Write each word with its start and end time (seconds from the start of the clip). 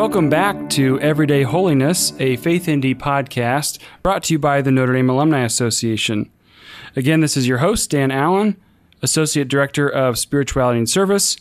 Welcome 0.00 0.30
back 0.30 0.70
to 0.70 0.98
Everyday 1.00 1.42
Holiness, 1.42 2.14
a 2.18 2.36
Faith 2.36 2.62
ND 2.70 2.98
podcast 2.98 3.78
brought 4.02 4.22
to 4.24 4.32
you 4.32 4.38
by 4.38 4.62
the 4.62 4.70
Notre 4.70 4.94
Dame 4.94 5.10
Alumni 5.10 5.44
Association. 5.44 6.30
Again, 6.96 7.20
this 7.20 7.36
is 7.36 7.46
your 7.46 7.58
host, 7.58 7.90
Dan 7.90 8.10
Allen, 8.10 8.56
Associate 9.02 9.46
Director 9.46 9.86
of 9.86 10.18
Spirituality 10.18 10.78
and 10.78 10.88
Service. 10.88 11.36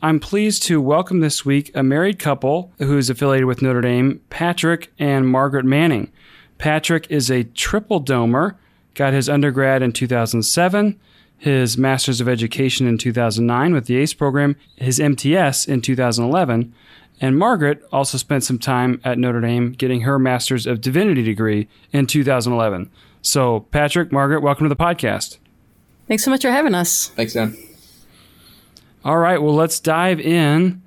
I'm 0.00 0.20
pleased 0.20 0.62
to 0.62 0.80
welcome 0.80 1.18
this 1.18 1.44
week 1.44 1.72
a 1.74 1.82
married 1.82 2.20
couple 2.20 2.72
who 2.78 2.96
is 2.96 3.10
affiliated 3.10 3.46
with 3.46 3.62
Notre 3.62 3.80
Dame, 3.80 4.20
Patrick 4.30 4.92
and 4.96 5.28
Margaret 5.28 5.64
Manning. 5.64 6.12
Patrick 6.56 7.08
is 7.10 7.32
a 7.32 7.42
triple 7.42 8.00
domer, 8.00 8.54
got 8.94 9.12
his 9.12 9.28
undergrad 9.28 9.82
in 9.82 9.90
2007, 9.90 11.00
his 11.36 11.76
Master's 11.76 12.20
of 12.20 12.28
Education 12.28 12.86
in 12.86 12.96
2009 12.96 13.74
with 13.74 13.86
the 13.86 13.96
ACE 13.96 14.14
program, 14.14 14.54
his 14.76 15.00
MTS 15.00 15.66
in 15.66 15.80
2011, 15.82 16.72
and 17.20 17.38
Margaret 17.38 17.82
also 17.92 18.18
spent 18.18 18.44
some 18.44 18.58
time 18.58 19.00
at 19.04 19.18
Notre 19.18 19.40
Dame 19.40 19.72
getting 19.72 20.02
her 20.02 20.18
Master's 20.18 20.66
of 20.66 20.80
Divinity 20.80 21.22
degree 21.22 21.68
in 21.92 22.06
2011. 22.06 22.90
So, 23.22 23.60
Patrick, 23.70 24.12
Margaret, 24.12 24.40
welcome 24.40 24.64
to 24.64 24.68
the 24.68 24.76
podcast. 24.76 25.38
Thanks 26.08 26.24
so 26.24 26.30
much 26.30 26.42
for 26.42 26.50
having 26.50 26.74
us. 26.74 27.08
Thanks, 27.08 27.32
Dan. 27.32 27.56
All 29.04 29.18
right, 29.18 29.40
well, 29.40 29.54
let's 29.54 29.80
dive 29.80 30.20
in. 30.20 30.82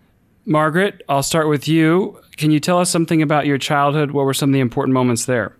Margaret, 0.45 1.03
I'll 1.09 1.23
start 1.23 1.50
with 1.50 1.67
you. 1.67 2.20
Can 2.38 2.52
you 2.52 2.59
tell 2.59 2.80
us 2.80 2.89
something 2.89 3.22
about 3.22 3.45
your 3.45 3.58
childhood? 3.58 4.12
What 4.12 4.25
were 4.25 4.34
some 4.34 4.50
of 4.50 4.53
the 4.53 4.59
important 4.59 4.94
moments 4.94 5.25
there? 5.25 5.55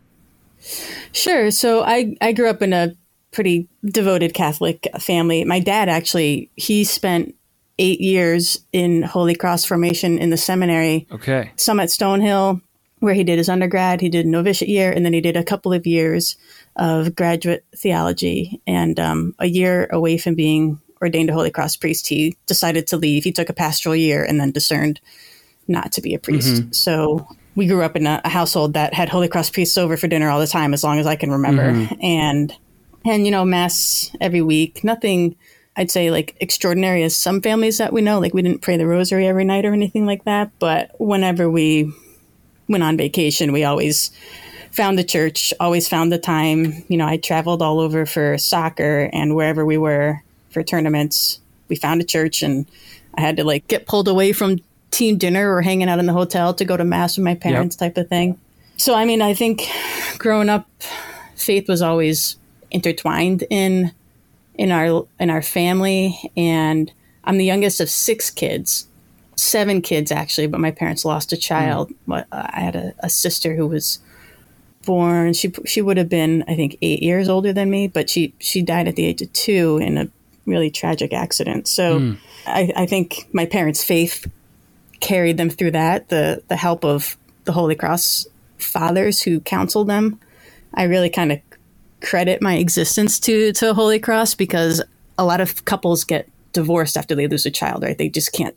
Sure. 1.12 1.52
So 1.52 1.84
I, 1.84 2.16
I 2.22 2.32
grew 2.32 2.50
up 2.50 2.62
in 2.62 2.74
a 2.74 2.96
pretty 3.32 3.68
devoted 3.86 4.34
Catholic 4.34 4.88
family. 5.00 5.44
My 5.44 5.60
dad 5.60 5.90
actually, 5.90 6.50
he 6.56 6.84
spent 6.84 7.36
eight 7.80 8.02
years 8.02 8.60
in 8.72 9.04
Holy 9.04 9.36
Cross 9.36 9.66
formation 9.66 10.18
in 10.18 10.30
the 10.30 10.38
seminary. 10.38 11.08
Okay. 11.12 11.52
Some 11.56 11.80
at 11.80 11.90
Stonehill, 11.90 12.62
where 13.00 13.14
he 13.14 13.24
did 13.24 13.38
his 13.38 13.50
undergrad. 13.50 14.02
He 14.02 14.10
did 14.10 14.26
novitiate 14.26 14.70
year, 14.70 14.92
and 14.92 15.06
then 15.06 15.14
he 15.14 15.22
did 15.22 15.38
a 15.38 15.44
couple 15.44 15.74
of 15.74 15.86
years 15.86 16.38
of 16.76 17.16
graduate 17.16 17.66
theology. 17.76 18.62
And 18.66 19.00
um, 19.00 19.36
a 19.40 19.48
year 19.48 19.88
away 19.92 20.18
from 20.18 20.36
being 20.36 20.82
ordained 21.02 21.30
a 21.30 21.34
Holy 21.34 21.52
Cross 21.52 21.78
priest, 21.78 22.08
he 22.08 22.36
decided 22.48 22.88
to 22.88 22.98
leave. 22.98 23.24
He 23.24 23.32
took 23.32 23.50
a 23.50 23.54
pastoral 23.54 23.96
year 23.96 24.24
and 24.24 24.40
then 24.40 24.52
discerned 24.52 25.00
not 25.68 25.92
to 25.94 26.02
be 26.02 26.14
a 26.14 26.20
priest. 26.20 26.56
Mm-hmm. 26.56 26.72
So 26.72 27.28
we 27.56 27.68
grew 27.68 27.84
up 27.84 27.96
in 27.96 28.08
a, 28.08 28.22
a, 28.24 28.30
household 28.30 28.74
that 28.74 28.94
had 28.94 29.10
Holy 29.10 29.28
Cross 29.28 29.52
priests 29.52 29.78
over 29.78 29.98
for 29.98 30.08
dinner 30.08 30.30
all 30.30 30.40
the 30.40 30.48
time, 30.48 30.74
as 30.74 30.84
long 30.84 31.00
as 31.00 31.06
I 31.06 31.16
can 31.16 31.32
remember, 31.32 31.72
mm-hmm. 31.72 31.96
and 32.02 32.54
and 33.06 33.26
you 33.26 33.32
know 33.32 33.46
mass 33.46 34.16
every 34.22 34.42
week. 34.42 34.84
Nothing 34.84 35.36
I'd 35.78 35.92
say 35.92 36.10
like 36.10 36.36
extraordinary 36.40 37.04
as 37.04 37.16
some 37.16 37.40
families 37.40 37.78
that 37.78 37.94
we 37.94 38.02
know. 38.02 38.20
Like 38.20 38.34
we 38.34 38.42
didn't 38.42 38.64
pray 38.64 38.78
the 38.78 38.88
rosary 38.88 39.28
every 39.28 39.46
night 39.46 39.64
or 39.64 39.74
anything 39.74 40.08
like 40.08 40.24
that. 40.26 40.50
But 40.58 41.00
whenever 41.00 41.50
we 41.50 41.94
went 42.68 42.84
on 42.84 42.98
vacation, 42.98 43.54
we 43.54 43.64
always 43.64 44.12
found 44.72 44.98
the 44.98 45.04
church, 45.04 45.54
always 45.60 45.88
found 45.88 46.12
the 46.12 46.18
time. 46.18 46.84
You 46.88 46.98
know, 46.98 47.06
I 47.06 47.18
traveled 47.18 47.62
all 47.62 47.80
over 47.80 48.08
for 48.08 48.38
soccer 48.40 49.10
and 49.14 49.36
wherever 49.36 49.64
we 49.64 49.78
were 49.78 50.24
for 50.50 50.64
tournaments, 50.64 51.40
we 51.68 51.76
found 51.76 52.02
a 52.02 52.06
church 52.06 52.42
and 52.42 52.66
I 53.16 53.22
had 53.22 53.38
to 53.38 53.44
like 53.44 53.68
get 53.68 53.86
pulled 53.86 54.08
away 54.08 54.34
from 54.34 54.60
team 54.90 55.18
dinner 55.18 55.54
or 55.54 55.62
hanging 55.62 55.90
out 55.90 56.00
in 56.00 56.08
the 56.08 56.14
hotel 56.14 56.54
to 56.56 56.66
go 56.66 56.76
to 56.76 56.84
mass 56.84 57.18
with 57.18 57.24
my 57.24 57.36
parents 57.36 57.78
yep. 57.80 57.94
type 57.94 58.04
of 58.04 58.10
thing. 58.10 58.40
So 58.78 58.96
I 58.96 59.06
mean, 59.06 59.22
I 59.22 59.36
think 59.36 59.68
growing 60.18 60.50
up 60.50 60.68
faith 61.36 61.68
was 61.68 61.84
always 61.84 62.38
intertwined 62.72 63.44
in 63.50 63.92
in 64.58 64.72
our 64.72 65.08
in 65.20 65.30
our 65.30 65.42
family 65.42 66.20
and 66.36 66.92
I'm 67.24 67.38
the 67.38 67.46
youngest 67.46 67.80
of 67.80 67.90
six 67.90 68.30
kids 68.30 68.88
seven 69.36 69.82
kids 69.82 70.12
actually 70.12 70.48
but 70.48 70.60
my 70.60 70.72
parents 70.72 71.06
lost 71.06 71.32
a 71.32 71.38
child 71.38 71.92
mm. 72.08 72.26
I 72.32 72.60
had 72.60 72.76
a, 72.76 72.94
a, 73.00 73.10
sister 73.10 73.56
who 73.56 73.68
was 73.68 74.00
born 74.84 75.34
she 75.34 75.54
she 75.66 75.82
would 75.82 75.98
have 75.98 76.10
been 76.10 76.44
I 76.48 76.56
think 76.56 76.78
eight 76.82 77.04
years 77.04 77.30
older 77.30 77.54
than 77.54 77.70
me 77.70 77.88
but 77.88 78.10
she 78.10 78.34
she 78.40 78.62
died 78.64 78.88
at 78.88 78.96
the 78.96 79.06
age 79.06 79.22
of 79.22 79.32
two 79.34 79.78
in 79.78 79.98
a 79.98 80.10
really 80.46 80.72
tragic 80.72 81.14
accident 81.14 81.68
so 81.68 82.00
mm. 82.00 82.18
I, 82.48 82.72
I 82.76 82.86
think 82.88 83.28
my 83.32 83.46
parents 83.46 83.84
faith 83.84 84.26
carried 85.00 85.38
them 85.38 85.52
through 85.52 85.72
that 85.72 86.10
the 86.10 86.42
the 86.48 86.56
help 86.56 86.84
of 86.84 87.16
the 87.44 87.52
Holy 87.52 87.76
Cross 87.76 88.26
fathers 88.58 89.22
who 89.22 89.40
counseled 89.40 89.88
them 89.88 90.20
I 90.74 90.84
really 90.84 91.12
kind 91.12 91.32
of 91.32 91.42
credit 92.02 92.42
my 92.42 92.56
existence 92.56 93.20
to 93.22 93.52
to 93.54 93.74
Holy 93.74 94.00
Cross 94.00 94.36
because 94.36 94.82
a 95.18 95.26
lot 95.26 95.42
of 95.42 95.66
couples 95.66 96.04
get 96.04 96.30
divorced 96.54 96.98
after 96.98 97.16
they 97.16 97.28
lose 97.28 97.46
a 97.46 97.52
child, 97.52 97.84
right? 97.84 97.98
They 97.98 98.10
just 98.10 98.32
can't 98.32 98.56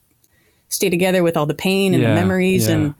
stay 0.69 0.91
together 0.91 1.23
with 1.23 1.37
all 1.37 1.47
the 1.47 1.55
pain 1.55 1.95
and 1.95 2.03
yeah, 2.03 2.11
the 2.11 2.15
memories 2.15 2.69
yeah. 2.69 2.75
and 2.75 2.95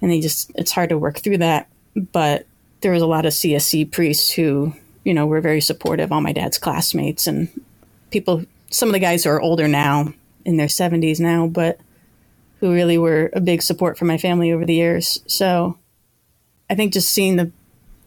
and 0.00 0.10
they 0.10 0.20
just 0.20 0.50
it's 0.54 0.72
hard 0.72 0.88
to 0.90 0.98
work 0.98 1.18
through 1.18 1.38
that. 1.38 1.68
But 2.12 2.46
there 2.80 2.92
was 2.92 3.02
a 3.02 3.06
lot 3.06 3.26
of 3.26 3.32
CSC 3.32 3.90
priests 3.90 4.30
who, 4.30 4.72
you 5.04 5.12
know, 5.12 5.26
were 5.26 5.40
very 5.40 5.60
supportive, 5.60 6.12
all 6.12 6.20
my 6.20 6.32
dad's 6.32 6.58
classmates 6.58 7.26
and 7.26 7.48
people 8.10 8.44
some 8.70 8.88
of 8.88 8.92
the 8.92 8.98
guys 8.98 9.24
who 9.24 9.30
are 9.30 9.40
older 9.40 9.66
now 9.66 10.12
in 10.44 10.56
their 10.56 10.66
70s 10.66 11.20
now, 11.20 11.46
but 11.46 11.80
who 12.60 12.72
really 12.72 12.98
were 12.98 13.30
a 13.32 13.40
big 13.40 13.62
support 13.62 13.98
for 13.98 14.04
my 14.04 14.18
family 14.18 14.52
over 14.52 14.64
the 14.64 14.74
years. 14.74 15.20
So 15.26 15.78
I 16.68 16.74
think 16.74 16.92
just 16.92 17.10
seeing 17.10 17.36
the 17.36 17.50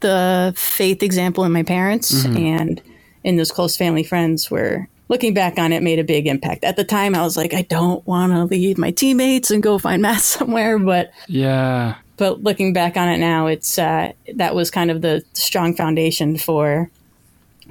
the 0.01 0.53
faith 0.55 1.01
example 1.01 1.43
in 1.43 1.51
my 1.51 1.63
parents 1.63 2.23
mm-hmm. 2.23 2.37
and 2.37 2.81
in 3.23 3.37
those 3.37 3.51
close 3.51 3.77
family 3.77 4.03
friends 4.03 4.51
were 4.51 4.87
looking 5.07 5.33
back 5.33 5.59
on 5.59 5.73
it 5.73 5.83
made 5.83 5.99
a 5.99 6.03
big 6.03 6.27
impact. 6.27 6.63
At 6.63 6.77
the 6.77 6.83
time 6.83 7.15
I 7.15 7.21
was 7.21 7.37
like 7.37 7.53
I 7.53 7.63
don't 7.63 8.05
want 8.07 8.31
to 8.33 8.45
leave 8.45 8.77
my 8.77 8.91
teammates 8.91 9.51
and 9.51 9.61
go 9.61 9.77
find 9.77 10.01
mass 10.03 10.23
somewhere, 10.25 10.79
but 10.79 11.11
Yeah. 11.27 11.95
But 12.17 12.43
looking 12.43 12.71
back 12.71 12.97
on 12.97 13.07
it 13.07 13.17
now, 13.17 13.47
it's 13.47 13.79
uh, 13.79 14.11
that 14.35 14.53
was 14.53 14.69
kind 14.69 14.91
of 14.91 15.01
the 15.01 15.23
strong 15.33 15.73
foundation 15.75 16.37
for 16.37 16.91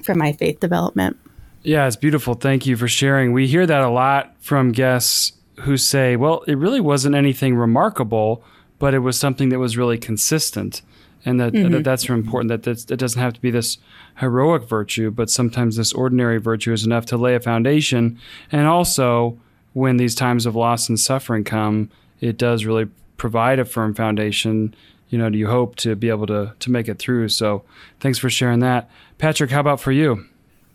for 0.02 0.16
my 0.16 0.32
faith 0.32 0.58
development. 0.58 1.16
Yeah, 1.62 1.86
it's 1.86 1.94
beautiful. 1.94 2.34
Thank 2.34 2.66
you 2.66 2.76
for 2.76 2.88
sharing. 2.88 3.32
We 3.32 3.46
hear 3.46 3.64
that 3.64 3.80
a 3.80 3.90
lot 3.90 4.34
from 4.40 4.72
guests 4.72 5.34
who 5.60 5.76
say, 5.76 6.16
"Well, 6.16 6.42
it 6.48 6.58
really 6.58 6.80
wasn't 6.80 7.14
anything 7.14 7.54
remarkable, 7.54 8.42
but 8.80 8.92
it 8.92 9.00
was 9.00 9.16
something 9.16 9.50
that 9.50 9.60
was 9.60 9.76
really 9.76 9.98
consistent." 9.98 10.82
And 11.25 11.41
that, 11.41 11.53
mm-hmm. 11.53 11.72
that 11.72 11.84
that's 11.84 12.08
important. 12.08 12.48
That 12.48 12.62
that's, 12.62 12.91
it 12.91 12.98
doesn't 12.98 13.20
have 13.20 13.34
to 13.34 13.41
be 13.41 13.50
this 13.50 13.78
heroic 14.16 14.64
virtue, 14.64 15.10
but 15.10 15.31
sometimes 15.31 15.76
this 15.76 15.92
ordinary 15.92 16.38
virtue 16.38 16.72
is 16.72 16.84
enough 16.84 17.06
to 17.06 17.16
lay 17.16 17.34
a 17.34 17.41
foundation. 17.41 18.19
And 18.50 18.66
also, 18.66 19.38
when 19.72 19.97
these 19.97 20.14
times 20.14 20.47
of 20.47 20.56
loss 20.56 20.88
and 20.88 20.98
suffering 20.98 21.44
come, 21.44 21.91
it 22.20 22.36
does 22.36 22.64
really 22.64 22.88
provide 23.16 23.58
a 23.58 23.64
firm 23.64 23.94
foundation. 23.94 24.75
You 25.08 25.19
know, 25.19 25.28
do 25.31 25.38
you 25.38 25.48
hope 25.48 25.76
to 25.76 25.94
be 25.94 26.08
able 26.08 26.26
to 26.28 26.54
to 26.58 26.70
make 26.70 26.88
it 26.88 26.98
through? 26.98 27.28
So, 27.28 27.64
thanks 28.00 28.19
for 28.19 28.31
sharing 28.31 28.60
that, 28.60 28.91
Patrick. 29.19 29.50
How 29.50 29.60
about 29.60 29.81
for 29.81 29.92
you? 29.92 30.26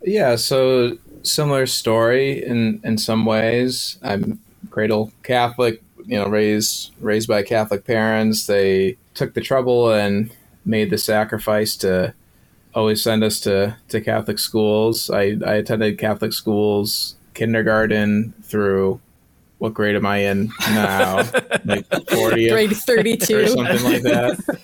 Yeah, 0.03 0.35
so 0.35 0.97
similar 1.23 1.66
story 1.66 2.44
in 2.45 2.81
in 2.83 2.97
some 2.97 3.25
ways. 3.25 3.97
I'm 4.03 4.39
cradle 4.69 5.12
Catholic, 5.23 5.81
you 6.06 6.19
know, 6.19 6.27
raised 6.27 6.91
raised 7.00 7.27
by 7.27 7.44
Catholic 7.44 7.85
parents. 7.85 8.45
They 8.45 8.97
took 9.15 9.33
the 9.33 9.41
trouble 9.41 9.91
and 9.91 10.31
made 10.65 10.89
the 10.89 10.97
sacrifice 10.97 11.75
to 11.77 12.13
always 12.73 13.01
send 13.01 13.23
us 13.23 13.39
to, 13.41 13.77
to 13.89 14.01
Catholic 14.01 14.37
schools. 14.37 15.09
I, 15.09 15.37
I 15.45 15.55
attended 15.55 15.97
Catholic 15.97 16.33
schools, 16.33 17.15
kindergarten 17.33 18.33
through 18.43 18.99
what 19.57 19.73
grade 19.73 19.95
am 19.95 20.05
I 20.05 20.17
in 20.17 20.51
now? 20.69 21.17
like 21.65 21.85
40 22.09 22.49
grade 22.49 22.71
32 22.71 23.37
or 23.37 23.47
something 23.47 23.83
like 23.83 24.01
that. 24.03 24.57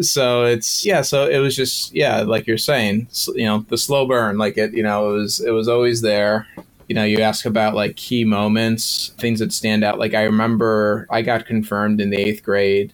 so 0.00 0.44
it's 0.44 0.86
yeah, 0.86 1.02
so 1.02 1.28
it 1.28 1.38
was 1.38 1.56
just 1.56 1.92
yeah, 1.94 2.22
like 2.22 2.46
you're 2.46 2.56
saying, 2.56 3.08
you 3.34 3.44
know, 3.44 3.66
the 3.68 3.76
slow 3.76 4.06
burn 4.06 4.38
like 4.38 4.56
it, 4.56 4.72
you 4.74 4.82
know, 4.82 5.10
it 5.10 5.14
was 5.14 5.40
it 5.40 5.50
was 5.50 5.68
always 5.68 6.02
there. 6.02 6.46
You 6.88 6.94
know, 6.94 7.04
you 7.04 7.20
ask 7.20 7.46
about 7.46 7.74
like 7.74 7.96
key 7.96 8.24
moments, 8.24 9.12
things 9.18 9.40
that 9.40 9.52
stand 9.52 9.82
out. 9.82 9.98
Like 9.98 10.14
I 10.14 10.22
remember 10.22 11.08
I 11.10 11.22
got 11.22 11.44
confirmed 11.44 12.00
in 12.00 12.10
the 12.10 12.16
8th 12.16 12.44
grade 12.44 12.92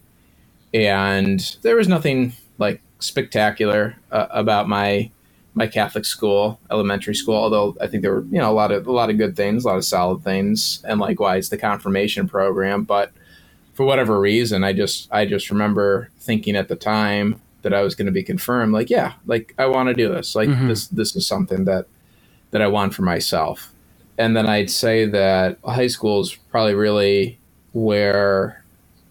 and 0.75 1.57
there 1.63 1.77
was 1.77 1.89
nothing 1.89 2.33
like 2.59 2.81
spectacular 2.99 3.97
uh, 4.11 4.27
about 4.31 4.69
my 4.69 5.11
my 5.55 5.67
Catholic 5.67 6.07
school, 6.07 6.59
elementary 6.71 7.15
school. 7.15 7.35
Although 7.35 7.77
I 7.81 7.87
think 7.87 8.03
there 8.03 8.13
were 8.13 8.25
you 8.25 8.39
know 8.39 8.51
a 8.51 8.55
lot 8.55 8.73
of 8.73 8.87
a 8.87 8.93
lot 8.93 9.11
of 9.11 9.19
good 9.19 9.37
things, 9.37 9.65
a 9.65 9.69
lot 9.69 9.77
of 9.77 9.85
solid 9.85 10.23
things, 10.23 10.83
and 10.87 11.01
likewise 11.01 11.49
the 11.49 11.59
confirmation 11.59 12.29
program. 12.29 12.85
But 12.85 13.13
for 13.75 13.85
whatever 13.85 14.19
reason, 14.19 14.65
I 14.65 14.73
just 14.73 15.09
I 15.13 15.27
just 15.27 15.51
remember 15.51 16.11
thinking 16.19 16.57
at 16.57 16.69
the 16.69 16.77
time 16.77 17.41
that 17.63 17.75
I 17.75 17.83
was 17.83 17.95
going 17.95 18.07
to 18.07 18.13
be 18.13 18.23
confirmed. 18.23 18.73
Like 18.73 18.91
yeah, 18.91 19.15
like 19.27 19.55
I 19.59 19.67
want 19.67 19.89
to 19.89 19.95
do 19.95 20.09
this. 20.09 20.35
Like 20.35 20.49
mm-hmm. 20.49 20.69
this 20.69 20.89
this 20.89 21.17
is 21.17 21.27
something 21.27 21.65
that 21.65 21.87
that 22.51 22.63
I 22.63 22.67
want 22.69 22.95
for 22.95 23.03
myself. 23.03 23.71
And 24.19 24.37
then 24.37 24.47
I'd 24.47 24.71
say 24.71 25.07
that 25.07 25.59
high 25.65 25.87
school 25.87 26.21
is 26.21 26.35
probably 26.51 26.75
really 26.75 27.39
where 27.73 28.62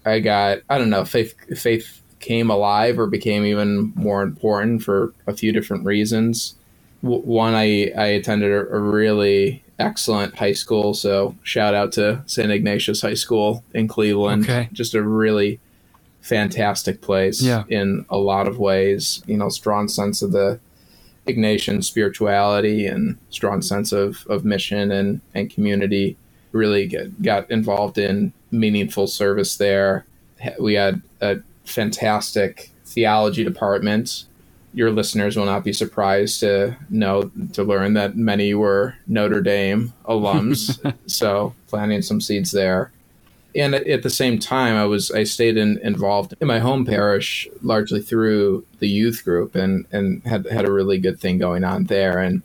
I 0.04 0.20
got 0.20 0.58
I 0.68 0.78
don't 0.78 0.90
know 0.90 1.04
faith 1.04 1.34
faith 1.58 2.00
came 2.20 2.50
alive 2.50 2.98
or 2.98 3.06
became 3.06 3.44
even 3.44 3.92
more 3.96 4.22
important 4.22 4.82
for 4.82 5.12
a 5.26 5.34
few 5.34 5.52
different 5.52 5.84
reasons. 5.84 6.54
one, 7.00 7.54
I 7.54 7.90
I 7.96 8.06
attended 8.06 8.52
a, 8.52 8.60
a 8.76 8.78
really 8.80 9.62
excellent 9.78 10.36
high 10.38 10.52
school. 10.52 10.94
So 10.94 11.34
shout 11.42 11.74
out 11.74 11.92
to 11.92 12.22
St. 12.26 12.50
Ignatius 12.52 13.02
High 13.02 13.14
School 13.14 13.64
in 13.74 13.88
Cleveland. 13.88 14.44
Okay. 14.44 14.68
Just 14.72 14.94
a 14.94 15.02
really 15.02 15.58
fantastic 16.20 17.00
place 17.00 17.42
Yeah. 17.42 17.64
in 17.68 18.06
a 18.08 18.16
lot 18.18 18.46
of 18.46 18.58
ways. 18.58 19.22
You 19.26 19.36
know, 19.36 19.48
strong 19.48 19.88
sense 19.88 20.22
of 20.22 20.30
the 20.32 20.60
Ignatian 21.26 21.82
spirituality 21.84 22.86
and 22.86 23.16
strong 23.30 23.62
sense 23.62 23.92
of, 23.92 24.24
of 24.28 24.44
mission 24.44 24.90
and, 24.92 25.20
and 25.34 25.50
community. 25.50 26.16
Really 26.52 26.86
get, 26.86 27.22
got 27.22 27.50
involved 27.50 27.98
in 27.98 28.32
meaningful 28.50 29.06
service 29.06 29.56
there. 29.56 30.06
We 30.58 30.74
had 30.74 31.02
a 31.20 31.38
fantastic 31.64 32.70
theology 32.84 33.44
department. 33.44 34.24
Your 34.74 34.90
listeners 34.90 35.36
will 35.36 35.44
not 35.44 35.64
be 35.64 35.72
surprised 35.72 36.40
to 36.40 36.76
know 36.88 37.30
to 37.52 37.62
learn 37.62 37.94
that 37.94 38.16
many 38.16 38.54
were 38.54 38.96
Notre 39.06 39.42
Dame 39.42 39.92
alums. 40.06 40.78
so 41.06 41.54
planting 41.68 42.02
some 42.02 42.20
seeds 42.20 42.52
there 42.52 42.90
and 43.54 43.74
at 43.74 44.02
the 44.02 44.10
same 44.10 44.38
time 44.38 44.76
i 44.76 44.84
was 44.84 45.10
i 45.10 45.24
stayed 45.24 45.56
in, 45.56 45.78
involved 45.78 46.34
in 46.40 46.46
my 46.46 46.58
home 46.58 46.84
parish 46.84 47.48
largely 47.62 48.00
through 48.00 48.64
the 48.78 48.88
youth 48.88 49.24
group 49.24 49.54
and 49.54 49.86
and 49.92 50.22
had 50.24 50.46
had 50.46 50.64
a 50.64 50.72
really 50.72 50.98
good 50.98 51.18
thing 51.18 51.38
going 51.38 51.64
on 51.64 51.84
there 51.84 52.18
and 52.18 52.42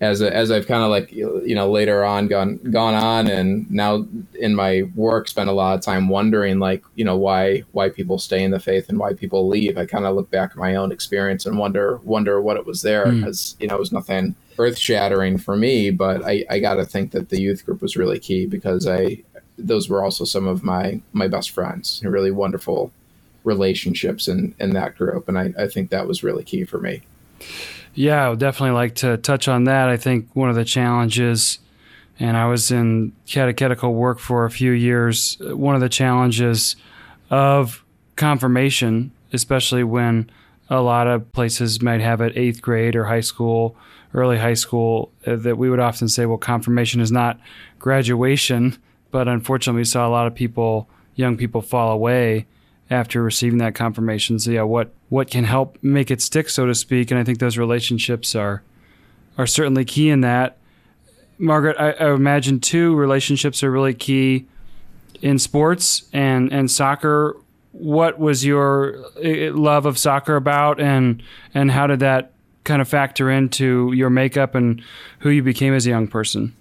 as 0.00 0.20
a, 0.20 0.32
as 0.34 0.50
i've 0.50 0.66
kind 0.66 0.82
of 0.84 0.90
like 0.90 1.10
you 1.12 1.54
know 1.54 1.70
later 1.70 2.04
on 2.04 2.28
gone 2.28 2.56
gone 2.70 2.94
on 2.94 3.26
and 3.26 3.68
now 3.70 4.06
in 4.38 4.54
my 4.54 4.82
work 4.94 5.26
spent 5.26 5.48
a 5.50 5.52
lot 5.52 5.74
of 5.76 5.80
time 5.84 6.08
wondering 6.08 6.58
like 6.60 6.84
you 6.94 7.04
know 7.04 7.16
why 7.16 7.60
why 7.72 7.88
people 7.88 8.18
stay 8.18 8.42
in 8.44 8.52
the 8.52 8.60
faith 8.60 8.88
and 8.88 8.98
why 8.98 9.12
people 9.12 9.48
leave 9.48 9.76
i 9.76 9.84
kind 9.84 10.04
of 10.06 10.14
look 10.14 10.30
back 10.30 10.50
at 10.52 10.56
my 10.56 10.76
own 10.76 10.92
experience 10.92 11.46
and 11.46 11.58
wonder 11.58 11.96
wonder 12.04 12.40
what 12.40 12.56
it 12.56 12.64
was 12.66 12.82
there 12.82 13.06
Mm. 13.06 13.18
because 13.20 13.56
you 13.58 13.66
know 13.66 13.74
it 13.74 13.80
was 13.80 13.92
nothing 13.92 14.34
earth 14.58 14.78
shattering 14.78 15.36
for 15.38 15.56
me 15.56 15.90
but 15.90 16.24
i 16.24 16.44
i 16.48 16.58
got 16.60 16.74
to 16.74 16.84
think 16.84 17.10
that 17.10 17.28
the 17.30 17.40
youth 17.40 17.64
group 17.66 17.82
was 17.82 17.96
really 17.96 18.18
key 18.20 18.46
because 18.46 18.86
i 18.86 19.18
those 19.56 19.88
were 19.88 20.04
also 20.04 20.24
some 20.24 20.46
of 20.46 20.62
my 20.62 21.00
my 21.12 21.26
best 21.26 21.50
friends 21.50 22.00
and 22.04 22.12
really 22.12 22.30
wonderful 22.30 22.92
relationships 23.44 24.28
in 24.28 24.54
in 24.60 24.70
that 24.74 24.96
group 24.96 25.28
and 25.28 25.38
i, 25.38 25.52
I 25.58 25.66
think 25.66 25.90
that 25.90 26.06
was 26.06 26.22
really 26.22 26.44
key 26.44 26.64
for 26.64 26.78
me 26.78 27.02
Yeah, 27.98 28.26
I 28.26 28.30
would 28.30 28.38
definitely 28.38 28.76
like 28.76 28.94
to 28.96 29.16
touch 29.16 29.48
on 29.48 29.64
that. 29.64 29.88
I 29.88 29.96
think 29.96 30.28
one 30.32 30.48
of 30.48 30.54
the 30.54 30.64
challenges, 30.64 31.58
and 32.20 32.36
I 32.36 32.46
was 32.46 32.70
in 32.70 33.10
catechetical 33.26 33.92
work 33.92 34.20
for 34.20 34.44
a 34.44 34.52
few 34.52 34.70
years, 34.70 35.36
one 35.40 35.74
of 35.74 35.80
the 35.80 35.88
challenges 35.88 36.76
of 37.28 37.84
confirmation, 38.14 39.10
especially 39.32 39.82
when 39.82 40.30
a 40.70 40.80
lot 40.80 41.08
of 41.08 41.32
places 41.32 41.82
might 41.82 42.00
have 42.00 42.20
it 42.20 42.36
eighth 42.36 42.62
grade 42.62 42.94
or 42.94 43.06
high 43.06 43.18
school, 43.18 43.74
early 44.14 44.38
high 44.38 44.54
school, 44.54 45.10
uh, 45.26 45.34
that 45.34 45.58
we 45.58 45.68
would 45.68 45.80
often 45.80 46.06
say, 46.06 46.24
well, 46.24 46.38
confirmation 46.38 47.00
is 47.00 47.10
not 47.10 47.40
graduation. 47.80 48.78
But 49.10 49.26
unfortunately, 49.26 49.80
we 49.80 49.84
saw 49.84 50.06
a 50.06 50.08
lot 50.08 50.28
of 50.28 50.36
people, 50.36 50.88
young 51.16 51.36
people, 51.36 51.62
fall 51.62 51.90
away 51.90 52.46
after 52.90 53.24
receiving 53.24 53.58
that 53.58 53.74
confirmation. 53.74 54.38
So 54.38 54.52
yeah, 54.52 54.62
what 54.62 54.92
what 55.08 55.30
can 55.30 55.44
help 55.44 55.78
make 55.82 56.10
it 56.10 56.20
stick, 56.20 56.48
so 56.48 56.66
to 56.66 56.74
speak, 56.74 57.10
and 57.10 57.18
I 57.18 57.24
think 57.24 57.38
those 57.38 57.56
relationships 57.56 58.34
are 58.34 58.62
are 59.36 59.46
certainly 59.46 59.84
key 59.84 60.10
in 60.10 60.20
that. 60.22 60.56
Margaret, 61.38 61.76
I, 61.78 61.92
I 61.92 62.12
imagine 62.12 62.58
too, 62.60 62.94
relationships 62.96 63.62
are 63.62 63.70
really 63.70 63.94
key 63.94 64.46
in 65.22 65.38
sports 65.38 66.08
and 66.12 66.52
and 66.52 66.70
soccer. 66.70 67.36
What 67.72 68.18
was 68.18 68.44
your 68.44 69.04
eh, 69.22 69.50
love 69.52 69.86
of 69.86 69.98
soccer 69.98 70.36
about, 70.36 70.80
and 70.80 71.22
and 71.54 71.70
how 71.70 71.86
did 71.86 72.00
that 72.00 72.32
kind 72.64 72.82
of 72.82 72.88
factor 72.88 73.30
into 73.30 73.92
your 73.94 74.10
makeup 74.10 74.54
and 74.54 74.82
who 75.20 75.30
you 75.30 75.42
became 75.42 75.72
as 75.72 75.86
a 75.86 75.90
young 75.90 76.06
person? 76.06 76.54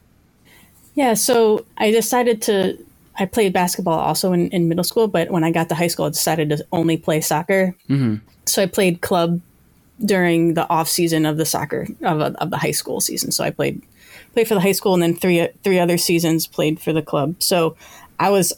Yeah, 0.96 1.14
so 1.16 1.66
I 1.78 1.92
decided 1.92 2.42
to. 2.44 2.78
I 3.18 3.26
played 3.26 3.54
basketball 3.54 4.00
also 4.00 4.32
in, 4.34 4.50
in 4.50 4.68
middle 4.68 4.84
school, 4.84 5.08
but 5.08 5.32
when 5.32 5.44
I 5.44 5.52
got 5.52 5.70
to 5.70 5.76
high 5.76 5.88
school, 5.88 6.06
I 6.06 6.10
decided 6.10 6.50
to 6.50 6.66
only 6.72 6.98
play 6.98 7.22
soccer. 7.22 7.76
Mm-hmm. 7.90 8.16
So 8.46 8.62
I 8.62 8.68
played 8.68 9.02
club 9.02 9.42
during 10.04 10.54
the 10.54 10.70
off 10.70 10.88
season 10.88 11.26
of 11.26 11.38
the 11.38 11.46
soccer 11.46 11.88
of, 12.04 12.22
of 12.22 12.50
the 12.52 12.58
high 12.58 12.72
school 12.72 13.02
season. 13.02 13.32
So 13.32 13.44
I 13.44 13.50
played 13.50 13.82
played 14.34 14.48
for 14.48 14.54
the 14.54 14.62
high 14.62 14.72
school, 14.72 14.94
and 14.94 15.02
then 15.02 15.16
three 15.16 15.48
three 15.64 15.80
other 15.80 15.98
seasons 15.98 16.48
played 16.48 16.80
for 16.80 16.94
the 16.94 17.02
club. 17.02 17.36
So 17.40 17.76
I 18.20 18.30
was, 18.30 18.54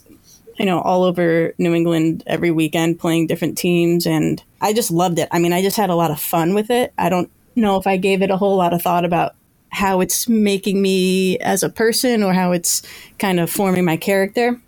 you 0.58 0.66
know, 0.66 0.80
all 0.80 1.04
over 1.04 1.54
New 1.58 1.74
England 1.74 2.22
every 2.26 2.50
weekend 2.50 2.98
playing 2.98 3.26
different 3.26 3.56
teams, 3.56 4.06
and 4.06 4.42
I 4.60 4.72
just 4.72 4.90
loved 4.90 5.18
it. 5.18 5.28
I 5.30 5.38
mean, 5.38 5.52
I 5.52 5.62
just 5.62 5.76
had 5.76 5.90
a 5.90 5.94
lot 5.94 6.10
of 6.10 6.20
fun 6.20 6.54
with 6.54 6.70
it. 6.70 6.92
I 6.98 7.08
don't 7.08 7.30
know 7.56 7.78
if 7.78 7.86
I 7.86 7.96
gave 7.96 8.22
it 8.22 8.30
a 8.30 8.36
whole 8.36 8.56
lot 8.56 8.72
of 8.72 8.82
thought 8.82 9.04
about 9.04 9.34
how 9.70 10.00
it's 10.00 10.28
making 10.28 10.82
me 10.82 11.38
as 11.38 11.62
a 11.62 11.68
person 11.68 12.22
or 12.22 12.32
how 12.32 12.52
it's 12.52 12.82
kind 13.18 13.40
of 13.40 13.50
forming 13.50 13.84
my 13.84 13.96
character. 13.96 14.60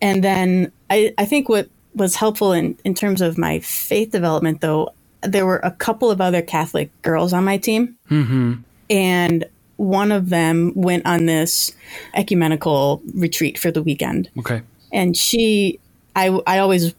And 0.00 0.22
then 0.22 0.72
I, 0.90 1.14
I 1.16 1.24
think 1.24 1.48
what 1.48 1.68
was 1.94 2.16
helpful 2.16 2.52
in, 2.52 2.76
in 2.84 2.94
terms 2.94 3.20
of 3.20 3.38
my 3.38 3.60
faith 3.60 4.10
development, 4.10 4.60
though, 4.60 4.92
there 5.22 5.46
were 5.46 5.60
a 5.62 5.70
couple 5.70 6.10
of 6.10 6.20
other 6.20 6.42
Catholic 6.42 6.90
girls 7.02 7.32
on 7.32 7.44
my 7.44 7.56
team. 7.56 7.96
Mm-hmm. 8.10 8.54
And 8.90 9.44
one 9.76 10.10
of 10.10 10.28
them 10.28 10.72
went 10.74 11.06
on 11.06 11.26
this 11.26 11.72
ecumenical 12.14 13.00
retreat 13.14 13.58
for 13.58 13.70
the 13.70 13.82
weekend. 13.82 14.28
Okay. 14.38 14.62
And 14.92 15.16
she, 15.16 15.78
I, 16.16 16.28
I 16.46 16.58
always, 16.58 16.94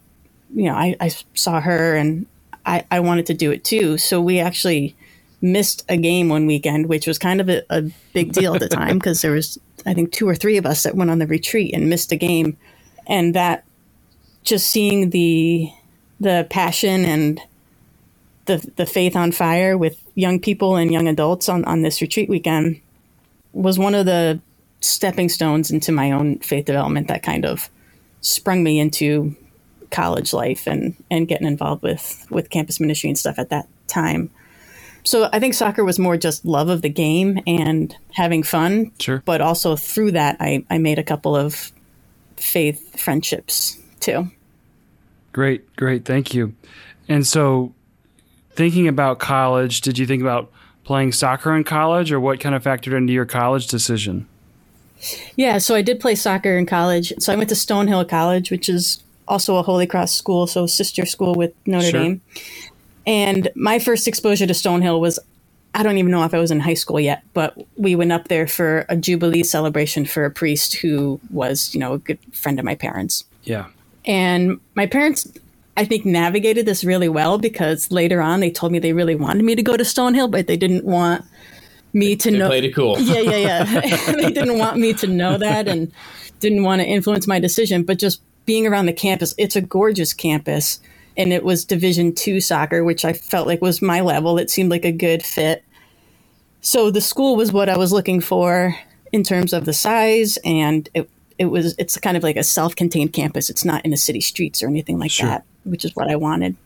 you 0.54 0.64
know, 0.64 0.74
I, 0.74 0.96
I 1.00 1.08
saw 1.34 1.60
her 1.60 1.94
and 1.94 2.26
I, 2.64 2.84
I 2.90 3.00
wanted 3.00 3.26
to 3.26 3.34
do 3.34 3.50
it 3.50 3.64
too. 3.64 3.98
So 3.98 4.20
we 4.20 4.40
actually 4.40 4.96
missed 5.40 5.84
a 5.88 5.96
game 5.96 6.28
one 6.28 6.46
weekend, 6.46 6.86
which 6.86 7.06
was 7.06 7.18
kind 7.18 7.40
of 7.40 7.48
a, 7.48 7.62
a 7.70 7.82
big 8.12 8.32
deal 8.32 8.54
at 8.54 8.60
the 8.60 8.68
time 8.68 8.98
because 8.98 9.22
there 9.22 9.32
was, 9.32 9.58
I 9.86 9.94
think, 9.94 10.12
two 10.12 10.28
or 10.28 10.34
three 10.34 10.56
of 10.56 10.66
us 10.66 10.82
that 10.82 10.94
went 10.94 11.10
on 11.10 11.18
the 11.18 11.26
retreat 11.26 11.74
and 11.74 11.88
missed 11.88 12.12
a 12.12 12.16
game, 12.16 12.56
and 13.06 13.34
that 13.34 13.64
just 14.42 14.68
seeing 14.68 15.10
the 15.10 15.70
the 16.20 16.46
passion 16.50 17.04
and 17.04 17.40
the 18.46 18.70
the 18.76 18.86
faith 18.86 19.16
on 19.16 19.32
fire 19.32 19.76
with 19.76 20.02
young 20.14 20.38
people 20.38 20.76
and 20.76 20.92
young 20.92 21.08
adults 21.08 21.48
on 21.48 21.64
on 21.64 21.82
this 21.82 22.00
retreat 22.00 22.28
weekend 22.28 22.80
was 23.52 23.78
one 23.78 23.94
of 23.94 24.06
the 24.06 24.40
stepping 24.80 25.28
stones 25.28 25.70
into 25.70 25.92
my 25.92 26.10
own 26.10 26.38
faith 26.40 26.66
development 26.66 27.08
that 27.08 27.22
kind 27.22 27.46
of 27.46 27.70
sprung 28.20 28.62
me 28.62 28.78
into 28.78 29.34
college 29.90 30.32
life 30.32 30.66
and 30.66 30.94
and 31.10 31.28
getting 31.28 31.46
involved 31.46 31.82
with 31.82 32.26
with 32.30 32.50
campus 32.50 32.80
ministry 32.80 33.08
and 33.08 33.18
stuff 33.18 33.38
at 33.38 33.50
that 33.50 33.66
time. 33.86 34.30
So 35.04 35.28
I 35.32 35.38
think 35.38 35.54
soccer 35.54 35.84
was 35.84 35.98
more 35.98 36.16
just 36.16 36.44
love 36.44 36.68
of 36.68 36.82
the 36.82 36.88
game 36.88 37.38
and 37.46 37.94
having 38.12 38.42
fun. 38.42 38.90
Sure. 38.98 39.22
But 39.24 39.40
also 39.40 39.76
through 39.76 40.12
that, 40.12 40.36
I, 40.40 40.64
I 40.70 40.78
made 40.78 40.98
a 40.98 41.02
couple 41.02 41.36
of 41.36 41.72
faith 42.36 42.98
friendships 42.98 43.78
too. 44.00 44.30
Great, 45.32 45.74
great. 45.76 46.04
Thank 46.04 46.32
you. 46.32 46.54
And 47.08 47.26
so, 47.26 47.74
thinking 48.52 48.88
about 48.88 49.18
college, 49.18 49.80
did 49.82 49.98
you 49.98 50.06
think 50.06 50.22
about 50.22 50.50
playing 50.84 51.12
soccer 51.12 51.54
in 51.54 51.64
college 51.64 52.12
or 52.12 52.20
what 52.20 52.40
kind 52.40 52.54
of 52.54 52.62
factored 52.62 52.96
into 52.96 53.12
your 53.12 53.26
college 53.26 53.66
decision? 53.66 54.26
Yeah, 55.36 55.58
so 55.58 55.74
I 55.74 55.82
did 55.82 56.00
play 56.00 56.14
soccer 56.14 56.56
in 56.56 56.66
college. 56.66 57.12
So 57.18 57.32
I 57.32 57.36
went 57.36 57.48
to 57.50 57.54
Stonehill 57.54 58.08
College, 58.08 58.50
which 58.50 58.68
is 58.68 59.02
also 59.28 59.56
a 59.56 59.62
Holy 59.62 59.86
Cross 59.86 60.14
school, 60.14 60.46
so 60.46 60.66
sister 60.66 61.04
school 61.04 61.34
with 61.34 61.52
Notre 61.66 61.90
Sure. 61.90 62.00
Dame. 62.00 62.20
And 63.06 63.50
my 63.54 63.78
first 63.78 64.08
exposure 64.08 64.46
to 64.46 64.52
Stonehill 64.52 65.00
was 65.00 65.18
I 65.74 65.82
don't 65.82 65.98
even 65.98 66.12
know 66.12 66.22
if 66.22 66.32
I 66.32 66.38
was 66.38 66.52
in 66.52 66.60
high 66.60 66.74
school 66.74 67.00
yet, 67.00 67.24
but 67.34 67.56
we 67.76 67.96
went 67.96 68.12
up 68.12 68.28
there 68.28 68.46
for 68.46 68.86
a 68.88 68.96
Jubilee 68.96 69.42
celebration 69.42 70.04
for 70.04 70.24
a 70.24 70.30
priest 70.30 70.74
who 70.76 71.20
was, 71.30 71.74
you 71.74 71.80
know, 71.80 71.94
a 71.94 71.98
good 71.98 72.18
friend 72.32 72.60
of 72.60 72.64
my 72.64 72.76
parents. 72.76 73.24
Yeah. 73.42 73.66
And 74.04 74.60
my 74.76 74.86
parents, 74.86 75.26
I 75.76 75.84
think, 75.84 76.06
navigated 76.06 76.64
this 76.64 76.84
really 76.84 77.08
well 77.08 77.38
because 77.38 77.90
later 77.90 78.22
on 78.22 78.38
they 78.38 78.52
told 78.52 78.70
me 78.70 78.78
they 78.78 78.92
really 78.92 79.16
wanted 79.16 79.44
me 79.44 79.56
to 79.56 79.62
go 79.64 79.76
to 79.76 79.82
Stonehill, 79.82 80.30
but 80.30 80.46
they 80.46 80.56
didn't 80.56 80.84
want 80.84 81.24
me 81.92 82.14
to 82.16 82.30
They 82.30 82.38
know. 82.38 82.46
played 82.46 82.64
it 82.64 82.74
cool. 82.74 82.98
Yeah, 83.00 83.20
yeah, 83.20 83.36
yeah. 83.36 84.12
they 84.12 84.30
didn't 84.30 84.58
want 84.58 84.76
me 84.76 84.92
to 84.94 85.08
know 85.08 85.38
that 85.38 85.66
and 85.66 85.90
didn't 86.38 86.62
want 86.62 86.82
to 86.82 86.86
influence 86.86 87.26
my 87.26 87.40
decision. 87.40 87.82
But 87.82 87.98
just 87.98 88.20
being 88.46 88.66
around 88.66 88.86
the 88.86 88.92
campus, 88.92 89.34
it's 89.38 89.56
a 89.56 89.60
gorgeous 89.60 90.12
campus. 90.12 90.78
And 91.16 91.32
it 91.32 91.44
was 91.44 91.64
Division 91.64 92.14
two 92.14 92.40
soccer, 92.40 92.82
which 92.82 93.04
I 93.04 93.12
felt 93.12 93.46
like 93.46 93.62
was 93.62 93.80
my 93.80 94.00
level. 94.00 94.38
It 94.38 94.50
seemed 94.50 94.70
like 94.70 94.84
a 94.84 94.92
good 94.92 95.24
fit. 95.24 95.64
So 96.60 96.90
the 96.90 97.00
school 97.00 97.36
was 97.36 97.52
what 97.52 97.68
I 97.68 97.76
was 97.76 97.92
looking 97.92 98.20
for 98.20 98.74
in 99.12 99.22
terms 99.22 99.52
of 99.52 99.64
the 99.64 99.72
size, 99.72 100.38
and 100.44 100.88
it 100.94 101.08
it 101.38 101.46
was 101.46 101.74
it's 101.78 101.96
kind 101.98 102.16
of 102.16 102.22
like 102.22 102.36
a 102.36 102.42
self-contained 102.42 103.12
campus. 103.12 103.50
It's 103.50 103.64
not 103.64 103.84
in 103.84 103.90
the 103.90 103.96
city 103.96 104.20
streets 104.20 104.62
or 104.62 104.68
anything 104.68 104.98
like 104.98 105.10
Sure. 105.10 105.28
that, 105.28 105.44
which 105.64 105.84
is 105.84 105.94
what 105.94 106.10
I 106.10 106.16
wanted. 106.16 106.56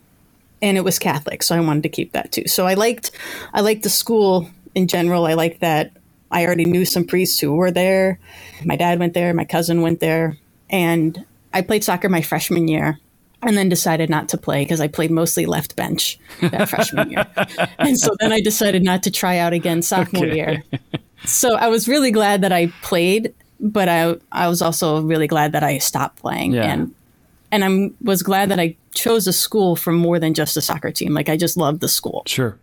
And 0.62 0.76
it 0.76 0.82
was 0.82 0.98
Catholic, 0.98 1.42
so 1.42 1.54
I 1.54 1.60
wanted 1.60 1.82
to 1.84 1.88
keep 1.88 2.12
that 2.12 2.32
too. 2.32 2.46
So 2.46 2.66
I 2.66 2.74
liked 2.74 3.10
I 3.52 3.60
liked 3.60 3.82
the 3.82 3.90
school 3.90 4.48
in 4.74 4.88
general. 4.88 5.26
I 5.26 5.34
liked 5.34 5.60
that 5.60 5.92
I 6.30 6.44
already 6.46 6.64
knew 6.64 6.84
some 6.84 7.04
priests 7.04 7.38
who 7.40 7.54
were 7.54 7.70
there. 7.70 8.18
My 8.64 8.76
dad 8.76 8.98
went 8.98 9.14
there, 9.14 9.32
my 9.34 9.44
cousin 9.44 9.82
went 9.82 10.00
there, 10.00 10.36
and 10.70 11.24
I 11.52 11.62
played 11.62 11.84
soccer 11.84 12.08
my 12.08 12.22
freshman 12.22 12.68
year. 12.68 12.98
And 13.42 13.56
then 13.56 13.68
decided 13.68 14.10
not 14.10 14.28
to 14.30 14.36
play 14.36 14.64
because 14.64 14.80
I 14.80 14.88
played 14.88 15.12
mostly 15.12 15.46
left 15.46 15.76
bench 15.76 16.18
that 16.40 16.68
freshman 16.70 17.10
year. 17.10 17.24
And 17.78 17.96
so 17.98 18.16
then 18.18 18.32
I 18.32 18.40
decided 18.40 18.82
not 18.82 19.04
to 19.04 19.12
try 19.12 19.38
out 19.38 19.52
again 19.52 19.80
sophomore 19.82 20.26
Okay. 20.26 20.36
year. 20.36 20.64
so 21.24 21.54
I 21.54 21.68
was 21.68 21.86
really 21.86 22.10
glad 22.10 22.40
that 22.42 22.50
I 22.50 22.66
played, 22.82 23.32
but 23.60 23.88
I 23.88 24.16
I 24.32 24.48
was 24.48 24.60
also 24.60 25.00
really 25.02 25.28
glad 25.28 25.52
that 25.52 25.62
I 25.62 25.78
stopped 25.78 26.20
playing. 26.20 26.52
Yeah. 26.52 26.64
And 26.72 26.94
and 27.52 27.64
I 27.64 27.90
was 28.02 28.22
glad 28.24 28.50
that 28.50 28.58
I 28.58 28.76
chose 28.92 29.28
a 29.28 29.32
school 29.32 29.76
for 29.76 29.92
more 29.92 30.18
than 30.18 30.34
just 30.34 30.56
a 30.56 30.60
soccer 30.60 30.90
team. 30.90 31.14
Like 31.14 31.28
I 31.28 31.36
just 31.36 31.56
loved 31.56 31.80
the 31.80 31.88
school. 31.88 32.24
Sure. 32.26 32.58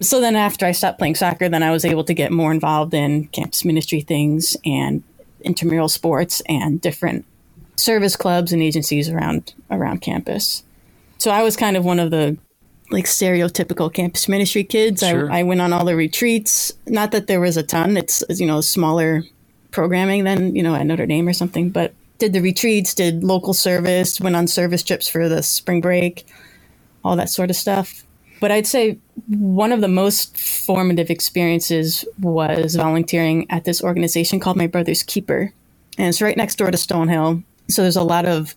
So 0.00 0.20
then 0.22 0.36
after 0.36 0.64
I 0.66 0.72
stopped 0.72 0.98
playing 0.98 1.14
soccer, 1.16 1.48
then 1.50 1.62
I 1.62 1.70
was 1.70 1.84
able 1.84 2.02
to 2.04 2.14
get 2.14 2.32
more 2.32 2.50
involved 2.50 2.94
in 2.94 3.26
campus 3.28 3.64
ministry 3.64 4.00
things 4.00 4.56
and 4.64 5.02
intramural 5.42 5.88
sports 5.88 6.40
and 6.48 6.80
different 6.80 7.24
service 7.76 8.16
clubs 8.16 8.52
and 8.52 8.62
agencies 8.62 9.08
around 9.08 9.54
around 9.70 10.00
campus. 10.00 10.62
So 11.18 11.30
I 11.30 11.42
was 11.42 11.56
kind 11.56 11.76
of 11.76 11.84
one 11.84 12.00
of 12.00 12.10
the 12.10 12.36
like 12.90 13.06
stereotypical 13.06 13.92
campus 13.92 14.28
ministry 14.28 14.64
kids. 14.64 15.00
Sure. 15.00 15.30
I, 15.30 15.40
I 15.40 15.42
went 15.42 15.60
on 15.60 15.72
all 15.72 15.84
the 15.84 15.96
retreats. 15.96 16.72
Not 16.86 17.10
that 17.12 17.26
there 17.26 17.40
was 17.40 17.56
a 17.56 17.62
ton. 17.62 17.96
It's 17.96 18.22
you 18.28 18.46
know 18.46 18.60
smaller 18.60 19.24
programming 19.70 20.24
than 20.24 20.54
you 20.54 20.62
know 20.62 20.74
at 20.74 20.86
Notre 20.86 21.06
Dame 21.06 21.28
or 21.28 21.32
something, 21.32 21.70
but 21.70 21.94
did 22.18 22.32
the 22.32 22.40
retreats, 22.40 22.94
did 22.94 23.24
local 23.24 23.54
service, 23.54 24.20
went 24.20 24.36
on 24.36 24.46
service 24.46 24.82
trips 24.82 25.08
for 25.08 25.28
the 25.28 25.42
spring 25.42 25.80
break, 25.80 26.24
all 27.04 27.16
that 27.16 27.30
sort 27.30 27.50
of 27.50 27.56
stuff. 27.56 28.04
But 28.38 28.52
I'd 28.52 28.66
say 28.66 28.98
one 29.28 29.72
of 29.72 29.80
the 29.80 29.88
most 29.88 30.36
formative 30.36 31.10
experiences 31.10 32.04
was 32.20 32.74
volunteering 32.74 33.48
at 33.50 33.64
this 33.64 33.82
organization 33.82 34.40
called 34.40 34.56
My 34.56 34.66
Brother's 34.66 35.02
Keeper. 35.02 35.52
And 35.98 36.08
it's 36.08 36.22
right 36.22 36.36
next 36.36 36.56
door 36.56 36.70
to 36.70 36.76
Stonehill. 36.76 37.42
So 37.68 37.82
there's 37.82 37.96
a 37.96 38.02
lot 38.02 38.26
of 38.26 38.54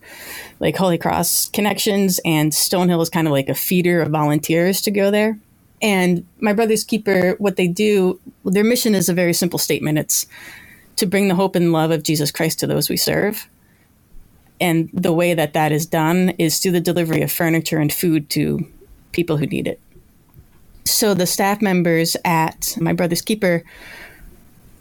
like 0.60 0.76
Holy 0.76 0.98
Cross 0.98 1.50
connections, 1.50 2.20
and 2.24 2.52
Stonehill 2.52 3.02
is 3.02 3.10
kind 3.10 3.26
of 3.26 3.32
like 3.32 3.48
a 3.48 3.54
feeder 3.54 4.00
of 4.00 4.10
volunteers 4.10 4.80
to 4.82 4.90
go 4.90 5.10
there. 5.10 5.38
And 5.82 6.26
My 6.40 6.52
Brother's 6.52 6.84
Keeper, 6.84 7.36
what 7.38 7.56
they 7.56 7.68
do, 7.68 8.20
their 8.44 8.64
mission 8.64 8.94
is 8.94 9.08
a 9.08 9.14
very 9.14 9.32
simple 9.32 9.58
statement 9.58 9.98
it's 9.98 10.26
to 10.96 11.06
bring 11.06 11.28
the 11.28 11.34
hope 11.34 11.54
and 11.54 11.72
love 11.72 11.90
of 11.90 12.02
Jesus 12.02 12.30
Christ 12.30 12.60
to 12.60 12.66
those 12.66 12.88
we 12.88 12.96
serve. 12.96 13.48
And 14.60 14.88
the 14.94 15.12
way 15.12 15.34
that 15.34 15.52
that 15.52 15.72
is 15.72 15.84
done 15.84 16.30
is 16.38 16.58
through 16.58 16.72
the 16.72 16.80
delivery 16.80 17.20
of 17.20 17.30
furniture 17.30 17.78
and 17.78 17.92
food 17.92 18.30
to 18.30 18.66
people 19.12 19.36
who 19.36 19.46
need 19.46 19.66
it. 19.66 19.78
So 20.86 21.12
the 21.12 21.26
staff 21.26 21.60
members 21.60 22.16
at 22.24 22.74
My 22.80 22.92
Brother's 22.92 23.20
Keeper 23.20 23.64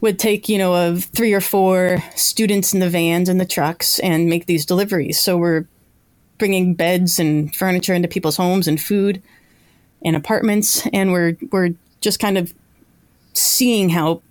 would 0.05 0.19
take, 0.19 0.47
you 0.47 0.57
know, 0.59 0.74
of 0.75 1.03
three 1.05 1.33
or 1.33 1.41
four 1.41 2.03
students 2.15 2.74
in 2.74 2.79
the 2.79 2.89
vans 2.89 3.27
and 3.27 3.41
the 3.41 3.45
trucks 3.45 3.97
and 4.00 4.29
make 4.29 4.45
these 4.45 4.63
deliveries. 4.65 5.19
So 5.19 5.35
we're 5.35 5.65
bringing 6.38 6.75
beds 6.75 7.17
and 7.19 7.53
furniture 7.55 7.93
into 7.95 8.07
people's 8.07 8.38
homes 8.38 8.67
and 8.67 8.79
food 8.79 9.21
and 10.03 10.15
apartments, 10.15 10.85
and 10.93 11.12
we're 11.12 11.35
we're 11.51 11.71
just 12.01 12.19
kind 12.19 12.38
of 12.38 12.53
seeing 13.33 13.89
how 13.89 14.21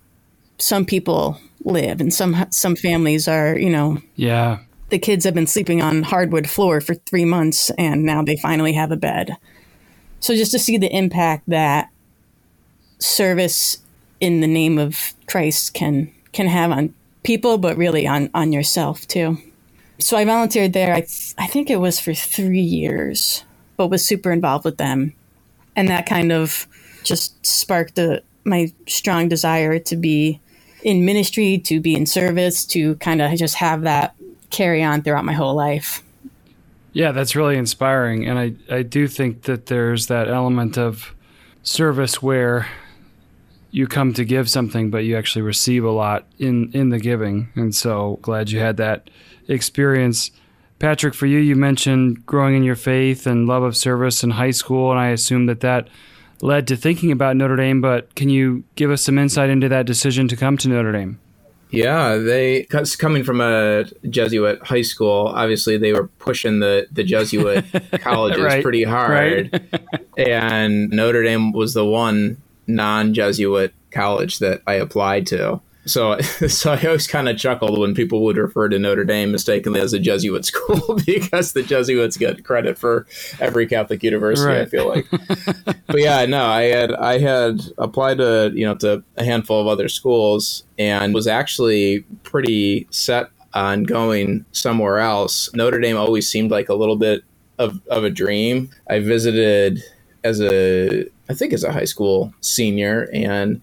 some 0.57 0.85
people 0.85 1.37
live, 1.65 1.99
and 1.99 2.13
some 2.13 2.45
some 2.51 2.75
families 2.77 3.27
are, 3.27 3.57
you 3.59 3.69
know, 3.69 4.01
Yeah. 4.15 4.59
the 4.91 4.99
kids 4.99 5.25
have 5.25 5.33
been 5.33 5.47
sleeping 5.47 5.81
on 5.81 6.03
hardwood 6.03 6.49
floor 6.49 6.79
for 6.79 6.93
three 6.95 7.25
months 7.25 7.69
and 7.77 8.03
now 8.03 8.23
they 8.23 8.37
finally 8.37 8.73
have 8.73 8.91
a 8.91 8.95
bed. 8.97 9.35
So 10.21 10.35
just 10.35 10.51
to 10.51 10.59
see 10.59 10.77
the 10.77 10.95
impact 10.95 11.49
that 11.49 11.89
service 12.99 13.79
in 14.19 14.41
the 14.41 14.47
name 14.47 14.77
of 14.77 15.13
Christ 15.27 15.73
can 15.73 16.11
can 16.31 16.47
have 16.47 16.71
on 16.71 16.93
people, 17.23 17.57
but 17.57 17.77
really 17.77 18.07
on 18.07 18.29
on 18.33 18.51
yourself 18.53 19.07
too. 19.07 19.37
So 19.99 20.17
I 20.17 20.25
volunteered 20.25 20.73
there. 20.73 20.93
I 20.93 21.01
th- 21.01 21.33
I 21.37 21.47
think 21.47 21.69
it 21.69 21.79
was 21.79 21.99
for 21.99 22.13
three 22.13 22.59
years, 22.59 23.43
but 23.77 23.87
was 23.87 24.05
super 24.05 24.31
involved 24.31 24.65
with 24.65 24.77
them, 24.77 25.13
and 25.75 25.87
that 25.89 26.05
kind 26.05 26.31
of 26.31 26.67
just 27.03 27.45
sparked 27.45 27.95
the, 27.95 28.23
my 28.43 28.71
strong 28.87 29.29
desire 29.29 29.79
to 29.79 29.95
be 29.95 30.41
in 30.83 31.05
ministry, 31.05 31.57
to 31.59 31.79
be 31.79 31.95
in 31.95 32.05
service, 32.05 32.65
to 32.65 32.95
kind 32.95 33.21
of 33.21 33.37
just 33.37 33.55
have 33.55 33.83
that 33.83 34.15
carry 34.49 34.83
on 34.83 35.01
throughout 35.01 35.25
my 35.25 35.33
whole 35.33 35.55
life. 35.55 36.03
Yeah, 36.93 37.11
that's 37.11 37.35
really 37.35 37.57
inspiring. 37.57 38.25
And 38.25 38.39
I, 38.39 38.53
I 38.73 38.81
do 38.81 39.07
think 39.07 39.43
that 39.43 39.65
there's 39.65 40.07
that 40.07 40.27
element 40.29 40.77
of 40.77 41.13
service 41.63 42.21
where 42.21 42.67
you 43.75 43.87
come 43.87 44.13
to 44.13 44.23
give 44.23 44.49
something, 44.49 44.89
but 44.89 45.03
you 45.03 45.17
actually 45.17 45.41
receive 45.41 45.83
a 45.83 45.91
lot 45.91 46.25
in, 46.39 46.71
in 46.71 46.91
the 46.91 46.97
giving. 46.97 47.49
And 47.55 47.75
so 47.75 48.19
glad 48.21 48.49
you 48.49 48.57
had 48.61 48.77
that 48.77 49.09
experience. 49.49 50.31
Patrick, 50.79 51.13
for 51.13 51.25
you, 51.25 51.39
you 51.39 51.57
mentioned 51.57 52.25
growing 52.25 52.55
in 52.55 52.63
your 52.63 52.77
faith 52.77 53.27
and 53.27 53.47
love 53.47 53.63
of 53.63 53.75
service 53.75 54.23
in 54.23 54.29
high 54.29 54.51
school. 54.51 54.91
And 54.91 54.99
I 54.99 55.09
assume 55.09 55.47
that 55.47 55.59
that 55.59 55.89
led 56.41 56.69
to 56.69 56.77
thinking 56.77 57.11
about 57.11 57.35
Notre 57.35 57.57
Dame. 57.57 57.81
But 57.81 58.15
can 58.15 58.29
you 58.29 58.63
give 58.75 58.91
us 58.91 59.03
some 59.03 59.19
insight 59.19 59.49
into 59.49 59.67
that 59.67 59.85
decision 59.85 60.29
to 60.29 60.37
come 60.37 60.55
to 60.55 60.69
Notre 60.69 60.93
Dame? 60.93 61.19
Yeah, 61.69 62.15
they 62.15 62.63
coming 62.63 63.25
from 63.25 63.41
a 63.41 63.83
Jesuit 64.09 64.63
high 64.63 64.83
school, 64.83 65.33
obviously 65.35 65.77
they 65.77 65.91
were 65.91 66.07
pushing 66.07 66.59
the 66.59 66.87
the 66.91 67.03
Jesuit 67.03 67.65
colleges 67.99 68.41
Right, 68.41 68.63
pretty 68.63 68.83
hard, 68.83 69.67
and 70.15 70.89
Notre 70.91 71.23
Dame 71.23 71.51
was 71.51 71.73
the 71.73 71.83
one 71.83 72.37
non-Jesuit 72.67 73.73
college 73.91 74.39
that 74.39 74.61
I 74.67 74.73
applied 74.73 75.27
to. 75.27 75.61
So, 75.85 76.19
so 76.21 76.73
I 76.73 76.83
always 76.85 77.07
kind 77.07 77.29
of 77.29 77.37
chuckled 77.37 77.79
when 77.79 77.93
people 77.93 78.23
would 78.23 78.37
refer 78.37 78.69
to 78.69 78.79
Notre 78.79 79.05
Dame 79.05 79.31
mistakenly 79.31 79.79
as 79.79 79.93
a 79.93 79.99
Jesuit 79.99 80.45
school 80.45 80.99
because 81.05 81.53
the 81.53 81.63
Jesuits 81.63 82.17
get 82.17 82.43
credit 82.43 82.77
for 82.77 83.05
every 83.39 83.67
Catholic 83.67 84.03
university. 84.03 84.59
I 84.59 84.65
feel 84.65 84.87
like, 84.87 85.05
but 85.87 85.99
yeah, 85.99 86.25
no, 86.25 86.45
I 86.45 86.63
had 86.63 86.93
I 86.93 87.19
had 87.19 87.61
applied 87.77 88.17
to 88.17 88.51
you 88.53 88.65
know 88.65 88.75
to 88.75 89.03
a 89.17 89.23
handful 89.23 89.61
of 89.61 89.67
other 89.67 89.87
schools 89.87 90.63
and 90.77 91.13
was 91.13 91.27
actually 91.27 92.01
pretty 92.23 92.87
set 92.89 93.29
on 93.53 93.83
going 93.83 94.45
somewhere 94.51 94.99
else. 94.99 95.49
Notre 95.53 95.79
Dame 95.79 95.97
always 95.97 96.27
seemed 96.27 96.51
like 96.51 96.67
a 96.67 96.73
little 96.75 96.97
bit 96.97 97.23
of, 97.57 97.81
of 97.87 98.03
a 98.03 98.09
dream. 98.09 98.69
I 98.89 98.99
visited 98.99 99.81
as 100.25 100.41
a 100.41 101.05
I 101.29 101.33
think 101.33 101.53
as 101.53 101.63
a 101.63 101.71
high 101.71 101.85
school 101.85 102.33
senior 102.41 103.09
and 103.13 103.61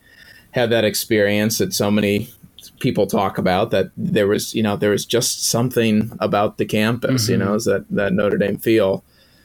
had 0.52 0.71
that 0.71 0.85
experience 0.85 1.59
that 1.59 1.75
so 1.75 1.90
many 1.90 2.31
people 2.78 3.07
talk 3.07 3.38
about 3.38 3.71
that 3.71 3.90
there 3.97 4.28
was 4.28 4.54
you 4.54 4.62
know 4.62 4.76
there 4.76 4.90
was 4.90 5.04
just 5.04 5.45
something 5.45 6.16
about 6.21 6.59
the 6.59 6.64
campus 6.64 7.28
you 7.28 7.37
mm-hmm. 7.37 7.49
know 7.49 7.54
is 7.54 7.64
that 7.64 7.85
that 7.90 8.12
Notre 8.12 8.38
Dame 8.38 8.57
feel 8.57 9.04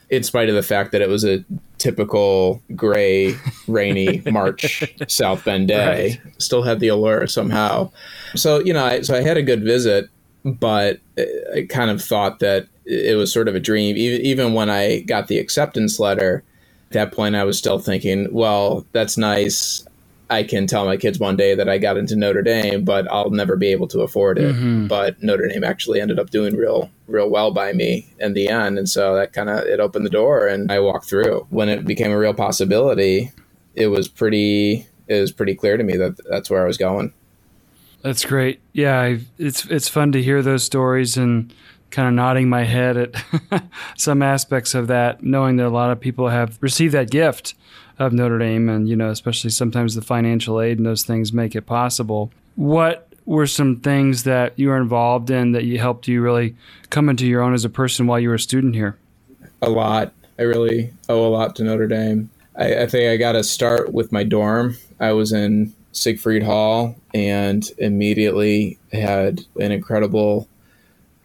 in 0.10 0.24
spite 0.24 0.48
of 0.48 0.56
the 0.56 0.64
fact 0.64 0.92
that 0.94 1.02
it 1.02 1.10
was 1.10 1.26
a 1.26 1.44
typical 1.78 2.62
gray 2.76 3.36
rainy 3.68 4.22
March 4.32 4.84
South 5.08 5.44
Bend 5.44 5.68
day 5.68 6.22
still 6.38 6.64
had 6.64 6.80
the 6.80 6.88
allure 6.88 7.28
somehow. 7.28 7.92
So 8.36 8.60
you 8.60 8.74
know 8.74 8.86
I, 8.86 9.02
so 9.02 9.16
I 9.16 9.22
had 9.22 9.38
a 9.38 9.44
good 9.44 9.64
visit 9.64 10.10
but 10.46 11.00
I 11.54 11.68
kind 11.70 11.92
of 11.92 12.02
thought 12.02 12.40
that 12.40 12.68
it 12.86 13.18
was 13.18 13.34
sort 13.34 13.48
of 13.48 13.56
a 13.56 13.60
dream. 13.60 13.98
Even 13.98 14.26
even 14.26 14.54
when 14.54 14.70
I 14.70 15.02
got 15.02 15.28
the 15.28 15.40
acceptance 15.40 16.00
letter 16.00 16.44
that 16.92 17.12
point 17.12 17.36
I 17.36 17.44
was 17.44 17.58
still 17.58 17.80
thinking 17.80 18.34
well 18.34 18.86
that's 18.94 19.18
nice 19.18 19.88
I 20.30 20.44
can 20.44 20.68
tell 20.68 20.86
my 20.86 20.98
kids 20.98 21.20
one 21.20 21.38
day 21.38 21.56
that 21.56 21.70
I 21.70 21.78
got 21.78 21.98
into 21.98 22.16
Notre 22.16 22.42
Dame, 22.42 22.84
but 22.84 23.10
I'll 23.12 23.30
never 23.30 23.56
be 23.56 23.68
able 23.68 23.88
to 23.90 24.02
afford 24.02 24.38
it. 24.38 24.56
Mm-hmm. 24.56 24.88
But 24.88 25.22
Notre 25.24 25.48
Dame 25.48 25.64
actually 25.64 26.02
ended 26.02 26.20
up 26.20 26.30
doing 26.30 26.56
real, 26.56 26.92
real 27.08 27.30
well 27.30 27.52
by 27.52 27.72
me 27.74 28.08
in 28.20 28.34
the 28.34 28.50
end, 28.50 28.78
and 28.78 28.90
so 28.90 29.16
that 29.16 29.34
kind 29.34 29.50
of 29.50 29.60
it 29.66 29.80
opened 29.80 30.06
the 30.06 30.10
door, 30.10 30.48
and 30.48 30.72
I 30.72 30.80
walked 30.80 31.06
through. 31.08 31.48
When 31.50 31.70
it 31.70 31.86
became 31.86 32.12
a 32.12 32.18
real 32.18 32.34
possibility, 32.34 33.32
it 33.74 33.88
was 33.88 34.08
pretty, 34.08 34.88
it 35.08 35.22
was 35.22 35.32
pretty 35.32 35.56
clear 35.56 35.78
to 35.78 35.84
me 35.84 35.96
that 35.98 36.20
that's 36.30 36.50
where 36.50 36.64
I 36.64 36.68
was 36.68 36.78
going. 36.78 37.14
That's 38.02 38.26
great. 38.26 38.60
Yeah, 38.74 39.18
it's 39.38 39.66
it's 39.66 39.88
fun 39.88 40.12
to 40.12 40.22
hear 40.22 40.42
those 40.42 40.64
stories 40.64 41.18
and 41.18 41.54
kind 41.92 42.08
of 42.08 42.14
nodding 42.14 42.50
my 42.50 42.64
head 42.64 42.98
at 42.98 43.64
some 43.98 44.22
aspects 44.22 44.76
of 44.76 44.88
that, 44.88 45.24
knowing 45.24 45.58
that 45.58 45.68
a 45.68 45.70
lot 45.70 45.92
of 45.92 46.00
people 46.00 46.30
have 46.30 46.58
received 46.62 46.94
that 46.94 47.10
gift 47.10 47.54
of 48.00 48.14
Notre 48.14 48.38
Dame, 48.38 48.70
and 48.70 48.88
you 48.88 48.96
know, 48.96 49.10
especially 49.10 49.50
sometimes 49.50 49.96
the 49.96 50.02
financial 50.02 50.62
aid 50.62 50.78
and 50.78 50.86
those 50.86 51.04
things 51.04 51.34
make 51.34 51.56
it 51.56 51.64
possible. 51.64 52.32
What 52.56 53.08
were 53.26 53.48
some 53.48 53.78
things 53.78 54.24
that 54.24 54.58
you 54.58 54.70
were 54.70 54.78
involved 54.78 55.30
in 55.30 55.52
that 55.52 55.66
you 55.66 55.80
helped 55.80 56.08
you 56.08 56.22
really 56.22 56.56
come 56.90 57.10
into 57.10 57.26
your 57.26 57.42
own 57.42 57.54
as 57.54 57.66
a 57.66 57.70
person 57.70 58.08
while 58.08 58.20
you 58.20 58.30
were 58.30 58.36
a 58.36 58.40
student 58.40 58.76
here? 58.76 58.98
a 59.62 59.70
lot. 59.70 60.14
I 60.40 60.44
really 60.44 60.94
owe 61.10 61.26
a 61.26 61.30
lot 61.30 61.56
to 61.58 61.64
Notre 61.64 61.88
Dame. 61.88 62.30
I, 62.56 62.84
I 62.84 62.88
think 62.88 63.10
I 63.10 63.18
got 63.18 63.34
to 63.34 63.44
start 63.44 63.94
with 63.94 64.12
my 64.12 64.24
dorm. 64.24 64.78
I 65.00 65.14
was 65.14 65.32
in 65.32 65.74
Siegfried 65.92 66.44
Hall 66.44 66.96
and 67.14 67.70
immediately 67.78 68.78
had 68.92 69.42
an 69.60 69.72
incredible 69.72 70.48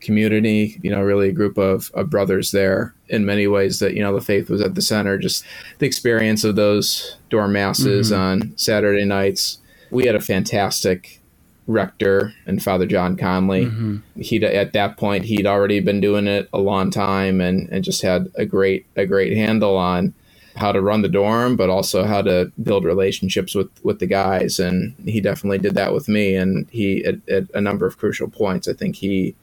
community, 0.03 0.79
you 0.83 0.91
know, 0.91 1.01
really 1.01 1.29
a 1.29 1.33
group 1.33 1.57
of, 1.57 1.91
of 1.95 2.11
brothers 2.11 2.51
there 2.51 2.95
in 3.09 3.25
many 3.25 3.47
ways 3.47 3.79
that, 3.79 3.95
you 3.95 4.03
know, 4.03 4.15
the 4.15 4.21
faith 4.21 4.51
was 4.51 4.61
at 4.61 4.75
the 4.75 4.83
center. 4.83 5.17
Just 5.17 5.45
the 5.79 5.87
experience 5.87 6.45
of 6.45 6.57
those 6.57 7.17
dorm 7.31 7.53
masses 7.53 8.11
mm-hmm. 8.11 8.21
on 8.21 8.59
Saturday 8.59 9.05
nights. 9.05 9.59
We 9.91 10.07
had 10.07 10.15
a 10.15 10.21
fantastic 10.21 11.21
rector 11.67 12.35
and 12.47 12.63
Father 12.63 12.87
John 12.87 13.17
Conley. 13.17 13.67
Mm-hmm. 13.67 14.21
He 14.21 14.45
at 14.45 14.73
that 14.73 14.97
point 14.97 15.25
he'd 15.25 15.47
already 15.47 15.81
been 15.81 16.01
doing 16.01 16.27
it 16.27 16.49
a 16.53 16.59
long 16.59 16.91
time 16.91 17.41
and, 17.41 17.69
and 17.71 17.85
just 17.85 18.03
had 18.03 18.29
a 18.35 18.45
great 18.45 18.87
a 18.97 19.07
great 19.07 19.37
handle 19.37 19.77
on 19.77 20.15
how 20.57 20.71
to 20.71 20.83
run 20.83 21.01
the 21.01 21.09
dorm, 21.09 21.57
but 21.57 21.71
also 21.71 22.05
how 22.05 22.21
to 22.21 22.53
build 22.63 22.85
relationships 22.85 23.55
with 23.55 23.71
with 23.85 24.01
the 24.01 24.07
guys. 24.07 24.59
And 24.59 24.95
he 25.05 25.21
definitely 25.21 25.59
did 25.59 25.75
that 25.75 25.95
with 25.95 26.09
me. 26.09 26.35
And 26.35 26.69
he 26.71 27.05
at, 27.05 27.27
at 27.29 27.45
a 27.55 27.61
number 27.61 27.87
of 27.87 27.99
crucial 27.99 28.29
points, 28.29 28.69
I 28.69 28.73
think 28.73 28.97
he 28.97 29.35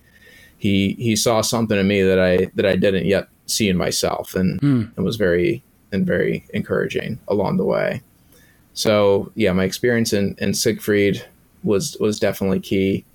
he 0.59 0.95
he 0.99 1.15
saw 1.15 1.41
something 1.41 1.77
in 1.77 1.87
me 1.87 2.03
that 2.03 2.19
I 2.19 2.51
that 2.55 2.65
I 2.65 2.75
didn't 2.75 3.05
yet 3.05 3.29
see 3.47 3.69
in 3.69 3.77
myself, 3.77 4.35
and 4.35 4.61
mm. 4.61 4.91
it 4.95 5.01
was 5.01 5.15
very 5.15 5.63
and 5.91 6.05
very 6.05 6.45
encouraging 6.53 7.19
along 7.27 7.57
the 7.57 7.65
way. 7.65 8.01
So 8.73 9.31
yeah, 9.35 9.51
my 9.53 9.63
experience 9.63 10.13
in, 10.13 10.35
in 10.37 10.53
Siegfried 10.53 11.25
was 11.63 11.97
was 11.99 12.19
definitely 12.19 12.59
key. 12.59 13.05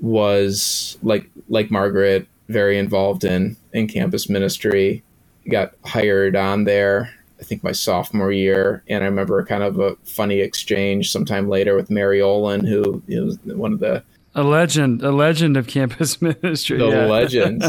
Was 0.00 0.98
like 1.02 1.30
like 1.48 1.70
Margaret, 1.70 2.26
very 2.48 2.78
involved 2.78 3.24
in 3.24 3.56
in 3.72 3.86
campus 3.86 4.28
ministry. 4.28 5.02
Got 5.48 5.74
hired 5.84 6.36
on 6.36 6.64
there, 6.64 7.12
I 7.38 7.44
think 7.44 7.62
my 7.62 7.72
sophomore 7.72 8.32
year, 8.32 8.82
and 8.88 9.04
I 9.04 9.06
remember 9.06 9.44
kind 9.44 9.62
of 9.62 9.78
a 9.78 9.96
funny 10.04 10.40
exchange 10.40 11.12
sometime 11.12 11.50
later 11.50 11.76
with 11.76 11.90
Mary 11.90 12.22
Olin, 12.22 12.64
who 12.64 13.02
was 13.06 13.38
one 13.44 13.74
of 13.74 13.80
the 13.80 14.02
a 14.34 14.42
legend, 14.42 15.02
a 15.02 15.12
legend 15.12 15.56
of 15.56 15.66
campus 15.66 16.20
ministry. 16.22 16.78
The 16.78 16.88
yeah. 16.88 17.06
legend, 17.06 17.64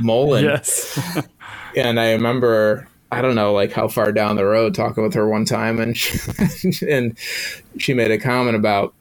Molin. 0.00 0.44
Yes. 0.44 1.26
and 1.76 1.98
I 1.98 2.12
remember 2.12 2.88
I 3.12 3.20
don't 3.20 3.34
know, 3.34 3.52
like 3.52 3.72
how 3.72 3.88
far 3.88 4.10
down 4.10 4.36
the 4.36 4.46
road, 4.46 4.74
talking 4.74 5.04
with 5.04 5.12
her 5.12 5.28
one 5.28 5.44
time, 5.44 5.78
and 5.78 5.94
she, 5.96 6.18
and 6.88 7.16
she 7.76 7.92
made 7.92 8.10
a 8.10 8.18
comment 8.18 8.56
about 8.56 8.94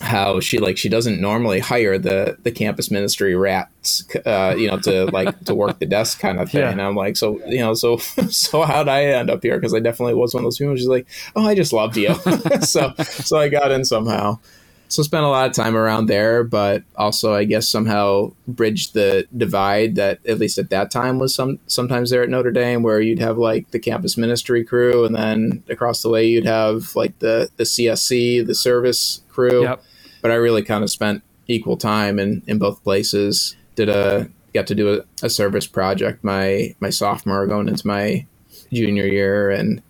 how 0.00 0.38
she 0.38 0.58
like 0.58 0.78
she 0.78 0.88
doesn't 0.88 1.20
normally 1.20 1.60
hire 1.60 1.98
the 1.98 2.36
the 2.42 2.50
campus 2.50 2.90
ministry 2.90 3.36
rats, 3.36 4.04
uh, 4.26 4.56
you 4.58 4.68
know, 4.68 4.78
to 4.80 5.06
like 5.06 5.38
to 5.44 5.54
work 5.54 5.78
the 5.78 5.86
desk 5.86 6.18
kind 6.18 6.40
of 6.40 6.50
thing. 6.50 6.62
Yeah. 6.62 6.70
And 6.70 6.82
I'm 6.82 6.96
like, 6.96 7.16
so 7.16 7.40
you 7.46 7.58
know, 7.58 7.74
so 7.74 7.98
so 7.98 8.62
how'd 8.62 8.88
I 8.88 9.04
end 9.04 9.30
up 9.30 9.40
here? 9.42 9.56
Because 9.56 9.72
I 9.72 9.78
definitely 9.78 10.14
was 10.14 10.34
one 10.34 10.42
of 10.42 10.46
those 10.46 10.58
people. 10.58 10.74
She's 10.74 10.86
like, 10.86 11.06
oh, 11.36 11.46
I 11.46 11.54
just 11.54 11.72
loved 11.72 11.96
you, 11.96 12.14
so 12.60 12.92
so 12.98 13.38
I 13.38 13.48
got 13.48 13.70
in 13.70 13.84
somehow 13.84 14.40
so 14.88 15.02
spent 15.02 15.24
a 15.24 15.28
lot 15.28 15.46
of 15.46 15.54
time 15.54 15.76
around 15.76 16.06
there, 16.06 16.42
but 16.42 16.82
also 16.96 17.34
I 17.34 17.44
guess 17.44 17.68
somehow 17.68 18.32
bridged 18.46 18.94
the 18.94 19.28
divide 19.36 19.96
that 19.96 20.24
at 20.26 20.38
least 20.38 20.58
at 20.58 20.70
that 20.70 20.90
time 20.90 21.18
was 21.18 21.34
some 21.34 21.60
sometimes 21.66 22.10
there 22.10 22.22
at 22.22 22.30
Notre 22.30 22.50
Dame 22.50 22.82
where 22.82 23.00
you'd 23.00 23.18
have 23.18 23.36
like 23.36 23.70
the 23.70 23.78
campus 23.78 24.16
ministry 24.16 24.64
crew 24.64 25.04
and 25.04 25.14
then 25.14 25.62
across 25.68 26.02
the 26.02 26.08
way 26.08 26.26
you'd 26.26 26.46
have 26.46 26.96
like 26.96 27.18
the 27.18 27.50
the 27.56 27.64
CSC, 27.64 28.46
the 28.46 28.54
service 28.54 29.22
crew. 29.28 29.62
Yep. 29.62 29.82
But 30.22 30.30
I 30.30 30.34
really 30.34 30.62
kind 30.62 30.82
of 30.82 30.90
spent 30.90 31.22
equal 31.46 31.76
time 31.76 32.18
in 32.18 32.42
in 32.46 32.58
both 32.58 32.82
places. 32.82 33.56
Did 33.76 33.90
a 33.90 34.28
got 34.54 34.66
to 34.68 34.74
do 34.74 34.94
a, 34.94 35.26
a 35.26 35.30
service 35.30 35.66
project 35.66 36.24
my 36.24 36.74
my 36.80 36.90
sophomore 36.90 37.46
going 37.46 37.68
into 37.68 37.86
my 37.86 38.26
junior 38.72 39.06
year 39.06 39.50
and 39.50 39.82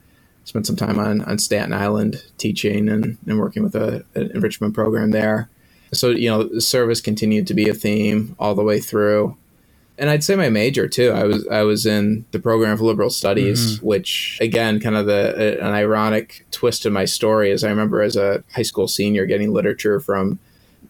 spent 0.49 0.67
some 0.67 0.76
time 0.76 0.99
on, 0.99 1.21
on 1.23 1.38
Staten 1.38 1.73
Island 1.73 2.25
teaching 2.38 2.88
and, 2.88 3.19
and 3.26 3.38
working 3.38 3.62
with 3.62 3.75
a, 3.75 4.05
an 4.14 4.31
enrichment 4.35 4.75
program 4.75 5.11
there. 5.11 5.49
So, 5.93 6.11
you 6.11 6.28
know, 6.28 6.59
service 6.59 7.00
continued 7.00 7.47
to 7.47 7.55
be 7.55 7.69
a 7.69 7.75
theme 7.75 8.35
all 8.38 8.55
the 8.55 8.62
way 8.62 8.81
through. 8.81 9.37
And 9.99 10.11
I'd 10.11 10.23
say 10.23 10.37
my 10.37 10.49
major 10.49 10.87
too. 10.87 11.11
I 11.11 11.25
was 11.25 11.47
I 11.49 11.62
was 11.62 11.85
in 11.85 12.25
the 12.31 12.38
program 12.38 12.73
of 12.73 12.81
liberal 12.81 13.11
studies, 13.11 13.76
mm-hmm. 13.76 13.87
which 13.87 14.38
again, 14.40 14.78
kind 14.78 14.95
of 14.95 15.07
the 15.07 15.59
an 15.61 15.73
ironic 15.73 16.47
twist 16.52 16.87
in 16.87 16.93
my 16.93 17.05
story 17.05 17.50
is 17.50 17.64
I 17.64 17.71
remember 17.71 18.00
as 18.02 18.14
a 18.14 18.45
high 18.55 18.62
school 18.62 18.87
senior 18.87 19.26
getting 19.26 19.52
literature 19.52 19.99
from 19.99 20.38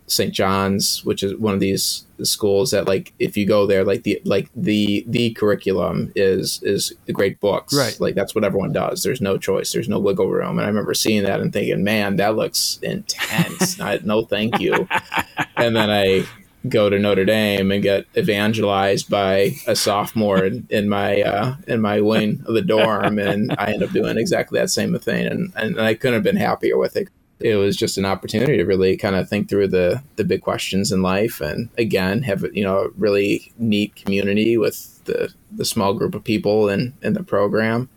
St. 0.08 0.32
John's, 0.32 1.04
which 1.04 1.22
is 1.22 1.36
one 1.36 1.54
of 1.54 1.60
these 1.60 2.06
schools 2.22 2.72
that 2.72 2.88
like 2.88 3.12
if 3.18 3.36
you 3.36 3.46
go 3.46 3.66
there, 3.66 3.84
like 3.84 4.02
the 4.02 4.20
like 4.24 4.48
the 4.56 5.04
the 5.06 5.30
curriculum 5.34 6.12
is 6.16 6.60
is 6.62 6.92
the 7.06 7.12
great 7.12 7.40
books. 7.40 7.74
Right. 7.74 7.98
Like 8.00 8.14
that's 8.14 8.34
what 8.34 8.44
everyone 8.44 8.72
does. 8.72 9.02
There's 9.02 9.20
no 9.20 9.38
choice. 9.38 9.72
There's 9.72 9.88
no 9.88 9.98
wiggle 9.98 10.30
room. 10.30 10.58
And 10.58 10.62
I 10.62 10.68
remember 10.68 10.94
seeing 10.94 11.24
that 11.24 11.40
and 11.40 11.52
thinking, 11.52 11.84
man, 11.84 12.16
that 12.16 12.36
looks 12.36 12.78
intense. 12.82 13.80
I, 13.80 14.00
no, 14.02 14.24
thank 14.24 14.58
you. 14.60 14.88
and 15.56 15.76
then 15.76 15.90
I 15.90 16.24
go 16.68 16.90
to 16.90 16.98
Notre 16.98 17.24
Dame 17.24 17.70
and 17.70 17.82
get 17.82 18.06
evangelized 18.16 19.08
by 19.08 19.52
a 19.66 19.76
sophomore 19.76 20.44
in, 20.44 20.66
in 20.70 20.88
my 20.88 21.22
uh, 21.22 21.56
in 21.66 21.80
my 21.80 22.00
wing 22.00 22.42
of 22.46 22.54
the 22.54 22.62
dorm, 22.62 23.18
and 23.18 23.54
I 23.58 23.72
end 23.72 23.82
up 23.82 23.90
doing 23.90 24.18
exactly 24.18 24.58
that 24.58 24.70
same 24.70 24.98
thing, 24.98 25.26
and, 25.26 25.52
and 25.56 25.80
I 25.80 25.94
couldn't 25.94 26.14
have 26.14 26.22
been 26.22 26.36
happier 26.36 26.76
with 26.76 26.96
it 26.96 27.08
it 27.40 27.56
was 27.56 27.76
just 27.76 27.98
an 27.98 28.04
opportunity 28.04 28.56
to 28.56 28.64
really 28.64 28.96
kind 28.96 29.14
of 29.14 29.28
think 29.28 29.48
through 29.48 29.68
the 29.68 30.02
the 30.16 30.24
big 30.24 30.42
questions 30.42 30.90
in 30.90 31.02
life 31.02 31.40
and 31.40 31.68
again 31.78 32.22
have 32.22 32.44
you 32.52 32.64
know 32.64 32.78
a 32.78 32.88
really 32.96 33.52
neat 33.58 33.94
community 33.94 34.56
with 34.56 35.04
the 35.04 35.32
the 35.52 35.64
small 35.64 35.94
group 35.94 36.14
of 36.14 36.24
people 36.24 36.68
in 36.68 36.94
in 37.02 37.12
the 37.12 37.22
program. 37.22 37.88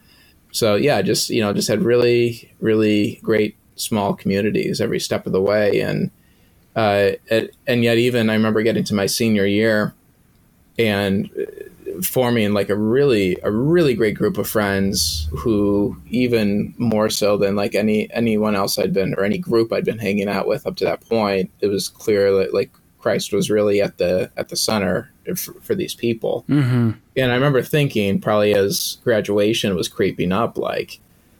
So 0.52 0.76
yeah 0.76 1.02
just 1.02 1.30
you 1.30 1.42
know 1.42 1.54
just 1.54 1.68
had 1.68 1.82
really 1.82 2.54
really 2.60 3.20
great 3.24 3.56
small 3.76 4.14
communities 4.14 4.80
every 4.80 5.00
step 5.00 5.26
of 5.26 5.34
the 5.34 5.42
way. 5.42 5.82
And 5.82 6.12
uh, 6.76 7.12
and 7.68 7.84
yet 7.84 7.98
even 7.98 8.30
I 8.30 8.34
remember 8.34 8.64
getting 8.64 8.86
to 8.86 8.96
my 8.96 9.06
senior 9.06 9.46
year 9.46 9.94
and 10.80 11.30
forming 12.04 12.54
like 12.54 12.70
a 12.70 12.76
really 12.76 13.38
a 13.44 13.52
really 13.52 13.94
great 13.94 14.16
group 14.16 14.38
of 14.38 14.48
friends 14.48 15.28
who 15.32 15.96
even 16.10 16.74
more 16.78 17.10
so 17.10 17.38
than 17.38 17.56
like 17.56 17.76
any 17.76 18.12
anyone 18.14 18.56
else 18.56 18.78
I'd 18.78 18.94
been 18.94 19.14
or 19.16 19.24
any 19.24 19.38
group 19.38 19.72
I'd 19.72 19.86
been 19.86 20.00
hanging 20.00 20.28
out 20.28 20.48
with 20.48 20.66
up 20.66 20.76
to 20.78 20.86
that 20.86 21.08
point 21.08 21.52
it 21.60 21.68
was 21.68 21.90
clear 21.90 22.32
that 22.38 22.54
like 22.54 22.72
Christ 23.00 23.34
was 23.34 23.50
really 23.50 23.82
at 23.82 23.98
the 23.98 24.32
at 24.38 24.50
the 24.50 24.56
center 24.56 25.12
for, 25.36 25.54
for 25.62 25.76
these 25.76 25.96
people. 25.96 26.46
Mm-hmm. 26.48 26.92
and 27.18 27.32
I 27.32 27.36
remember 27.36 27.62
thinking 27.62 28.20
probably 28.20 28.54
as 28.54 28.98
graduation 29.04 29.76
was 29.76 29.88
creeping 29.88 30.32
up 30.32 30.58
like 30.58 31.00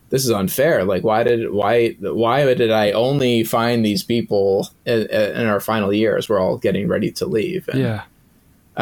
this 0.10 0.26
is 0.26 0.32
unfair. 0.32 0.84
Like 0.84 1.04
why 1.04 1.24
did 1.24 1.52
why 1.52 1.92
why 2.00 2.54
did 2.54 2.72
I 2.72 2.92
only 2.92 3.44
find 3.44 3.86
these 3.86 4.04
people 4.04 4.70
in, 4.86 5.08
in 5.08 5.48
our 5.48 5.60
final 5.60 5.94
years? 5.94 6.28
We're 6.28 6.40
all 6.40 6.58
getting 6.58 6.88
ready 6.88 7.12
to 7.14 7.26
leave. 7.26 7.68
And, 7.70 7.80
yeah 7.80 8.04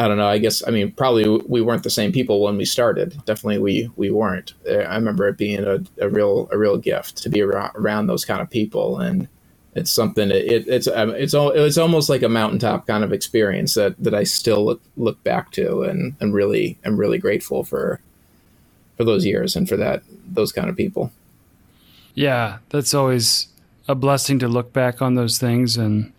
I 0.00 0.08
don't 0.08 0.16
know. 0.16 0.28
I 0.28 0.38
guess 0.38 0.66
I 0.66 0.70
mean 0.70 0.92
probably 0.92 1.28
we 1.46 1.60
weren't 1.60 1.82
the 1.82 1.90
same 1.90 2.10
people 2.10 2.40
when 2.40 2.56
we 2.56 2.64
started. 2.64 3.22
Definitely 3.26 3.58
we 3.58 3.90
we 3.96 4.10
weren't. 4.10 4.54
I 4.66 4.94
remember 4.94 5.28
it 5.28 5.36
being 5.36 5.62
a, 5.62 5.84
a 6.00 6.08
real 6.08 6.48
a 6.50 6.56
real 6.56 6.78
gift 6.78 7.18
to 7.18 7.28
be 7.28 7.42
around, 7.42 7.72
around 7.74 8.06
those 8.06 8.24
kind 8.24 8.40
of 8.40 8.48
people, 8.48 8.98
and 8.98 9.28
it's 9.74 9.90
something. 9.90 10.30
It, 10.30 10.66
it's 10.66 10.88
um, 10.88 11.10
it's 11.10 11.34
it's 11.36 11.76
almost 11.76 12.08
like 12.08 12.22
a 12.22 12.30
mountaintop 12.30 12.86
kind 12.86 13.04
of 13.04 13.12
experience 13.12 13.74
that, 13.74 13.94
that 14.02 14.14
I 14.14 14.24
still 14.24 14.64
look 14.64 14.80
look 14.96 15.22
back 15.22 15.50
to, 15.52 15.82
and 15.82 16.16
and 16.18 16.32
really 16.32 16.78
am 16.82 16.96
really 16.96 17.18
grateful 17.18 17.62
for 17.62 18.00
for 18.96 19.04
those 19.04 19.26
years 19.26 19.54
and 19.54 19.68
for 19.68 19.76
that 19.76 20.02
those 20.26 20.50
kind 20.50 20.70
of 20.70 20.78
people. 20.78 21.12
Yeah, 22.14 22.60
that's 22.70 22.94
always 22.94 23.48
a 23.86 23.94
blessing 23.94 24.38
to 24.38 24.48
look 24.48 24.72
back 24.72 25.02
on 25.02 25.14
those 25.14 25.36
things 25.36 25.76
and 25.76 26.10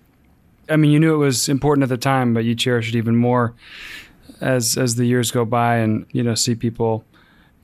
I 0.71 0.77
mean, 0.77 0.91
you 0.91 0.99
knew 0.99 1.13
it 1.13 1.17
was 1.17 1.49
important 1.49 1.83
at 1.83 1.89
the 1.89 1.97
time, 1.97 2.33
but 2.33 2.43
you 2.43 2.55
cherish 2.55 2.89
it 2.89 2.95
even 2.95 3.15
more 3.15 3.53
as 4.39 4.77
as 4.77 4.95
the 4.95 5.05
years 5.05 5.31
go 5.31 5.45
by, 5.45 5.77
and 5.77 6.05
you 6.11 6.23
know, 6.23 6.35
see 6.35 6.55
people 6.55 7.05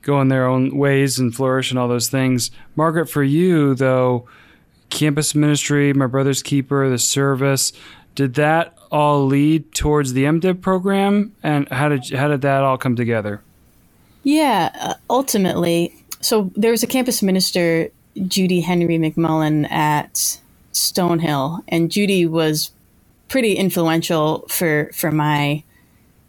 go 0.02 0.20
in 0.20 0.28
their 0.28 0.46
own 0.46 0.76
ways 0.76 1.18
and 1.18 1.34
flourish 1.34 1.70
and 1.70 1.78
all 1.78 1.88
those 1.88 2.08
things. 2.08 2.50
Margaret, 2.76 3.06
for 3.06 3.22
you 3.22 3.74
though, 3.74 4.28
campus 4.90 5.34
ministry, 5.34 5.92
my 5.92 6.06
brother's 6.06 6.42
keeper, 6.42 6.88
the 6.88 6.98
service, 6.98 7.72
did 8.14 8.34
that 8.34 8.76
all 8.90 9.26
lead 9.26 9.72
towards 9.74 10.12
the 10.12 10.24
MDiv 10.24 10.60
program, 10.60 11.34
and 11.42 11.68
how 11.68 11.88
did 11.88 12.10
how 12.10 12.28
did 12.28 12.42
that 12.42 12.62
all 12.62 12.78
come 12.78 12.96
together? 12.96 13.42
Yeah, 14.22 14.70
uh, 14.80 14.94
ultimately, 15.08 15.94
so 16.20 16.50
there 16.56 16.70
was 16.70 16.82
a 16.82 16.86
campus 16.86 17.22
minister, 17.22 17.90
Judy 18.26 18.60
Henry 18.60 18.98
McMullen 18.98 19.70
at 19.70 20.38
Stonehill, 20.72 21.62
and 21.68 21.90
Judy 21.90 22.26
was 22.26 22.70
pretty 23.28 23.54
influential 23.54 24.46
for 24.48 24.90
for 24.92 25.12
my, 25.12 25.62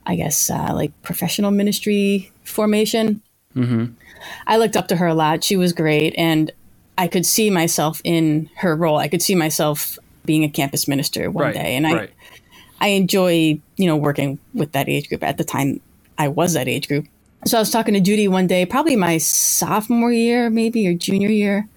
I 0.06 0.16
guess, 0.16 0.50
uh, 0.50 0.72
like 0.74 0.92
professional 1.02 1.52
ministry 1.52 2.32
formation. 2.44 3.22
Mm-hmm. 3.56 3.94
I 4.48 4.58
looked 4.58 4.76
up 4.78 4.88
to 4.90 4.98
her 4.98 5.08
a 5.08 5.14
lot. 5.14 5.44
She 5.44 5.56
was 5.56 5.74
great, 5.74 6.14
and 6.18 6.52
I 6.98 7.08
could 7.08 7.26
see 7.26 7.50
myself 7.50 8.02
in 8.04 8.50
her 8.58 8.76
role. 8.76 8.98
I 8.98 9.08
could 9.08 9.22
see 9.22 9.36
myself 9.36 9.98
being 10.26 10.44
a 10.44 10.50
campus 10.50 10.88
minister 10.88 11.32
one 11.32 11.46
right, 11.46 11.54
day, 11.54 11.76
and 11.76 11.88
I 11.88 11.94
right. 11.94 12.14
I 12.82 12.88
enjoy 12.90 13.60
you 13.78 13.88
know 13.88 13.96
working 13.96 14.40
with 14.54 14.74
that 14.74 14.90
age 14.90 15.10
group. 15.10 15.24
At 15.24 15.38
the 15.38 15.44
time, 15.44 15.80
I 16.18 16.28
was 16.28 16.54
that 16.54 16.68
age 16.68 16.88
group. 16.88 17.08
So 17.46 17.58
I 17.58 17.62
was 17.62 17.72
talking 17.72 17.94
to 17.94 18.02
Judy 18.02 18.28
one 18.28 18.48
day, 18.48 18.66
probably 18.66 18.98
my 18.98 19.18
sophomore 19.18 20.12
year, 20.12 20.50
maybe 20.50 20.86
or 20.88 20.94
junior 20.94 21.30
year, 21.30 21.70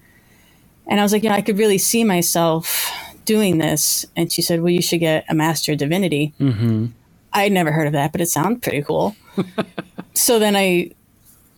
and 0.88 0.98
I 0.98 1.04
was 1.04 1.12
like, 1.12 1.22
you 1.22 1.28
know, 1.28 1.36
I 1.36 1.42
could 1.42 1.58
really 1.58 1.78
see 1.78 2.02
myself 2.02 2.90
doing 3.24 3.58
this. 3.58 4.06
And 4.16 4.32
she 4.32 4.42
said, 4.42 4.60
Well, 4.60 4.70
you 4.70 4.82
should 4.82 5.00
get 5.00 5.24
a 5.28 5.34
Master 5.34 5.72
of 5.72 5.78
Divinity. 5.78 6.34
Mm-hmm. 6.40 6.86
I 7.32 7.44
had 7.44 7.52
never 7.52 7.72
heard 7.72 7.86
of 7.86 7.92
that, 7.94 8.12
but 8.12 8.20
it 8.20 8.26
sounded 8.26 8.62
pretty 8.62 8.82
cool. 8.82 9.16
so 10.14 10.38
then 10.38 10.56
I 10.56 10.92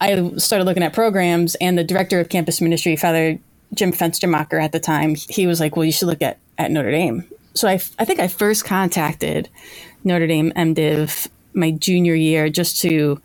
I 0.01 0.37
started 0.37 0.65
looking 0.65 0.83
at 0.83 0.93
programs, 0.93 1.55
and 1.57 1.79
the 1.79 1.85
director 1.85 2.21
of 2.21 2.29
campus 2.29 2.61
ministry, 2.61 2.97
Father 2.97 3.39
Jim 3.73 3.93
Fenstermacher 3.93 4.63
at 4.63 4.73
the 4.73 4.81
time, 4.81 5.15
he 5.15 5.47
was 5.47 5.61
like, 5.61 5.77
Well, 5.77 5.85
you 5.85 5.93
should 5.93 6.09
look 6.09 6.23
at, 6.23 6.39
at 6.59 6.71
Notre 6.71 6.91
Dame. 6.91 7.25
So 7.55 7.69
I, 7.69 7.75
I 7.99 8.05
think 8.05 8.19
I 8.21 8.29
first 8.29 8.65
contacted 8.65 9.49
Notre 10.03 10.27
Dame 10.27 10.53
MDiv 10.57 11.29
my 11.55 11.71
junior 11.71 12.15
year 12.15 12.51
just 12.51 12.81
to 12.83 13.21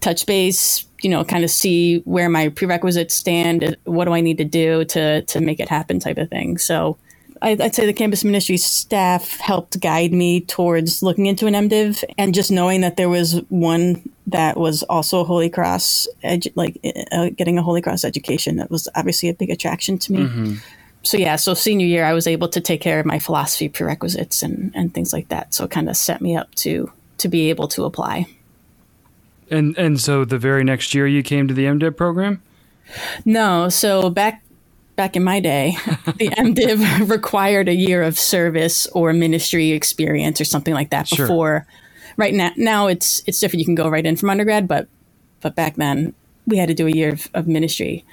touch 0.00 0.26
base, 0.26 0.84
you 1.00 1.08
know, 1.08 1.24
kind 1.24 1.42
of 1.42 1.50
see 1.50 1.98
where 2.00 2.28
my 2.28 2.50
prerequisites 2.50 3.14
stand. 3.14 3.76
What 3.84 4.04
do 4.04 4.12
I 4.12 4.20
need 4.20 4.38
to 4.38 4.44
do 4.44 4.84
to 4.86 5.22
to 5.22 5.40
make 5.40 5.60
it 5.60 5.68
happen, 5.68 5.98
type 6.00 6.18
of 6.18 6.28
thing. 6.30 6.58
So. 6.58 6.98
I'd 7.42 7.74
say 7.74 7.86
the 7.86 7.92
campus 7.92 8.24
ministry 8.24 8.56
staff 8.56 9.38
helped 9.38 9.80
guide 9.80 10.12
me 10.12 10.40
towards 10.40 11.02
looking 11.02 11.26
into 11.26 11.46
an 11.46 11.54
MDiv, 11.54 12.04
and 12.16 12.34
just 12.34 12.50
knowing 12.50 12.82
that 12.82 12.96
there 12.96 13.08
was 13.08 13.40
one 13.48 14.08
that 14.28 14.56
was 14.56 14.82
also 14.84 15.24
Holy 15.24 15.50
Cross, 15.50 16.06
edu- 16.24 16.52
like 16.54 16.78
uh, 17.10 17.30
getting 17.30 17.58
a 17.58 17.62
Holy 17.62 17.82
Cross 17.82 18.04
education, 18.04 18.56
that 18.56 18.70
was 18.70 18.88
obviously 18.94 19.28
a 19.28 19.34
big 19.34 19.50
attraction 19.50 19.98
to 19.98 20.12
me. 20.12 20.20
Mm-hmm. 20.20 20.54
So 21.02 21.16
yeah, 21.16 21.36
so 21.36 21.54
senior 21.54 21.86
year, 21.86 22.04
I 22.04 22.12
was 22.12 22.28
able 22.28 22.48
to 22.48 22.60
take 22.60 22.80
care 22.80 23.00
of 23.00 23.06
my 23.06 23.18
philosophy 23.18 23.68
prerequisites 23.68 24.42
and 24.42 24.70
and 24.74 24.94
things 24.94 25.12
like 25.12 25.28
that. 25.28 25.52
So 25.52 25.64
it 25.64 25.70
kind 25.70 25.90
of 25.90 25.96
set 25.96 26.22
me 26.22 26.36
up 26.36 26.54
to 26.56 26.92
to 27.18 27.28
be 27.28 27.50
able 27.50 27.68
to 27.68 27.84
apply. 27.84 28.26
And 29.50 29.76
and 29.76 30.00
so 30.00 30.24
the 30.24 30.38
very 30.38 30.64
next 30.64 30.94
year 30.94 31.06
you 31.06 31.22
came 31.22 31.48
to 31.48 31.54
the 31.54 31.64
MDiv 31.64 31.96
program? 31.96 32.40
No, 33.24 33.68
so 33.68 34.10
back 34.10 34.41
back 34.96 35.16
in 35.16 35.24
my 35.24 35.40
day, 35.40 35.76
the 36.16 36.28
MDiv 36.28 37.08
required 37.10 37.68
a 37.68 37.74
year 37.74 38.02
of 38.02 38.18
service 38.18 38.86
or 38.88 39.12
ministry 39.12 39.70
experience 39.70 40.40
or 40.40 40.44
something 40.44 40.74
like 40.74 40.90
that 40.90 41.08
sure. 41.08 41.26
before. 41.26 41.66
Right 42.16 42.34
now, 42.34 42.52
now 42.56 42.86
it's 42.88 43.22
it's 43.26 43.40
different. 43.40 43.60
You 43.60 43.64
can 43.64 43.74
go 43.74 43.88
right 43.88 44.04
in 44.04 44.16
from 44.16 44.30
undergrad, 44.30 44.68
but 44.68 44.88
but 45.40 45.54
back 45.54 45.76
then 45.76 46.14
we 46.46 46.56
had 46.56 46.68
to 46.68 46.74
do 46.74 46.86
a 46.86 46.90
year 46.90 47.12
of, 47.12 47.28
of 47.34 47.46
ministry, 47.46 48.04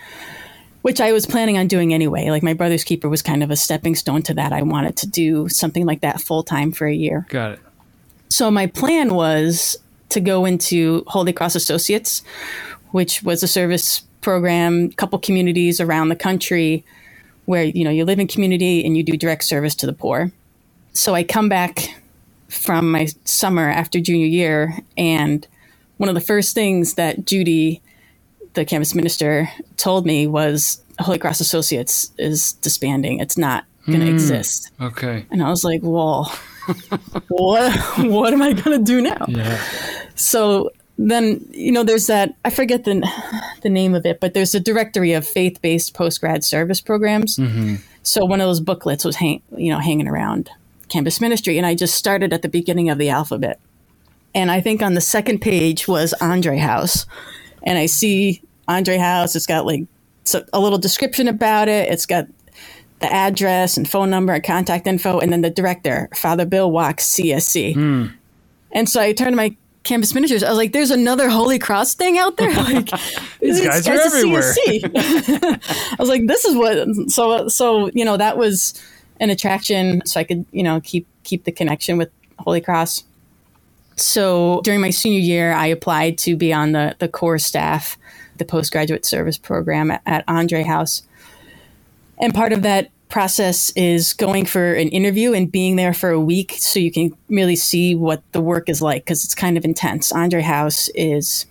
which 0.81 1.01
I 1.01 1.11
was 1.11 1.25
planning 1.25 1.57
on 1.57 1.67
doing 1.67 1.93
anyway. 1.93 2.29
Like 2.29 2.43
my 2.43 2.53
brother's 2.53 2.83
keeper 2.83 3.09
was 3.09 3.21
kind 3.21 3.43
of 3.43 3.51
a 3.51 3.55
stepping 3.55 3.95
stone 3.95 4.21
to 4.23 4.33
that. 4.35 4.53
I 4.53 4.61
wanted 4.61 4.95
to 4.97 5.07
do 5.07 5.49
something 5.49 5.85
like 5.85 6.01
that 6.01 6.21
full 6.21 6.43
time 6.43 6.71
for 6.71 6.87
a 6.87 6.93
year. 6.93 7.25
Got 7.29 7.53
it. 7.53 7.59
So 8.29 8.49
my 8.51 8.67
plan 8.67 9.13
was 9.13 9.77
to 10.09 10.19
go 10.19 10.45
into 10.45 11.03
Holy 11.07 11.33
Cross 11.33 11.55
Associates, 11.55 12.23
which 12.91 13.23
was 13.23 13.43
a 13.43 13.47
service 13.47 14.03
program, 14.29 14.91
couple 14.91 15.17
communities 15.17 15.81
around 15.81 16.09
the 16.09 16.15
country 16.15 16.85
where 17.45 17.63
you 17.63 17.83
know 17.83 17.89
you 17.89 18.05
live 18.05 18.19
in 18.19 18.27
community 18.27 18.85
and 18.85 18.95
you 18.95 19.01
do 19.01 19.17
direct 19.17 19.43
service 19.43 19.73
to 19.73 19.87
the 19.87 19.93
poor. 19.93 20.31
So 20.93 21.15
I 21.15 21.23
come 21.23 21.49
back 21.49 21.99
from 22.47 22.91
my 22.91 23.07
summer 23.25 23.67
after 23.67 23.99
junior 23.99 24.27
year 24.27 24.77
and 24.95 25.47
one 25.97 26.09
of 26.09 26.15
the 26.15 26.21
first 26.21 26.53
things 26.53 26.93
that 26.93 27.25
Judy 27.25 27.81
the 28.53 28.65
campus 28.65 28.93
minister 28.93 29.49
told 29.77 30.05
me 30.05 30.27
was 30.27 30.79
Holy 30.99 31.17
Cross 31.17 31.39
Associates 31.39 32.11
is 32.19 32.53
disbanding. 32.53 33.19
It's 33.19 33.37
not 33.37 33.65
going 33.87 34.01
to 34.01 34.05
mm, 34.05 34.13
exist. 34.13 34.71
Okay. 34.79 35.25
And 35.31 35.41
I 35.41 35.49
was 35.49 35.63
like, 35.63 35.81
well, 35.81 36.25
what 37.29 37.75
what 37.97 38.31
am 38.31 38.43
I 38.43 38.53
going 38.53 38.77
to 38.77 38.83
do 38.83 39.01
now? 39.01 39.25
Yeah. 39.27 39.59
So 40.13 40.69
then 40.99 41.45
you 41.51 41.71
know 41.71 41.83
there's 41.83 42.07
that 42.07 42.35
I 42.43 42.49
forget 42.49 42.83
the 42.83 43.07
the 43.61 43.69
name 43.69 43.95
of 43.95 44.05
it, 44.05 44.19
but 44.19 44.33
there's 44.33 44.53
a 44.53 44.59
directory 44.59 45.13
of 45.13 45.25
faith 45.25 45.61
based 45.61 45.93
post 45.93 46.19
grad 46.19 46.43
service 46.43 46.81
programs. 46.81 47.37
Mm-hmm. 47.37 47.75
So 48.03 48.25
one 48.25 48.41
of 48.41 48.47
those 48.47 48.59
booklets 48.59 49.05
was 49.05 49.15
hang, 49.15 49.41
you 49.55 49.71
know 49.71 49.79
hanging 49.79 50.07
around 50.07 50.49
campus 50.89 51.21
ministry, 51.21 51.57
and 51.57 51.65
I 51.65 51.73
just 51.73 51.95
started 51.95 52.33
at 52.33 52.41
the 52.41 52.49
beginning 52.49 52.89
of 52.89 52.97
the 52.97 53.09
alphabet, 53.09 53.59
and 54.35 54.51
I 54.51 54.59
think 54.59 54.81
on 54.81 54.93
the 54.93 55.01
second 55.01 55.39
page 55.39 55.87
was 55.87 56.13
Andre 56.19 56.57
House, 56.57 57.05
and 57.63 57.77
I 57.77 57.85
see 57.85 58.41
Andre 58.67 58.97
House. 58.97 59.35
It's 59.35 59.47
got 59.47 59.65
like 59.65 59.85
a 60.51 60.59
little 60.59 60.77
description 60.77 61.29
about 61.29 61.69
it. 61.69 61.89
It's 61.89 62.05
got 62.05 62.27
the 62.99 63.11
address 63.11 63.77
and 63.77 63.89
phone 63.89 64.09
number 64.09 64.33
and 64.33 64.43
contact 64.43 64.85
info, 64.85 65.19
and 65.19 65.31
then 65.31 65.41
the 65.41 65.49
director, 65.49 66.09
Father 66.13 66.45
Bill 66.45 66.69
Wack, 66.69 66.97
CSC. 66.97 67.75
Mm. 67.75 68.13
And 68.73 68.89
so 68.89 68.99
I 68.99 69.13
turned 69.13 69.31
to 69.31 69.37
my 69.37 69.55
campus 69.83 70.13
ministers. 70.13 70.43
I 70.43 70.49
was 70.49 70.57
like, 70.57 70.73
"There's 70.73 70.91
another 70.91 71.29
Holy 71.29 71.59
Cross 71.59 71.95
thing 71.95 72.17
out 72.17 72.37
there. 72.37 72.49
Like 72.59 72.89
these 73.39 73.61
guys 73.61 73.87
are 73.87 73.99
everywhere." 73.99 74.53
I 74.67 75.95
was 75.97 76.09
like, 76.09 76.27
"This 76.27 76.45
is 76.45 76.55
what." 76.55 77.09
So 77.09 77.47
so 77.47 77.89
you 77.93 78.05
know 78.05 78.17
that 78.17 78.37
was 78.37 78.81
an 79.19 79.29
attraction, 79.29 80.01
so 80.05 80.19
I 80.19 80.23
could 80.23 80.45
you 80.51 80.63
know 80.63 80.81
keep 80.81 81.07
keep 81.23 81.43
the 81.45 81.51
connection 81.51 81.97
with 81.97 82.09
Holy 82.39 82.61
Cross. 82.61 83.03
So 83.95 84.61
during 84.63 84.81
my 84.81 84.91
senior 84.91 85.19
year, 85.19 85.51
I 85.53 85.67
applied 85.67 86.17
to 86.19 86.35
be 86.35 86.53
on 86.53 86.71
the 86.71 86.95
the 86.99 87.07
core 87.07 87.39
staff, 87.39 87.97
the 88.37 88.45
postgraduate 88.45 89.05
service 89.05 89.37
program 89.37 89.91
at, 89.91 90.01
at 90.05 90.23
Andre 90.27 90.63
House, 90.63 91.03
and 92.17 92.33
part 92.33 92.53
of 92.53 92.61
that 92.63 92.91
process 93.09 93.71
is 93.71 94.13
going 94.13 94.45
for 94.45 94.73
an 94.73 94.87
interview 94.89 95.33
and 95.33 95.51
being 95.51 95.75
there 95.75 95.93
for 95.93 96.11
a 96.11 96.19
week 96.19 96.55
so 96.59 96.79
you 96.79 96.91
can 96.91 97.11
really 97.27 97.55
see 97.55 97.95
what 97.95 98.21
the 98.31 98.41
work 98.41 98.69
is 98.69 98.81
like 98.81 99.03
because 99.03 99.23
it's 99.23 99.35
kind 99.35 99.57
of 99.57 99.65
intense. 99.65 100.11
Andre 100.11 100.41
House 100.41 100.89
is 100.89 101.47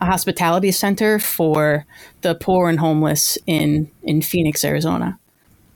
a 0.00 0.06
hospitality 0.06 0.72
center 0.72 1.18
for 1.18 1.84
the 2.22 2.34
poor 2.34 2.68
and 2.68 2.80
homeless 2.80 3.38
in 3.46 3.90
in 4.02 4.22
Phoenix, 4.22 4.64
Arizona. 4.64 5.18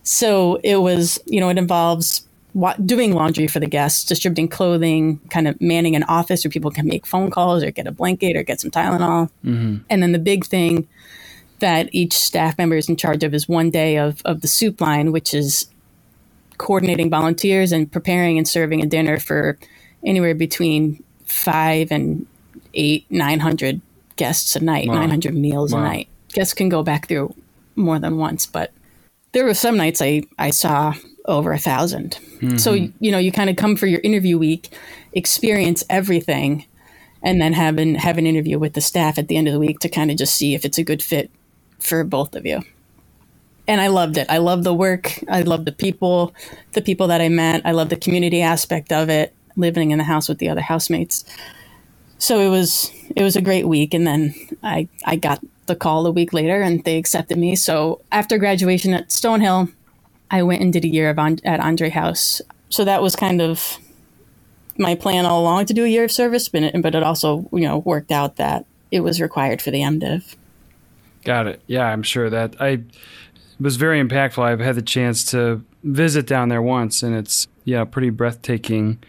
So 0.02 0.58
it 0.64 0.76
was, 0.76 1.18
you 1.26 1.40
know, 1.40 1.50
it 1.50 1.58
involves 1.58 2.26
doing 2.84 3.14
laundry 3.14 3.46
for 3.46 3.60
the 3.60 3.66
guests, 3.66 4.04
distributing 4.04 4.48
clothing, 4.48 5.20
kind 5.30 5.46
of 5.46 5.60
manning 5.60 5.94
an 5.94 6.02
office 6.04 6.44
where 6.44 6.50
people 6.50 6.70
can 6.70 6.86
make 6.86 7.06
phone 7.06 7.30
calls 7.30 7.62
or 7.62 7.70
get 7.70 7.86
a 7.86 7.92
blanket 7.92 8.36
or 8.36 8.42
get 8.42 8.60
some 8.60 8.70
Tylenol. 8.70 9.30
Mm-hmm. 9.44 9.76
And 9.88 10.02
then 10.02 10.12
the 10.12 10.18
big 10.18 10.46
thing 10.46 10.88
that 11.60 11.88
each 11.92 12.12
staff 12.12 12.58
member 12.58 12.76
is 12.76 12.88
in 12.88 12.96
charge 12.96 13.22
of 13.22 13.34
is 13.34 13.48
one 13.48 13.70
day 13.70 13.96
of, 13.96 14.20
of 14.24 14.40
the 14.40 14.48
soup 14.48 14.80
line, 14.80 15.12
which 15.12 15.32
is 15.32 15.68
coordinating 16.58 17.08
volunteers 17.08 17.72
and 17.72 17.90
preparing 17.90 18.36
and 18.36 18.46
serving 18.46 18.82
a 18.82 18.86
dinner 18.86 19.18
for 19.18 19.58
anywhere 20.04 20.34
between 20.34 21.02
five 21.24 21.90
and 21.90 22.26
eight, 22.74 23.06
900 23.10 23.80
guests 24.16 24.54
a 24.56 24.60
night, 24.60 24.88
wow. 24.88 25.00
900 25.00 25.34
meals 25.34 25.72
wow. 25.72 25.80
a 25.80 25.82
night. 25.82 26.08
Guests 26.32 26.52
can 26.52 26.68
go 26.68 26.82
back 26.82 27.08
through 27.08 27.34
more 27.76 27.98
than 27.98 28.18
once, 28.18 28.44
but 28.44 28.72
there 29.32 29.44
were 29.44 29.54
some 29.54 29.76
nights 29.76 30.02
I, 30.02 30.22
I 30.38 30.50
saw 30.50 30.94
over 31.24 31.50
a 31.50 31.54
1000 31.54 32.10
mm-hmm. 32.12 32.56
So, 32.56 32.74
you 32.74 33.10
know, 33.10 33.18
you 33.18 33.32
kind 33.32 33.48
of 33.48 33.56
come 33.56 33.76
for 33.76 33.86
your 33.86 34.00
interview 34.00 34.38
week, 34.38 34.68
experience 35.12 35.82
everything, 35.88 36.66
and 37.22 37.40
then 37.40 37.52
have 37.52 37.78
an, 37.78 37.94
have 37.94 38.18
an 38.18 38.26
interview 38.26 38.58
with 38.58 38.74
the 38.74 38.80
staff 38.80 39.18
at 39.18 39.28
the 39.28 39.36
end 39.36 39.46
of 39.46 39.54
the 39.54 39.60
week 39.60 39.78
to 39.80 39.88
kind 39.88 40.10
of 40.10 40.16
just 40.16 40.34
see 40.34 40.54
if 40.54 40.64
it's 40.64 40.78
a 40.78 40.84
good 40.84 41.02
fit 41.02 41.30
for 41.80 42.04
both 42.04 42.36
of 42.36 42.46
you. 42.46 42.62
And 43.68 43.80
I 43.80 43.88
loved 43.88 44.18
it. 44.18 44.26
I 44.30 44.38
love 44.38 44.64
the 44.64 44.74
work. 44.74 45.20
I 45.28 45.42
love 45.42 45.64
the 45.64 45.72
people, 45.72 46.34
the 46.72 46.82
people 46.82 47.08
that 47.08 47.20
I 47.20 47.28
met. 47.28 47.62
I 47.64 47.72
love 47.72 47.88
the 47.88 47.96
community 47.96 48.42
aspect 48.42 48.92
of 48.92 49.08
it, 49.10 49.34
living 49.56 49.92
in 49.92 49.98
the 49.98 50.04
house 50.04 50.28
with 50.28 50.38
the 50.38 50.48
other 50.48 50.60
housemates. 50.62 51.24
So 52.18 52.40
it 52.40 52.50
was 52.50 52.90
it 53.16 53.22
was 53.22 53.36
a 53.36 53.42
great 53.42 53.68
week 53.68 53.94
and 53.94 54.06
then 54.06 54.34
I 54.62 54.88
I 55.06 55.16
got 55.16 55.40
the 55.66 55.76
call 55.76 56.06
a 56.06 56.10
week 56.10 56.32
later 56.32 56.62
and 56.62 56.84
they 56.84 56.98
accepted 56.98 57.38
me. 57.38 57.56
So 57.56 58.02
after 58.12 58.38
graduation 58.38 58.94
at 58.94 59.08
Stonehill, 59.08 59.72
I 60.30 60.42
went 60.42 60.62
and 60.62 60.72
did 60.72 60.84
a 60.84 60.88
year 60.88 61.10
of 61.10 61.18
on, 61.18 61.38
at 61.44 61.60
Andre 61.60 61.90
House. 61.90 62.42
So 62.70 62.84
that 62.84 63.02
was 63.02 63.16
kind 63.16 63.40
of 63.42 63.78
my 64.78 64.94
plan 64.96 65.26
all 65.26 65.42
along 65.42 65.66
to 65.66 65.74
do 65.74 65.84
a 65.84 65.88
year 65.88 66.04
of 66.04 66.12
service, 66.12 66.48
but 66.48 66.62
it, 66.62 66.82
but 66.82 66.94
it 66.94 67.02
also 67.02 67.48
you 67.52 67.60
know 67.60 67.78
worked 67.78 68.12
out 68.12 68.36
that 68.36 68.66
it 68.90 69.00
was 69.00 69.20
required 69.20 69.62
for 69.62 69.70
the 69.70 69.80
MDiv. 69.80 70.36
Got 71.24 71.46
it. 71.46 71.62
Yeah, 71.66 71.86
I'm 71.86 72.02
sure 72.02 72.30
that 72.30 72.56
I 72.60 72.82
was 73.58 73.76
very 73.76 74.02
impactful. 74.02 74.42
I've 74.42 74.60
had 74.60 74.76
the 74.76 74.82
chance 74.82 75.24
to 75.32 75.62
visit 75.82 76.26
down 76.26 76.48
there 76.48 76.62
once, 76.62 77.02
and 77.02 77.14
it's 77.14 77.46
yeah, 77.64 77.84
pretty 77.84 78.10
breathtaking. 78.10 79.02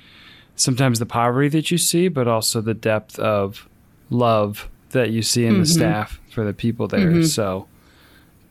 Sometimes 0.55 0.99
the 0.99 1.05
poverty 1.05 1.49
that 1.49 1.71
you 1.71 1.77
see, 1.77 2.07
but 2.07 2.27
also 2.27 2.61
the 2.61 2.73
depth 2.73 3.17
of 3.17 3.67
love 4.09 4.69
that 4.89 5.09
you 5.09 5.21
see 5.21 5.45
in 5.45 5.53
mm-hmm. 5.53 5.61
the 5.61 5.67
staff 5.67 6.19
for 6.29 6.43
the 6.43 6.53
people 6.53 6.87
there. 6.87 7.11
Mm-hmm. 7.11 7.23
So 7.23 7.67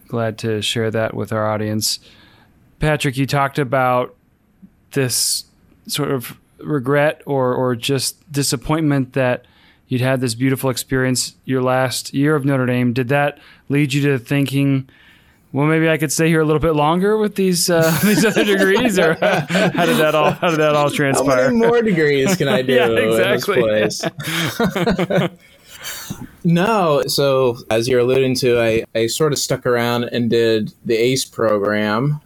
glad 0.09 0.39
to 0.39 0.63
share 0.63 0.91
that 0.91 1.15
with 1.15 1.33
our 1.33 1.47
audience. 1.47 2.01
Patrick, 2.79 3.17
you 3.17 3.27
talked 3.27 3.59
about 3.59 4.17
this 4.93 5.45
sort 5.87 6.11
of 6.11 6.39
regret 6.59 7.23
or 7.27 7.55
or 7.55 7.77
just 7.77 8.31
disappointment 8.33 9.13
that 9.13 9.45
you'd 9.91 10.01
had 10.01 10.23
this 10.23 10.35
beautiful 10.35 10.71
experience 10.71 11.35
your 11.45 11.63
last 11.63 12.15
year 12.15 12.35
of 12.35 12.47
Notre 12.47 12.65
Dame. 12.65 12.95
Did 12.95 13.09
that 13.09 13.39
lead 13.69 13.93
you 13.93 14.01
to 14.03 14.19
thinking, 14.19 14.89
well, 15.53 15.67
maybe 15.67 15.91
I 15.91 15.99
could 15.99 16.13
stay 16.13 16.29
here 16.29 16.41
a 16.41 16.45
little 16.45 16.61
bit 16.61 16.77
longer 16.77 17.19
with 17.19 17.35
these 17.35 17.69
uh, 17.69 17.99
these 18.05 18.25
other 18.25 18.45
degrees, 18.45 18.99
or 18.99 19.15
how 19.21 19.85
did 19.85 19.99
that 19.99 20.15
all 20.15 20.31
how 20.31 20.51
did 20.51 20.61
that 20.61 20.75
all 20.75 20.91
transpire? 20.91 21.45
How 21.45 21.51
many 21.51 21.67
more 21.67 21.83
degrees 21.83 22.35
can 22.37 22.49
I 22.49 22.63
do 22.63 22.73
yeah, 22.73 22.89
exactly. 22.89 23.61
in 23.61 23.67
this 23.67 24.01
place? 24.01 25.31
no, 26.45 27.03
so 27.09 27.59
as 27.69 27.89
you're 27.89 28.01
alluding 28.01 28.37
to, 28.37 28.61
I, 28.61 28.85
I 28.95 29.09
sort 29.09 29.33
of 29.33 29.41
stuck 29.41 29.67
around 29.67 30.05
and 30.05 30.31
did 30.31 30.73
the 30.85 30.95
ACE 30.95 31.25
program, 31.25 32.21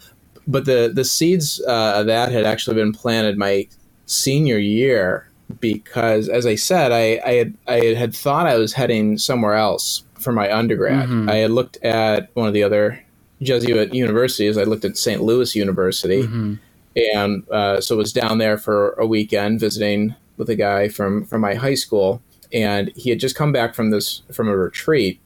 but 0.46 0.66
the 0.66 0.92
the 0.94 1.04
seeds 1.04 1.62
uh, 1.66 1.94
of 1.96 2.06
that 2.06 2.30
had 2.30 2.44
actually 2.44 2.76
been 2.76 2.92
planted 2.92 3.38
my 3.38 3.66
senior 4.04 4.58
year 4.58 5.30
because, 5.60 6.28
as 6.28 6.46
I 6.46 6.54
said, 6.54 6.92
I, 6.92 7.20
I 7.24 7.32
had 7.34 7.54
I 7.66 7.80
had 7.94 8.14
thought 8.14 8.46
I 8.46 8.56
was 8.56 8.72
heading 8.72 9.18
somewhere 9.18 9.54
else 9.54 10.04
for 10.18 10.32
my 10.32 10.52
undergrad. 10.52 11.08
Mm-hmm. 11.08 11.28
I 11.28 11.36
had 11.36 11.50
looked 11.50 11.76
at 11.84 12.30
one 12.34 12.48
of 12.48 12.54
the 12.54 12.62
other 12.62 13.02
Jesuit 13.42 13.94
universities. 13.94 14.56
I 14.56 14.64
looked 14.64 14.84
at 14.84 14.96
St. 14.96 15.22
Louis 15.22 15.54
University, 15.54 16.22
mm-hmm. 16.22 16.54
and 16.96 17.48
uh, 17.50 17.80
so 17.80 17.96
was 17.96 18.12
down 18.12 18.38
there 18.38 18.58
for 18.58 18.92
a 18.92 19.06
weekend 19.06 19.60
visiting 19.60 20.14
with 20.36 20.48
a 20.48 20.56
guy 20.56 20.88
from 20.88 21.24
from 21.24 21.40
my 21.40 21.54
high 21.54 21.74
school. 21.74 22.22
and 22.52 22.92
he 22.94 23.10
had 23.10 23.18
just 23.18 23.34
come 23.34 23.52
back 23.52 23.74
from 23.74 23.90
this 23.90 24.22
from 24.32 24.48
a 24.48 24.56
retreat 24.56 25.20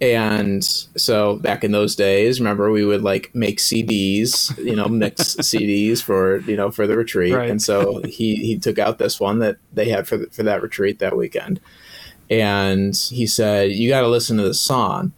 and 0.00 0.62
so 0.64 1.36
back 1.36 1.64
in 1.64 1.72
those 1.72 1.96
days 1.96 2.38
remember 2.40 2.70
we 2.70 2.84
would 2.84 3.02
like 3.02 3.34
make 3.34 3.58
cds 3.58 4.56
you 4.64 4.76
know 4.76 4.86
mix 4.86 5.34
cds 5.40 6.00
for 6.02 6.38
you 6.40 6.56
know 6.56 6.70
for 6.70 6.86
the 6.86 6.96
retreat 6.96 7.34
Right. 7.34 7.50
and 7.50 7.60
so 7.60 8.00
he 8.02 8.36
he 8.36 8.58
took 8.58 8.78
out 8.78 8.98
this 8.98 9.18
one 9.18 9.40
that 9.40 9.56
they 9.72 9.88
had 9.88 10.06
for 10.06 10.16
the, 10.18 10.26
for 10.30 10.44
that 10.44 10.62
retreat 10.62 11.00
that 11.00 11.16
weekend 11.16 11.60
and 12.30 12.94
he 13.10 13.26
said 13.26 13.72
you 13.72 13.88
got 13.88 14.02
to 14.02 14.08
listen 14.08 14.36
to 14.36 14.42
this 14.44 14.60
song 14.60 15.12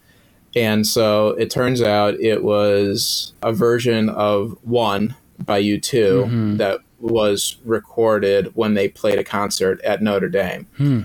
and 0.55 0.85
so 0.87 1.29
it 1.29 1.49
turns 1.49 1.81
out 1.81 2.15
it 2.19 2.43
was 2.43 3.33
a 3.43 3.53
version 3.53 4.09
of 4.09 4.57
one 4.63 5.15
by 5.45 5.61
u2 5.61 6.25
Mhm. 6.25 6.57
that 6.57 6.79
was 6.99 7.57
recorded 7.65 8.51
when 8.55 8.73
they 8.75 8.87
played 8.87 9.17
a 9.19 9.23
concert 9.23 9.79
at 9.81 10.01
notre 10.01 10.29
dame 10.29 10.67
Hmm. 10.77 11.01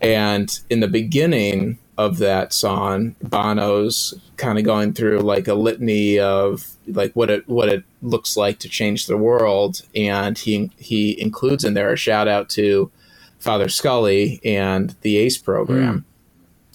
and 0.00 0.60
in 0.70 0.80
the 0.80 0.88
beginning 0.88 1.78
of 1.98 2.18
that 2.18 2.52
song, 2.52 3.16
Bono's 3.22 4.14
kind 4.36 4.58
of 4.58 4.64
going 4.64 4.92
through 4.92 5.20
like 5.20 5.48
a 5.48 5.54
litany 5.54 6.18
of 6.18 6.70
like 6.86 7.12
what 7.14 7.30
it 7.30 7.48
what 7.48 7.68
it 7.68 7.84
looks 8.02 8.36
like 8.36 8.58
to 8.60 8.68
change 8.68 9.06
the 9.06 9.16
world, 9.16 9.82
and 9.94 10.38
he 10.38 10.70
he 10.76 11.20
includes 11.20 11.64
in 11.64 11.74
there 11.74 11.92
a 11.92 11.96
shout 11.96 12.28
out 12.28 12.48
to 12.50 12.90
Father 13.38 13.68
Scully 13.68 14.40
and 14.44 14.94
the 15.02 15.16
ACE 15.16 15.38
program. 15.38 16.04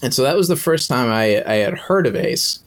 And 0.02 0.12
so 0.12 0.22
that 0.22 0.36
was 0.36 0.48
the 0.48 0.56
first 0.56 0.88
time 0.88 1.10
I, 1.10 1.42
I 1.46 1.54
had 1.56 1.78
heard 1.78 2.06
of 2.06 2.16
ACE, 2.16 2.60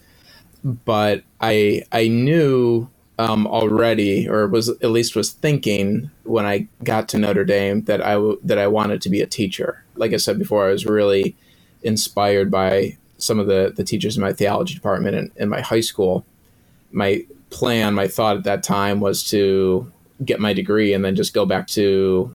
but 0.64 1.24
I 1.42 1.84
I 1.92 2.08
knew 2.08 2.90
um, 3.18 3.48
already, 3.48 4.28
or 4.28 4.48
was 4.48 4.70
at 4.70 4.92
least 4.92 5.16
was 5.16 5.32
thinking 5.32 6.10
when 6.24 6.46
I 6.46 6.68
got 6.84 7.08
to 7.10 7.18
Notre 7.18 7.46
Dame 7.46 7.84
that 7.84 8.02
I 8.02 8.14
w- 8.14 8.40
that 8.44 8.58
I 8.58 8.68
wanted 8.68 9.02
to 9.02 9.10
be 9.10 9.22
a 9.22 9.28
teacher. 9.28 9.84
Like 9.96 10.14
I 10.14 10.18
said 10.18 10.40
before, 10.40 10.68
I 10.68 10.72
was 10.72 10.86
really 10.86 11.36
inspired 11.86 12.52
by 12.52 12.98
some 13.18 13.40
of 13.40 13.48
the 13.48 13.74
the 13.76 13.84
teachers 13.84 14.18
in 14.18 14.22
my 14.22 14.34
theology 14.34 14.74
department 14.74 15.16
in, 15.16 15.32
in 15.38 15.50
my 15.50 15.62
high 15.62 15.82
school. 15.82 16.26
My 16.92 17.26
plan, 17.50 17.94
my 17.94 18.08
thought 18.08 18.38
at 18.38 18.44
that 18.44 18.64
time 18.64 19.00
was 19.00 19.24
to 19.30 19.92
get 20.24 20.40
my 20.40 20.54
degree 20.54 20.94
and 20.94 21.04
then 21.04 21.16
just 21.16 21.34
go 21.34 21.46
back 21.46 21.68
to 21.68 22.34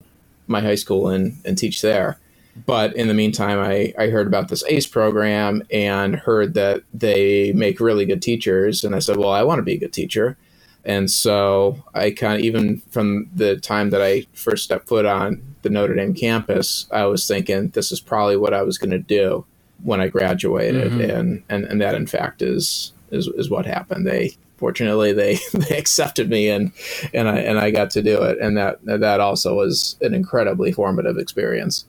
my 0.47 0.61
high 0.61 0.75
school 0.75 1.09
and, 1.09 1.37
and 1.45 1.57
teach 1.57 1.81
there. 1.81 2.19
But 2.65 2.95
in 2.95 3.07
the 3.07 3.13
meantime, 3.13 3.59
I, 3.59 3.93
I 3.99 4.09
heard 4.09 4.25
about 4.25 4.47
this 4.47 4.63
ACE 4.67 4.87
program 4.87 5.61
and 5.71 6.15
heard 6.15 6.55
that 6.55 6.83
they 6.93 7.51
make 7.53 7.79
really 7.79 8.05
good 8.05 8.21
teachers. 8.21 8.83
And 8.83 8.95
I 8.95 8.99
said, 8.99 9.17
well, 9.17 9.29
I 9.29 9.43
want 9.43 9.59
to 9.59 9.63
be 9.63 9.75
a 9.75 9.79
good 9.79 9.93
teacher. 9.93 10.37
And 10.83 11.11
so 11.11 11.83
I 11.93 12.11
kind 12.11 12.35
of, 12.35 12.39
even 12.41 12.79
from 12.89 13.29
the 13.35 13.57
time 13.57 13.91
that 13.91 14.01
I 14.01 14.25
first 14.33 14.63
stepped 14.63 14.87
foot 14.87 15.05
on 15.05 15.55
the 15.67 15.73
Notre 15.73 15.95
Dame 15.95 16.13
campus, 16.13 16.87
I 16.91 17.05
was 17.05 17.27
thinking 17.27 17.69
this 17.69 17.91
is 17.91 17.99
probably 17.99 18.37
what 18.37 18.53
I 18.53 18.63
was 18.63 18.77
going 18.77 18.91
to 18.91 18.99
do 18.99 19.45
when 19.83 20.01
I 20.01 20.07
graduated. 20.07 20.91
Mhm. 20.91 21.13
And, 21.13 21.43
and, 21.49 21.65
and 21.65 21.81
that, 21.81 21.95
in 21.95 22.07
fact, 22.07 22.41
is, 22.41 22.93
is, 23.11 23.27
is 23.27 23.49
what 23.49 23.65
happened. 23.65 24.07
They, 24.07 24.35
fortunately, 24.57 25.13
they, 25.13 25.39
they 25.53 25.77
accepted 25.77 26.29
me 26.29 26.49
and, 26.49 26.71
and 27.13 27.27
I, 27.27 27.39
and 27.39 27.59
I 27.59 27.71
got 27.71 27.91
to 27.91 28.01
do 28.01 28.23
it. 28.23 28.39
And 28.39 28.57
that, 28.57 28.83
that 28.85 29.19
also 29.19 29.55
was 29.55 29.97
an 30.01 30.13
incredibly 30.13 30.71
formative 30.71 31.17
experience. 31.17 31.85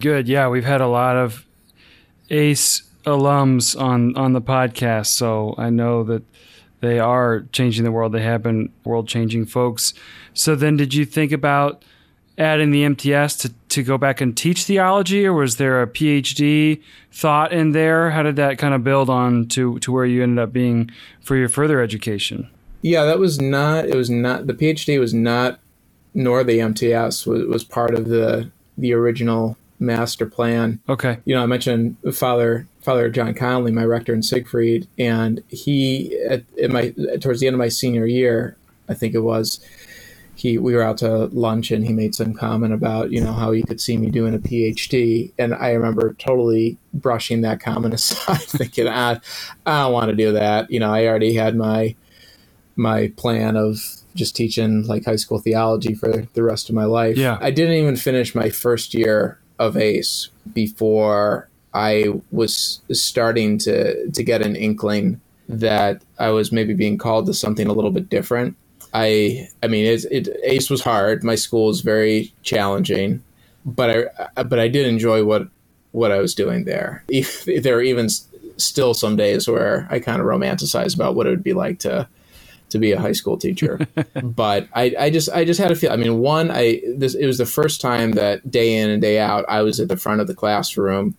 Good. 0.00 0.28
Yeah, 0.28 0.48
we've 0.48 0.64
had 0.64 0.82
a 0.82 0.88
lot 0.88 1.16
of 1.16 1.46
ACE 2.28 2.82
alums 3.04 3.80
on 3.80 4.16
on 4.16 4.32
the 4.32 4.42
podcast, 4.42 5.06
so 5.06 5.54
I 5.56 5.70
know 5.70 6.02
that 6.04 6.22
they 6.80 6.98
are 6.98 7.46
changing 7.52 7.84
the 7.84 7.92
world. 7.92 8.12
They 8.12 8.22
have 8.22 8.42
been 8.42 8.70
world 8.84 9.08
changing 9.08 9.46
folks. 9.46 9.94
So 10.34 10.54
then, 10.54 10.76
did 10.76 10.92
you 10.92 11.06
think 11.06 11.32
about 11.32 11.82
adding 12.38 12.70
the 12.70 12.84
MTS 12.84 13.36
to 13.36 13.52
to 13.68 13.82
go 13.82 13.98
back 13.98 14.20
and 14.20 14.36
teach 14.36 14.64
theology, 14.64 15.26
or 15.26 15.32
was 15.32 15.56
there 15.56 15.82
a 15.82 15.86
PhD 15.86 16.82
thought 17.12 17.52
in 17.52 17.72
there? 17.72 18.10
How 18.10 18.22
did 18.22 18.36
that 18.36 18.58
kind 18.58 18.74
of 18.74 18.84
build 18.84 19.10
on 19.10 19.48
to 19.48 19.78
to 19.80 19.92
where 19.92 20.04
you 20.04 20.22
ended 20.22 20.42
up 20.42 20.52
being 20.52 20.90
for 21.20 21.36
your 21.36 21.48
further 21.48 21.80
education? 21.80 22.48
Yeah, 22.82 23.04
that 23.04 23.18
was 23.18 23.40
not. 23.40 23.86
It 23.86 23.96
was 23.96 24.10
not 24.10 24.46
the 24.46 24.54
PhD 24.54 24.98
was 25.00 25.14
not, 25.14 25.58
nor 26.14 26.44
the 26.44 26.60
MTS 26.60 27.26
was, 27.26 27.46
was 27.46 27.64
part 27.64 27.94
of 27.94 28.08
the 28.08 28.50
the 28.78 28.92
original 28.92 29.56
master 29.78 30.26
plan. 30.26 30.80
Okay. 30.88 31.18
You 31.24 31.34
know, 31.34 31.42
I 31.42 31.46
mentioned 31.46 31.96
Father 32.12 32.66
Father 32.80 33.10
John 33.10 33.34
Conley, 33.34 33.72
my 33.72 33.84
rector 33.84 34.14
in 34.14 34.22
Siegfried, 34.22 34.86
and 34.98 35.42
he 35.48 36.18
at, 36.28 36.44
at 36.62 36.70
my 36.70 36.94
towards 37.20 37.40
the 37.40 37.46
end 37.46 37.54
of 37.54 37.58
my 37.58 37.68
senior 37.68 38.06
year, 38.06 38.56
I 38.88 38.94
think 38.94 39.14
it 39.14 39.20
was. 39.20 39.60
He, 40.36 40.58
we 40.58 40.74
were 40.74 40.82
out 40.82 40.98
to 40.98 41.26
lunch 41.26 41.70
and 41.70 41.84
he 41.84 41.94
made 41.94 42.14
some 42.14 42.34
comment 42.34 42.74
about 42.74 43.10
you 43.10 43.24
know 43.24 43.32
how 43.32 43.52
he 43.52 43.62
could 43.62 43.80
see 43.80 43.96
me 43.96 44.10
doing 44.10 44.34
a 44.34 44.38
PhD 44.38 45.32
and 45.38 45.54
I 45.54 45.70
remember 45.70 46.12
totally 46.14 46.76
brushing 46.92 47.40
that 47.40 47.58
comment 47.58 47.94
aside 47.98 48.42
thinking 48.42 48.86
ah, 48.86 49.18
I 49.64 49.82
don't 49.82 49.92
want 49.92 50.10
to 50.10 50.16
do 50.16 50.32
that 50.32 50.70
you 50.70 50.78
know 50.78 50.92
I 50.92 51.06
already 51.06 51.34
had 51.34 51.56
my 51.56 51.96
my 52.76 53.08
plan 53.16 53.56
of 53.56 53.80
just 54.14 54.34
teaching 54.36 54.86
like 54.86 55.04
high 55.04 55.16
school 55.16 55.38
theology 55.38 55.94
for 55.94 56.26
the 56.32 56.42
rest 56.42 56.68
of 56.68 56.74
my 56.74 56.84
life. 56.84 57.16
Yeah. 57.16 57.38
I 57.40 57.50
didn't 57.50 57.74
even 57.74 57.96
finish 57.96 58.34
my 58.34 58.50
first 58.50 58.94
year 58.94 59.38
of 59.58 59.76
ACE 59.76 60.30
before 60.52 61.48
I 61.72 62.20
was 62.30 62.80
starting 62.92 63.58
to 63.58 64.10
to 64.10 64.22
get 64.22 64.42
an 64.42 64.56
inkling 64.56 65.20
that 65.48 66.02
I 66.18 66.30
was 66.30 66.50
maybe 66.50 66.74
being 66.74 66.98
called 66.98 67.26
to 67.26 67.34
something 67.34 67.66
a 67.66 67.72
little 67.72 67.90
bit 67.90 68.08
different. 68.08 68.56
I 68.96 69.48
I 69.62 69.68
mean 69.68 69.84
it's, 69.84 70.06
it 70.06 70.28
ACE 70.42 70.70
was 70.70 70.82
hard. 70.82 71.22
My 71.22 71.34
school 71.34 71.66
was 71.66 71.82
very 71.82 72.32
challenging, 72.42 73.22
but 73.66 73.90
I 73.90 74.42
but 74.42 74.58
I 74.58 74.68
did 74.68 74.86
enjoy 74.86 75.22
what 75.22 75.48
what 75.92 76.12
I 76.12 76.18
was 76.18 76.34
doing 76.34 76.64
there. 76.64 77.04
If, 77.08 77.44
there 77.44 77.76
are 77.76 77.82
even 77.82 78.08
still 78.56 78.94
some 78.94 79.16
days 79.16 79.46
where 79.46 79.86
I 79.90 80.00
kind 80.00 80.20
of 80.20 80.26
romanticize 80.26 80.94
about 80.94 81.14
what 81.14 81.26
it 81.26 81.30
would 81.30 81.44
be 81.44 81.52
like 81.52 81.78
to 81.80 82.08
to 82.70 82.78
be 82.78 82.92
a 82.92 83.00
high 83.00 83.12
school 83.12 83.36
teacher. 83.36 83.86
but 84.22 84.66
I, 84.72 84.94
I 84.98 85.10
just 85.10 85.28
I 85.28 85.44
just 85.44 85.60
had 85.60 85.70
a 85.70 85.76
feel. 85.76 85.92
I 85.92 85.96
mean, 85.96 86.18
one, 86.18 86.50
I 86.50 86.80
this 86.88 87.14
it 87.14 87.26
was 87.26 87.36
the 87.36 87.46
first 87.46 87.82
time 87.82 88.12
that 88.12 88.50
day 88.50 88.78
in 88.78 88.88
and 88.88 89.02
day 89.02 89.18
out 89.18 89.44
I 89.46 89.60
was 89.60 89.78
at 89.78 89.88
the 89.88 89.98
front 89.98 90.22
of 90.22 90.26
the 90.26 90.34
classroom, 90.34 91.14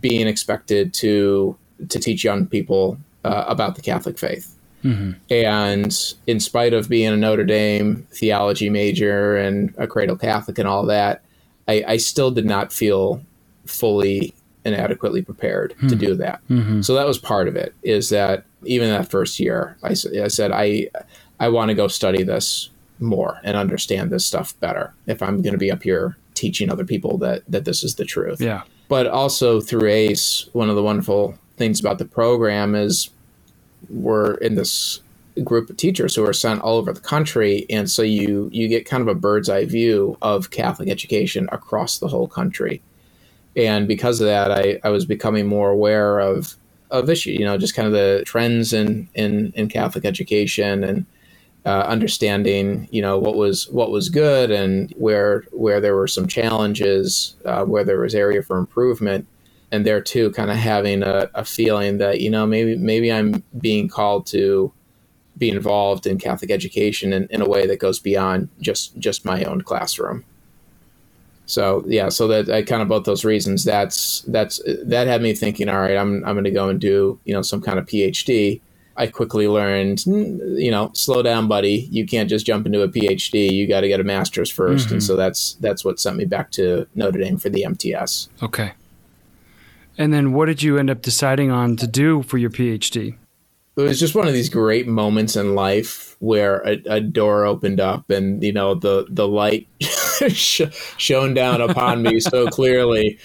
being 0.00 0.26
expected 0.26 0.94
to 0.94 1.54
to 1.90 1.98
teach 1.98 2.24
young 2.24 2.46
people 2.46 2.98
uh, 3.24 3.44
about 3.46 3.74
the 3.74 3.82
Catholic 3.82 4.18
faith. 4.18 4.57
Hmm 4.82 5.12
And 5.30 5.94
in 6.26 6.40
spite 6.40 6.72
of 6.72 6.88
being 6.88 7.12
a 7.12 7.16
Notre 7.16 7.44
Dame 7.44 8.06
theology 8.12 8.70
major 8.70 9.36
and 9.36 9.74
a 9.76 9.86
cradle 9.86 10.16
Catholic 10.16 10.58
and 10.58 10.68
all 10.68 10.84
that, 10.86 11.22
I, 11.66 11.84
I 11.86 11.96
still 11.96 12.30
did 12.30 12.46
not 12.46 12.72
feel 12.72 13.22
fully 13.66 14.34
and 14.64 14.74
adequately 14.74 15.22
prepared 15.22 15.74
to 15.88 15.94
do 15.94 16.14
that. 16.16 16.40
hmm 16.48 16.80
So 16.82 16.94
that 16.94 17.06
was 17.06 17.18
part 17.18 17.48
of 17.48 17.56
it. 17.56 17.74
Is 17.82 18.10
that 18.10 18.44
even 18.64 18.90
that 18.90 19.10
first 19.10 19.38
year, 19.40 19.76
I 19.82 19.94
said 19.94 20.50
I 20.52 20.88
I 21.40 21.48
want 21.48 21.68
to 21.70 21.74
go 21.74 21.88
study 21.88 22.22
this 22.22 22.70
more 23.00 23.40
and 23.44 23.56
understand 23.56 24.10
this 24.10 24.26
stuff 24.26 24.58
better 24.60 24.92
if 25.06 25.22
I'm 25.22 25.40
going 25.40 25.52
to 25.52 25.58
be 25.58 25.70
up 25.70 25.82
here 25.84 26.16
teaching 26.34 26.70
other 26.70 26.84
people 26.84 27.18
that 27.18 27.42
that 27.48 27.64
this 27.64 27.84
is 27.84 27.94
the 27.94 28.04
truth. 28.04 28.40
Yeah. 28.40 28.62
But 28.88 29.06
also 29.06 29.60
through 29.60 29.86
ACE, 29.88 30.48
one 30.52 30.70
of 30.70 30.76
the 30.76 30.82
wonderful 30.82 31.38
things 31.56 31.78
about 31.80 31.98
the 31.98 32.04
program 32.06 32.74
is 32.74 33.10
we're 33.88 34.34
in 34.34 34.54
this 34.54 35.00
group 35.44 35.70
of 35.70 35.76
teachers 35.76 36.14
who 36.14 36.24
are 36.26 36.32
sent 36.32 36.60
all 36.62 36.76
over 36.76 36.92
the 36.92 37.00
country, 37.00 37.66
and 37.70 37.90
so 37.90 38.02
you 38.02 38.50
you 38.52 38.68
get 38.68 38.86
kind 38.86 39.00
of 39.02 39.08
a 39.08 39.14
bird's 39.14 39.48
eye 39.48 39.64
view 39.64 40.16
of 40.22 40.50
Catholic 40.50 40.88
education 40.88 41.48
across 41.52 41.98
the 41.98 42.08
whole 42.08 42.28
country. 42.28 42.82
And 43.56 43.88
because 43.88 44.20
of 44.20 44.26
that, 44.26 44.52
I, 44.52 44.78
I 44.84 44.90
was 44.90 45.04
becoming 45.04 45.46
more 45.46 45.70
aware 45.70 46.18
of 46.20 46.56
of 46.90 47.10
issue, 47.10 47.32
you 47.32 47.44
know, 47.44 47.58
just 47.58 47.74
kind 47.74 47.86
of 47.86 47.92
the 47.92 48.22
trends 48.26 48.72
in 48.72 49.08
in, 49.14 49.52
in 49.54 49.68
Catholic 49.68 50.04
education 50.04 50.84
and 50.84 51.06
uh, 51.66 51.84
understanding, 51.86 52.88
you 52.90 53.02
know, 53.02 53.18
what 53.18 53.36
was 53.36 53.68
what 53.68 53.90
was 53.90 54.08
good 54.08 54.50
and 54.50 54.92
where 54.96 55.44
where 55.52 55.80
there 55.80 55.96
were 55.96 56.08
some 56.08 56.26
challenges, 56.26 57.36
uh, 57.44 57.64
where 57.64 57.84
there 57.84 58.00
was 58.00 58.14
area 58.14 58.42
for 58.42 58.56
improvement, 58.58 59.26
and 59.70 59.84
there 59.84 60.00
too, 60.00 60.30
kind 60.32 60.50
of 60.50 60.56
having 60.56 61.02
a, 61.02 61.28
a 61.34 61.44
feeling 61.44 61.98
that 61.98 62.20
you 62.20 62.30
know 62.30 62.46
maybe 62.46 62.76
maybe 62.76 63.12
I'm 63.12 63.42
being 63.60 63.88
called 63.88 64.26
to 64.28 64.72
be 65.36 65.50
involved 65.50 66.06
in 66.06 66.18
Catholic 66.18 66.50
education 66.50 67.12
in, 67.12 67.28
in 67.30 67.40
a 67.40 67.48
way 67.48 67.66
that 67.66 67.78
goes 67.78 67.98
beyond 68.00 68.48
just 68.60 68.98
just 68.98 69.24
my 69.24 69.44
own 69.44 69.60
classroom. 69.62 70.24
So 71.46 71.82
yeah, 71.86 72.10
so 72.10 72.28
that 72.28 72.50
I 72.50 72.62
kind 72.62 72.82
of 72.82 72.88
both 72.88 73.04
those 73.04 73.24
reasons. 73.24 73.64
That's 73.64 74.20
that's 74.22 74.60
that 74.84 75.06
had 75.06 75.22
me 75.22 75.34
thinking. 75.34 75.68
All 75.68 75.80
right, 75.80 75.96
I'm 75.96 76.24
I'm 76.24 76.34
going 76.34 76.44
to 76.44 76.50
go 76.50 76.68
and 76.68 76.78
do 76.80 77.18
you 77.24 77.32
know 77.32 77.42
some 77.42 77.62
kind 77.62 77.78
of 77.78 77.86
PhD. 77.86 78.60
I 78.98 79.06
quickly 79.06 79.46
learned, 79.46 79.98
mm, 79.98 80.60
you 80.60 80.72
know, 80.72 80.90
slow 80.92 81.22
down, 81.22 81.46
buddy. 81.46 81.86
You 81.88 82.04
can't 82.04 82.28
just 82.28 82.44
jump 82.44 82.66
into 82.66 82.82
a 82.82 82.88
PhD. 82.88 83.48
You 83.52 83.68
got 83.68 83.82
to 83.82 83.88
get 83.88 84.00
a 84.00 84.04
master's 84.04 84.52
1st 84.52 84.90
and 84.90 85.00
Mhm. 85.00 85.02
so 85.02 85.14
that's 85.14 85.52
that's 85.60 85.84
what 85.84 86.00
sent 86.00 86.16
me 86.16 86.24
back 86.24 86.50
to 86.52 86.86
Notre 86.96 87.20
Dame 87.20 87.38
for 87.38 87.48
the 87.48 87.64
MTS. 87.64 88.28
Okay. 88.42 88.72
And 89.98 90.12
then, 90.12 90.32
what 90.32 90.46
did 90.46 90.62
you 90.62 90.78
end 90.78 90.88
up 90.88 91.02
deciding 91.02 91.50
on 91.50 91.76
to 91.76 91.86
do 91.86 92.22
for 92.22 92.38
your 92.38 92.50
PhD? 92.50 93.16
it 93.78 93.82
was 93.82 94.00
just 94.00 94.14
one 94.14 94.26
of 94.26 94.32
these 94.32 94.48
great 94.48 94.88
moments 94.88 95.36
in 95.36 95.54
life 95.54 96.16
where 96.18 96.66
a, 96.66 96.82
a 96.86 97.00
door 97.00 97.44
opened 97.44 97.78
up 97.78 98.10
and 98.10 98.42
you 98.42 98.52
know 98.52 98.74
the 98.74 99.06
the 99.08 99.28
light 99.28 99.68
shone 100.28 101.32
down 101.32 101.60
upon 101.60 102.02
me 102.02 102.20
so 102.20 102.46
clearly. 102.50 103.18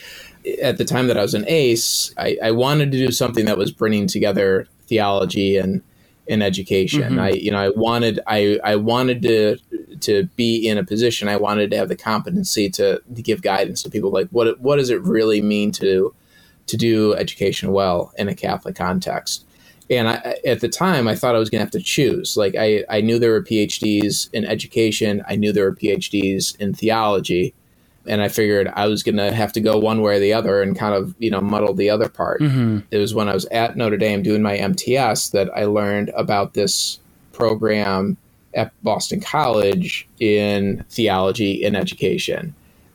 At 0.62 0.78
the 0.78 0.84
time 0.84 1.08
that 1.08 1.18
I 1.18 1.22
was 1.22 1.34
an 1.34 1.46
ACE, 1.48 2.14
I, 2.18 2.38
I 2.44 2.52
wanted 2.52 2.92
to 2.92 2.98
do 2.98 3.12
something 3.12 3.46
that 3.46 3.58
was 3.58 3.72
bringing 3.72 4.08
together 4.08 4.68
theology 4.88 5.56
and 5.56 5.82
in 6.28 6.42
education. 6.42 7.02
Mm-hmm. 7.02 7.20
I 7.20 7.30
you 7.32 7.50
know 7.50 7.60
I 7.60 7.70
wanted 7.70 8.20
I 8.28 8.60
I 8.64 8.76
wanted 8.76 9.22
to 9.24 9.58
to 10.02 10.26
be 10.36 10.68
in 10.68 10.78
a 10.78 10.84
position. 10.84 11.30
I 11.30 11.38
wanted 11.38 11.72
to 11.72 11.78
have 11.78 11.88
the 11.88 11.96
competency 11.96 12.70
to, 12.72 13.02
to 13.16 13.22
give 13.22 13.42
guidance 13.42 13.82
to 13.84 13.90
people. 13.90 14.12
Like 14.12 14.28
what 14.30 14.60
what 14.60 14.76
does 14.76 14.90
it 14.90 15.02
really 15.02 15.42
mean 15.42 15.72
to 15.74 16.14
to 16.67 16.78
do 16.78 17.13
education 17.13 17.71
well 17.71 18.13
in 18.17 18.28
a 18.28 18.36
Catholic 18.36 18.76
context? 18.76 19.45
And 19.89 20.08
I, 20.08 20.38
at 20.45 20.62
the 20.62 20.69
time, 20.69 21.08
I 21.08 21.15
thought 21.15 21.36
I 21.36 21.39
was 21.39 21.49
going 21.49 21.60
to 21.60 21.65
have 21.65 21.71
to 21.71 21.82
choose. 21.82 22.38
Like 22.38 22.56
I 22.58 22.84
I 22.89 23.02
knew 23.02 23.19
there 23.19 23.32
were 23.32 23.43
PhDs 23.43 24.30
in 24.34 24.45
education. 24.45 25.23
I 25.28 25.36
knew 25.36 25.52
there 25.52 25.65
were 25.65 25.76
PhDs 25.76 26.56
in 26.60 26.73
theology 26.73 27.54
and 28.06 28.21
I 28.21 28.28
figured 28.28 28.71
I 28.76 28.88
was 28.88 29.04
going 29.04 29.17
to 29.17 29.34
have 29.34 29.54
to 29.54 29.62
go 29.62 29.78
one 29.78 30.02
way 30.02 30.17
or 30.17 30.19
the 30.19 30.34
other 30.34 30.62
and 30.62 30.78
kind 30.78 30.93
of 30.93 31.15
you 31.19 31.30
know 31.30 31.41
muddle 31.41 31.73
the 31.73 31.89
other 31.89 32.10
part. 32.10 32.41
Mm-hmm. 32.41 32.80
It 32.91 32.97
was 32.97 33.13
when 33.13 33.30
I 33.30 33.34
was 33.34 33.45
at 33.45 33.78
Notre 33.78 33.97
Dame 33.97 34.23
doing 34.23 34.41
my 34.41 34.58
MTS 34.58 35.30
that 35.30 35.49
I 35.56 35.65
learned 35.65 36.10
about 36.15 36.54
this 36.54 36.99
program 37.32 38.17
at 38.54 38.71
Boston 38.84 39.19
College 39.19 40.08
in 40.19 40.84
theology 40.89 41.63
and 41.63 41.76
education. 41.76 42.54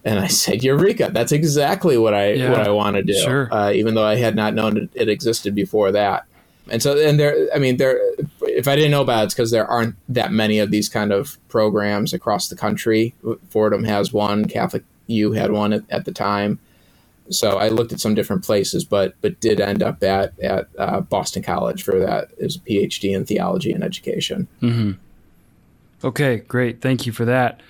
And 0.09 0.19
I 0.19 0.29
said, 0.29 0.65
"Eureka! 0.65 1.11
That's 1.13 1.33
exactly 1.33 1.99
what 1.99 2.15
I 2.15 2.33
yeah, 2.33 2.51
what 2.51 2.61
I 2.61 2.71
want 2.71 2.97
to 2.97 3.03
do." 3.03 3.13
Sure. 3.13 3.53
Uh, 3.53 3.73
even 3.73 3.95
though 3.95 4.07
I 4.07 4.17
had 4.17 4.35
not 4.35 4.55
known 4.55 4.89
it 4.95 5.09
existed 5.09 5.55
before 5.55 5.93
that. 5.93 6.25
And 6.71 6.83
so, 6.83 6.99
and 6.99 7.21
there, 7.21 7.49
I 7.55 7.59
mean, 7.59 7.77
there. 7.77 8.01
If 8.41 8.67
I 8.69 8.75
didn't 8.75 8.91
know 8.91 9.03
about 9.03 9.23
it, 9.23 9.25
it's 9.27 9.35
because 9.35 9.51
there 9.51 9.67
aren't 9.67 9.97
that 10.09 10.33
many 10.33 10.61
of 10.61 10.71
these 10.71 10.89
kind 10.89 11.13
of 11.13 11.37
programs 11.49 12.15
across 12.15 12.49
the 12.49 12.57
country. 12.57 13.15
Fordham 13.51 13.85
has 13.85 14.11
one, 14.11 14.47
Catholic 14.47 14.83
U 15.09 15.33
had 15.33 15.53
one 15.53 15.75
at, 15.75 15.83
at 15.91 16.07
the 16.07 16.13
time. 16.13 16.59
So 17.31 17.59
I 17.59 17.69
looked 17.69 17.93
at 17.93 18.01
some 18.01 18.15
different 18.15 18.45
places, 18.45 18.85
but 18.85 19.15
but 19.21 19.39
did 19.41 19.61
end 19.61 19.83
up 19.83 20.03
at 20.03 20.39
at 20.41 20.69
uh, 20.79 21.01
Boston 21.03 21.43
College 21.43 21.83
for 21.83 21.99
that 21.99 22.31
as 22.43 22.57
a 22.57 22.61
PhD 22.61 23.15
in 23.15 23.27
theology 23.27 23.73
and 23.73 23.85
education. 23.85 24.49
Mm-hmm. 24.63 24.93
Okay, 26.07 26.39
great. 26.39 26.81
Thank 26.81 27.05
you 27.05 27.13
for 27.13 27.27
that, 27.27 27.61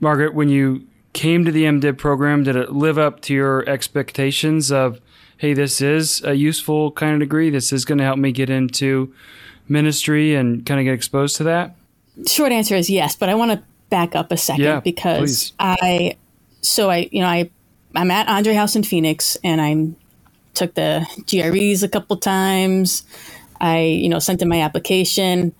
Margaret. 0.00 0.34
When 0.34 0.50
you 0.50 0.86
came 1.16 1.46
to 1.46 1.50
the 1.50 1.64
MDiv 1.64 1.96
program, 1.96 2.42
did 2.42 2.56
it 2.56 2.72
live 2.72 2.98
up 2.98 3.22
to 3.22 3.32
your 3.32 3.66
expectations 3.66 4.70
of, 4.70 5.00
hey, 5.38 5.54
this 5.54 5.80
is 5.80 6.22
a 6.24 6.34
useful 6.34 6.92
kind 6.92 7.14
of 7.14 7.20
degree. 7.20 7.48
This 7.48 7.72
is 7.72 7.86
going 7.86 7.96
to 7.96 8.04
help 8.04 8.18
me 8.18 8.32
get 8.32 8.50
into 8.50 9.14
ministry 9.66 10.34
and 10.34 10.66
kind 10.66 10.78
of 10.78 10.84
get 10.84 10.92
exposed 10.92 11.36
to 11.36 11.44
that? 11.44 11.74
Short 12.26 12.52
answer 12.52 12.74
is 12.74 12.90
yes, 12.90 13.16
but 13.16 13.30
I 13.30 13.34
want 13.34 13.50
to 13.52 13.62
back 13.88 14.14
up 14.14 14.30
a 14.30 14.36
second 14.36 14.64
yeah, 14.64 14.80
because 14.80 15.52
please. 15.52 15.52
I 15.58 16.16
so 16.60 16.90
I, 16.90 17.08
you 17.10 17.20
know, 17.20 17.28
I, 17.28 17.50
I'm 17.94 18.10
at 18.10 18.28
Andre 18.28 18.52
House 18.52 18.76
in 18.76 18.82
Phoenix 18.82 19.38
and 19.42 19.60
I 19.60 19.96
took 20.52 20.74
the 20.74 21.06
GREs 21.26 21.82
a 21.82 21.88
couple 21.88 22.18
times. 22.18 23.04
I, 23.58 23.80
you 23.80 24.10
know, 24.10 24.18
sent 24.18 24.42
in 24.42 24.48
my 24.48 24.60
application. 24.60 25.54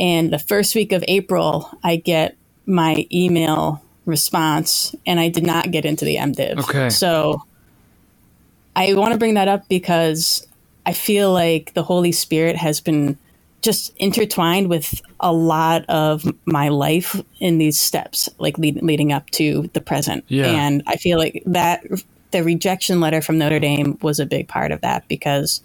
And 0.00 0.32
the 0.32 0.38
first 0.40 0.74
week 0.74 0.90
of 0.90 1.04
April, 1.06 1.70
I 1.84 1.94
get 1.94 2.36
my 2.66 3.06
email 3.12 3.84
response 4.10 4.94
and 5.06 5.18
I 5.18 5.28
did 5.28 5.46
not 5.46 5.70
get 5.70 5.84
into 5.84 6.04
the 6.04 6.16
MDiv. 6.16 6.58
Okay. 6.58 6.90
So 6.90 7.42
I 8.76 8.92
want 8.94 9.12
to 9.12 9.18
bring 9.18 9.34
that 9.34 9.48
up 9.48 9.68
because 9.68 10.46
I 10.84 10.92
feel 10.92 11.32
like 11.32 11.74
the 11.74 11.82
Holy 11.82 12.12
Spirit 12.12 12.56
has 12.56 12.80
been 12.80 13.16
just 13.62 13.94
intertwined 13.96 14.68
with 14.68 15.00
a 15.20 15.32
lot 15.32 15.84
of 15.88 16.24
my 16.46 16.68
life 16.68 17.20
in 17.40 17.58
these 17.58 17.78
steps, 17.78 18.28
like 18.38 18.56
lead, 18.58 18.82
leading 18.82 19.12
up 19.12 19.28
to 19.30 19.68
the 19.74 19.80
present. 19.80 20.24
Yeah. 20.28 20.46
And 20.46 20.82
I 20.86 20.96
feel 20.96 21.18
like 21.18 21.42
that 21.46 21.84
the 22.30 22.42
rejection 22.42 23.00
letter 23.00 23.20
from 23.20 23.38
Notre 23.38 23.58
Dame 23.58 23.98
was 24.02 24.18
a 24.18 24.26
big 24.26 24.48
part 24.48 24.72
of 24.72 24.80
that 24.80 25.06
because 25.08 25.60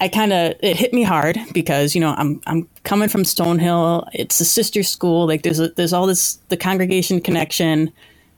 I 0.00 0.08
kind 0.08 0.32
of 0.32 0.54
it 0.60 0.76
hit 0.76 0.92
me 0.92 1.02
hard 1.02 1.38
because 1.52 1.94
you 1.94 2.00
know 2.00 2.14
I'm 2.16 2.40
I'm 2.46 2.68
coming 2.84 3.08
from 3.08 3.22
Stonehill. 3.22 4.08
It's 4.12 4.38
a 4.40 4.44
sister 4.44 4.82
school. 4.82 5.26
Like 5.26 5.42
there's 5.42 5.60
a, 5.60 5.68
there's 5.70 5.92
all 5.92 6.06
this 6.06 6.38
the 6.48 6.56
congregation 6.56 7.20
connection. 7.20 7.92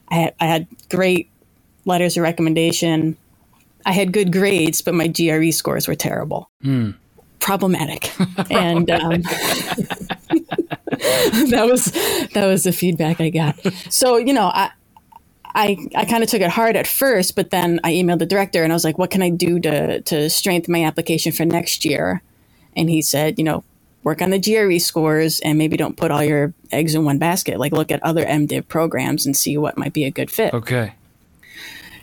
I 0.09 0.15
had, 0.15 0.35
I 0.39 0.45
had 0.45 0.67
great 0.89 1.29
letters 1.85 2.17
of 2.17 2.23
recommendation. 2.23 3.17
I 3.85 3.91
had 3.91 4.11
good 4.11 4.31
grades, 4.31 4.81
but 4.81 4.93
my 4.93 5.07
GRE 5.07 5.51
scores 5.51 5.87
were 5.87 5.95
terrible. 5.95 6.49
Mm 6.63 6.95
problematic. 7.39 8.11
and 8.51 8.89
um, 8.91 9.21
that 11.49 11.67
was 11.69 11.85
that 12.33 12.45
was 12.45 12.63
the 12.63 12.71
feedback 12.71 13.19
I 13.21 13.29
got. 13.29 13.57
So 13.89 14.17
you 14.17 14.33
know, 14.33 14.51
I 14.53 14.71
I, 15.55 15.77
I 15.95 16.05
kind 16.05 16.23
of 16.23 16.29
took 16.29 16.41
it 16.41 16.49
hard 16.49 16.75
at 16.75 16.87
first, 16.87 17.35
but 17.35 17.49
then 17.49 17.79
I 17.83 17.93
emailed 17.93 18.19
the 18.19 18.25
director 18.25 18.63
and 18.63 18.71
I 18.71 18.75
was 18.75 18.83
like, 18.83 18.97
"What 18.97 19.09
can 19.09 19.21
I 19.21 19.29
do 19.29 19.59
to 19.61 20.01
to 20.01 20.29
strengthen 20.29 20.71
my 20.71 20.83
application 20.83 21.31
for 21.31 21.45
next 21.45 21.85
year?" 21.85 22.21
And 22.75 22.89
he 22.89 23.01
said, 23.01 23.39
"You 23.39 23.45
know, 23.45 23.63
work 24.03 24.21
on 24.21 24.29
the 24.29 24.39
GRE 24.39 24.79
scores 24.79 25.39
and 25.39 25.57
maybe 25.57 25.75
don't 25.75 25.97
put 25.97 26.11
all 26.11 26.23
your 26.23 26.53
eggs 26.71 26.93
in 26.93 27.03
one 27.03 27.17
basket. 27.17 27.59
Like 27.59 27.71
look 27.71 27.91
at 27.91 28.01
other 28.03 28.25
MDiv 28.25 28.67
programs 28.67 29.25
and 29.25 29.35
see 29.35 29.57
what 29.57 29.77
might 29.77 29.93
be 29.93 30.05
a 30.05 30.11
good 30.11 30.29
fit." 30.29 30.53
Okay. 30.53 30.93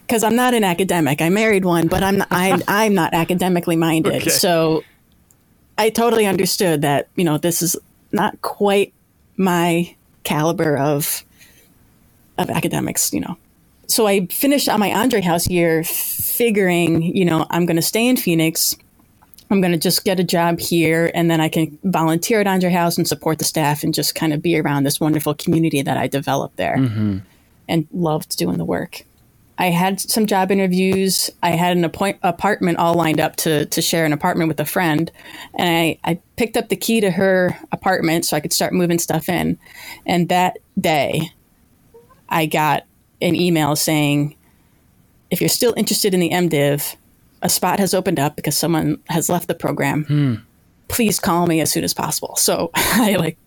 Because 0.01 0.23
I'm 0.23 0.37
not 0.37 0.55
an 0.55 0.63
academic. 0.63 1.21
I 1.21 1.29
married 1.31 1.65
one, 1.65 1.87
but 1.87 2.03
I'm 2.03 2.23
I'm, 2.31 2.63
I'm 2.69 2.95
not 2.95 3.15
academically 3.15 3.77
minded. 3.77 4.23
Okay. 4.23 4.31
So 4.31 4.83
I 5.79 5.91
totally 5.91 6.27
understood 6.27 6.83
that, 6.83 7.09
you 7.17 7.25
know, 7.25 7.39
this 7.39 7.63
is 7.63 7.77
not 8.13 8.41
quite 8.41 8.93
my 9.37 9.95
caliber 10.25 10.77
of 10.77 11.23
of 12.39 12.51
academics, 12.51 13.13
you 13.13 13.21
know. 13.21 13.37
So 13.89 14.07
I 14.07 14.27
finished 14.27 14.69
on 14.69 14.81
my 14.81 14.93
Andre 14.93 15.21
House 15.21 15.49
year 15.49 15.85
figuring, 15.85 17.03
you 17.03 17.25
know, 17.25 17.47
I'm 17.51 17.67
going 17.67 17.77
to 17.77 17.83
stay 17.83 18.07
in 18.07 18.17
Phoenix. 18.17 18.77
I'm 19.51 19.61
going 19.61 19.73
to 19.73 19.79
just 19.79 20.05
get 20.05 20.19
a 20.19 20.25
job 20.25 20.59
here 20.59 21.11
and 21.15 21.31
then 21.31 21.41
I 21.41 21.49
can 21.49 21.79
volunteer 21.85 22.41
at 22.41 22.49
Andre 22.49 22.71
House 22.71 22.99
and 22.99 23.07
support 23.07 23.39
the 23.39 23.45
staff 23.45 23.85
and 23.85 23.95
just 23.95 24.15
kind 24.17 24.33
of 24.33 24.43
be 24.43 24.59
around 24.59 24.83
this 24.83 24.99
wonderful 24.99 25.35
community 25.35 25.83
that 25.83 25.97
I 25.97 26.09
developed 26.09 26.57
there 26.57 26.77
mm-hmm. 26.77 27.19
and 27.69 27.87
loved 27.93 28.37
doing 28.37 28.59
the 28.59 28.65
work. 28.65 29.05
I 29.59 29.67
had 29.67 30.01
some 30.01 30.27
job 30.27 30.51
interviews. 30.51 31.31
I 31.43 31.51
had 31.51 31.77
an 31.77 31.85
appoint- 31.85 32.19
apartment 32.23 32.79
all 32.79 32.95
lined 32.95 33.21
up 33.21 33.37
to, 33.37 33.67
to 33.67 33.81
share 33.81 34.05
an 34.05 34.13
apartment 34.13 34.49
with 34.49 34.61
a 34.61 34.67
friend. 34.67 35.11
And 35.55 35.69
I, 35.69 35.99
I 36.05 36.19
picked 36.37 36.57
up 36.57 36.69
the 36.69 36.77
key 36.77 37.01
to 37.01 37.11
her 37.11 37.57
apartment 37.73 38.27
so 38.27 38.37
I 38.37 38.41
could 38.41 38.53
start 38.53 38.75
moving 38.75 38.99
stuff 38.99 39.29
in. 39.29 39.59
And 40.05 40.29
that 40.29 40.59
day, 40.79 41.31
I 42.29 42.47
got 42.47 42.85
an 43.21 43.35
email 43.35 43.77
saying, 43.77 44.37
if 45.31 45.41
you're 45.41 45.49
still 45.49 45.75
interested 45.77 46.15
in 46.15 46.21
the 46.21 46.31
MDiv, 46.31 46.97
a 47.43 47.49
spot 47.49 47.79
has 47.79 47.95
opened 47.95 48.19
up 48.19 48.37
because 48.37 48.57
someone 48.57 49.01
has 49.09 49.29
left 49.29 49.49
the 49.49 49.55
program. 49.55 50.05
Hmm. 50.05 50.35
Please 50.89 51.19
call 51.19 51.47
me 51.47 51.61
as 51.61 51.71
soon 51.71 51.85
as 51.85 51.93
possible. 51.93 52.37
So 52.37 52.71
I 52.75 53.17
like, 53.17 53.39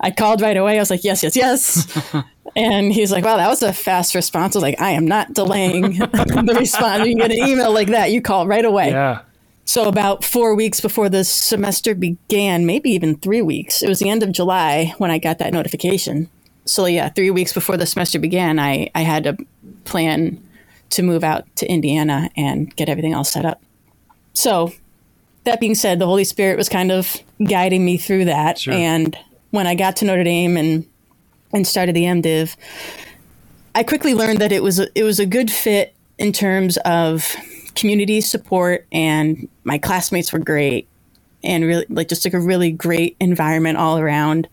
I 0.00 0.10
called 0.10 0.40
right 0.40 0.56
away. 0.56 0.76
I 0.76 0.80
was 0.80 0.90
like, 0.90 1.04
yes, 1.04 1.22
yes, 1.22 1.36
yes. 1.36 1.98
And 2.56 2.90
he's 2.90 3.12
like, 3.12 3.22
wow, 3.22 3.36
that 3.36 3.48
was 3.48 3.62
a 3.62 3.72
fast 3.72 4.14
response. 4.14 4.56
I 4.56 4.58
was 4.58 4.62
like, 4.62 4.80
I 4.80 4.92
am 4.92 5.06
not 5.06 5.34
delaying 5.34 5.82
the 5.98 6.56
response. 6.58 7.06
You 7.06 7.14
get 7.14 7.30
an 7.30 7.46
email 7.46 7.70
like 7.70 7.88
that, 7.88 8.10
you 8.12 8.22
call 8.22 8.46
right 8.46 8.64
away. 8.64 8.90
Yeah. 8.90 9.20
So 9.66 9.88
about 9.88 10.24
four 10.24 10.54
weeks 10.54 10.80
before 10.80 11.10
the 11.10 11.22
semester 11.22 11.94
began, 11.94 12.64
maybe 12.64 12.90
even 12.90 13.16
three 13.16 13.42
weeks, 13.42 13.82
it 13.82 13.88
was 13.88 13.98
the 13.98 14.08
end 14.08 14.22
of 14.22 14.32
July 14.32 14.94
when 14.96 15.10
I 15.10 15.18
got 15.18 15.38
that 15.38 15.52
notification. 15.52 16.30
So 16.66 16.86
yeah, 16.86 17.08
three 17.08 17.30
weeks 17.30 17.52
before 17.52 17.76
the 17.76 17.86
semester 17.86 18.18
began, 18.18 18.58
I, 18.58 18.90
I 18.94 19.02
had 19.02 19.24
to 19.24 19.36
plan 19.84 20.42
to 20.90 21.02
move 21.02 21.24
out 21.24 21.44
to 21.56 21.66
Indiana 21.66 22.30
and 22.36 22.74
get 22.76 22.88
everything 22.88 23.14
all 23.14 23.24
set 23.24 23.44
up. 23.44 23.62
So 24.34 24.72
that 25.44 25.60
being 25.60 25.74
said, 25.74 25.98
the 25.98 26.06
Holy 26.06 26.24
Spirit 26.24 26.58
was 26.58 26.68
kind 26.68 26.90
of 26.92 27.16
guiding 27.42 27.84
me 27.84 27.96
through 27.96 28.26
that. 28.26 28.58
Sure. 28.58 28.74
And 28.74 29.16
when 29.50 29.66
I 29.66 29.74
got 29.74 29.96
to 29.96 30.04
Notre 30.04 30.24
Dame 30.24 30.56
and 30.56 30.86
and 31.52 31.66
started 31.66 31.94
the 31.94 32.02
MDiv, 32.02 32.56
I 33.74 33.82
quickly 33.82 34.14
learned 34.14 34.40
that 34.40 34.52
it 34.52 34.62
was 34.62 34.80
a, 34.80 34.88
it 34.98 35.04
was 35.04 35.20
a 35.20 35.26
good 35.26 35.50
fit 35.50 35.94
in 36.18 36.32
terms 36.32 36.76
of 36.78 37.34
community 37.74 38.20
support, 38.20 38.86
and 38.90 39.48
my 39.64 39.78
classmates 39.78 40.32
were 40.32 40.38
great, 40.38 40.88
and 41.44 41.64
really 41.64 41.86
like 41.88 42.08
just 42.08 42.24
like 42.24 42.34
a 42.34 42.40
really 42.40 42.72
great 42.72 43.16
environment 43.20 43.78
all 43.78 43.98
around. 43.98 44.48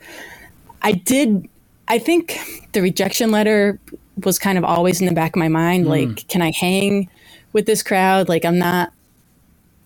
I 0.81 0.91
did, 0.91 1.49
I 1.87 1.99
think 1.99 2.39
the 2.73 2.81
rejection 2.81 3.31
letter 3.31 3.79
was 4.23 4.39
kind 4.39 4.57
of 4.57 4.63
always 4.63 5.01
in 5.01 5.07
the 5.07 5.13
back 5.13 5.35
of 5.35 5.39
my 5.39 5.47
mind. 5.49 5.85
Mm. 5.85 5.89
Like, 5.89 6.27
can 6.27 6.41
I 6.41 6.51
hang 6.51 7.09
with 7.51 7.65
this 7.65 7.83
crowd? 7.83 8.29
Like, 8.29 8.45
I'm 8.45 8.57
not 8.57 8.93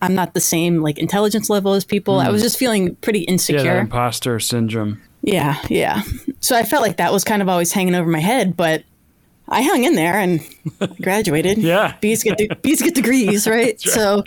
I'm 0.00 0.14
not 0.14 0.34
the 0.34 0.40
same 0.40 0.80
like 0.80 0.98
intelligence 0.98 1.50
level 1.50 1.72
as 1.74 1.84
people. 1.84 2.18
Mm. 2.18 2.26
I 2.26 2.30
was 2.30 2.42
just 2.42 2.58
feeling 2.58 2.94
pretty 2.96 3.20
insecure. 3.20 3.64
Yeah, 3.64 3.80
imposter 3.80 4.38
syndrome. 4.38 5.00
Yeah, 5.22 5.60
yeah. 5.68 6.02
So 6.40 6.56
I 6.56 6.62
felt 6.62 6.82
like 6.82 6.98
that 6.98 7.12
was 7.12 7.24
kind 7.24 7.42
of 7.42 7.48
always 7.48 7.72
hanging 7.72 7.94
over 7.94 8.08
my 8.08 8.20
head, 8.20 8.56
but 8.56 8.84
I 9.48 9.62
hung 9.62 9.84
in 9.84 9.94
there 9.94 10.14
and 10.14 10.40
graduated. 11.02 11.58
yeah. 11.58 11.96
Bees 12.00 12.22
get 12.22 12.38
de- 12.38 12.54
bees 12.62 12.80
get 12.80 12.94
degrees, 12.94 13.46
right? 13.46 13.64
right? 13.64 13.80
So 13.80 14.22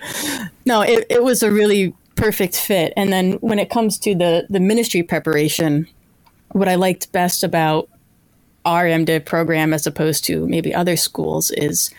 no, 0.65 0.81
it, 0.81 1.05
it 1.09 1.23
was 1.23 1.43
a 1.43 1.51
really 1.51 1.95
perfect 2.15 2.57
fit. 2.57 2.91
And 2.97 3.11
then 3.13 3.33
when 3.33 3.59
it 3.59 3.69
comes 3.69 3.97
to 3.99 4.13
the 4.13 4.45
the 4.49 4.59
ministry 4.59 5.03
preparation, 5.03 5.87
what 6.53 6.67
I 6.67 6.75
liked 6.75 7.11
best 7.11 7.43
about 7.43 7.89
our 8.65 8.85
MDiv 8.85 9.25
program, 9.25 9.73
as 9.73 9.87
opposed 9.87 10.23
to 10.25 10.47
maybe 10.47 10.73
other 10.73 10.95
schools, 10.95 11.51
is 11.51 11.91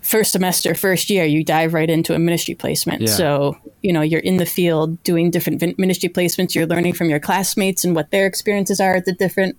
first 0.00 0.32
semester, 0.32 0.74
first 0.74 1.10
year, 1.10 1.24
you 1.24 1.44
dive 1.44 1.74
right 1.74 1.90
into 1.90 2.14
a 2.14 2.18
ministry 2.18 2.54
placement. 2.54 3.02
Yeah. 3.02 3.08
So, 3.08 3.58
you 3.82 3.92
know, 3.92 4.00
you're 4.00 4.20
in 4.20 4.38
the 4.38 4.46
field 4.46 5.02
doing 5.04 5.30
different 5.30 5.78
ministry 5.78 6.08
placements. 6.08 6.54
You're 6.54 6.66
learning 6.66 6.94
from 6.94 7.10
your 7.10 7.20
classmates 7.20 7.84
and 7.84 7.94
what 7.94 8.10
their 8.10 8.26
experiences 8.26 8.80
are 8.80 8.94
at 8.94 9.04
the 9.04 9.12
different 9.12 9.56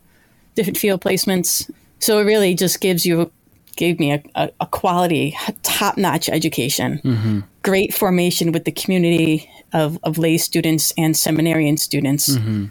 different 0.56 0.78
field 0.78 1.02
placements. 1.02 1.70
So 2.00 2.20
it 2.20 2.24
really 2.24 2.56
just 2.56 2.82
gives 2.82 3.06
you 3.06 3.32
gave 3.76 4.00
me 4.00 4.12
a, 4.12 4.22
a, 4.36 4.52
a 4.60 4.66
quality, 4.66 5.38
top 5.64 5.97
notch 5.97 6.28
education, 6.28 7.00
mm-hmm. 7.04 7.39
great 7.62 7.93
formation 7.93 8.52
with 8.52 8.66
the 8.66 8.72
community 8.74 9.50
of, 9.72 9.97
of 10.04 10.18
lay 10.18 10.38
students 10.38 10.93
and 10.97 11.16
seminarian 11.16 11.78
students. 11.78 12.36
Mm-hmm. 12.36 12.66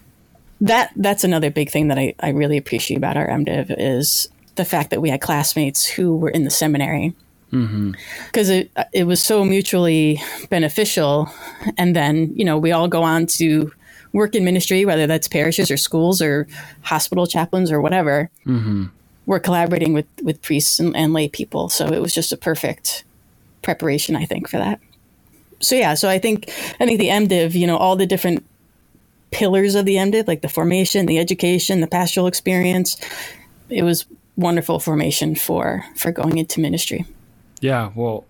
That 0.60 0.92
that's 0.96 1.24
another 1.24 1.50
big 1.50 1.70
thing 1.70 1.88
that 1.88 1.98
I, 1.98 2.14
I 2.20 2.30
really 2.30 2.56
appreciate 2.56 2.96
about 2.96 3.16
our 3.16 3.28
MDiv 3.28 3.74
is 3.78 4.28
the 4.56 4.64
fact 4.64 4.90
that 4.90 5.00
we 5.00 5.08
had 5.08 5.20
classmates 5.20 5.86
who 5.86 6.16
were 6.16 6.30
in 6.30 6.44
the 6.44 6.50
seminary 6.50 7.14
mm-hmm. 7.52 7.92
because 8.26 8.48
it 8.48 8.70
it 8.92 9.04
was 9.04 9.22
so 9.22 9.44
mutually 9.44 10.20
beneficial. 10.50 11.30
And 11.76 11.94
then 11.94 12.32
you 12.34 12.44
know 12.44 12.58
we 12.58 12.72
all 12.72 12.88
go 12.88 13.02
on 13.02 13.26
to 13.38 13.72
work 14.12 14.34
in 14.34 14.44
ministry, 14.44 14.84
whether 14.84 15.06
that's 15.06 15.28
parishes 15.28 15.70
or 15.70 15.76
schools 15.76 16.20
or 16.22 16.46
hospital 16.82 17.26
chaplains 17.26 17.70
or 17.70 17.80
whatever. 17.80 18.30
Mm-hmm. 18.46 18.86
We're 19.26 19.40
collaborating 19.40 19.92
with 19.92 20.06
with 20.22 20.40
priests 20.42 20.80
and, 20.80 20.96
and 20.96 21.12
lay 21.12 21.28
people, 21.28 21.68
so 21.68 21.86
it 21.86 22.00
was 22.00 22.14
just 22.14 22.32
a 22.32 22.36
perfect 22.36 23.04
preparation, 23.62 24.16
I 24.16 24.24
think, 24.24 24.48
for 24.48 24.56
that. 24.56 24.80
So 25.60 25.74
yeah, 25.74 25.94
so 25.94 26.08
I 26.08 26.18
think 26.18 26.48
I 26.80 26.86
think 26.86 26.98
the 26.98 27.08
MDiv, 27.08 27.54
you 27.54 27.66
know, 27.66 27.76
all 27.76 27.96
the 27.96 28.06
different 28.06 28.44
pillars 29.30 29.74
of 29.74 29.84
the 29.84 29.96
MDiv, 29.96 30.26
like 30.26 30.42
the 30.42 30.48
formation, 30.48 31.06
the 31.06 31.18
education, 31.18 31.80
the 31.80 31.86
pastoral 31.86 32.26
experience, 32.26 32.96
it 33.68 33.82
was 33.82 34.06
wonderful 34.36 34.78
formation 34.78 35.34
for 35.34 35.84
for 35.96 36.12
going 36.12 36.38
into 36.38 36.60
ministry. 36.60 37.04
Yeah, 37.60 37.90
well, 37.94 38.24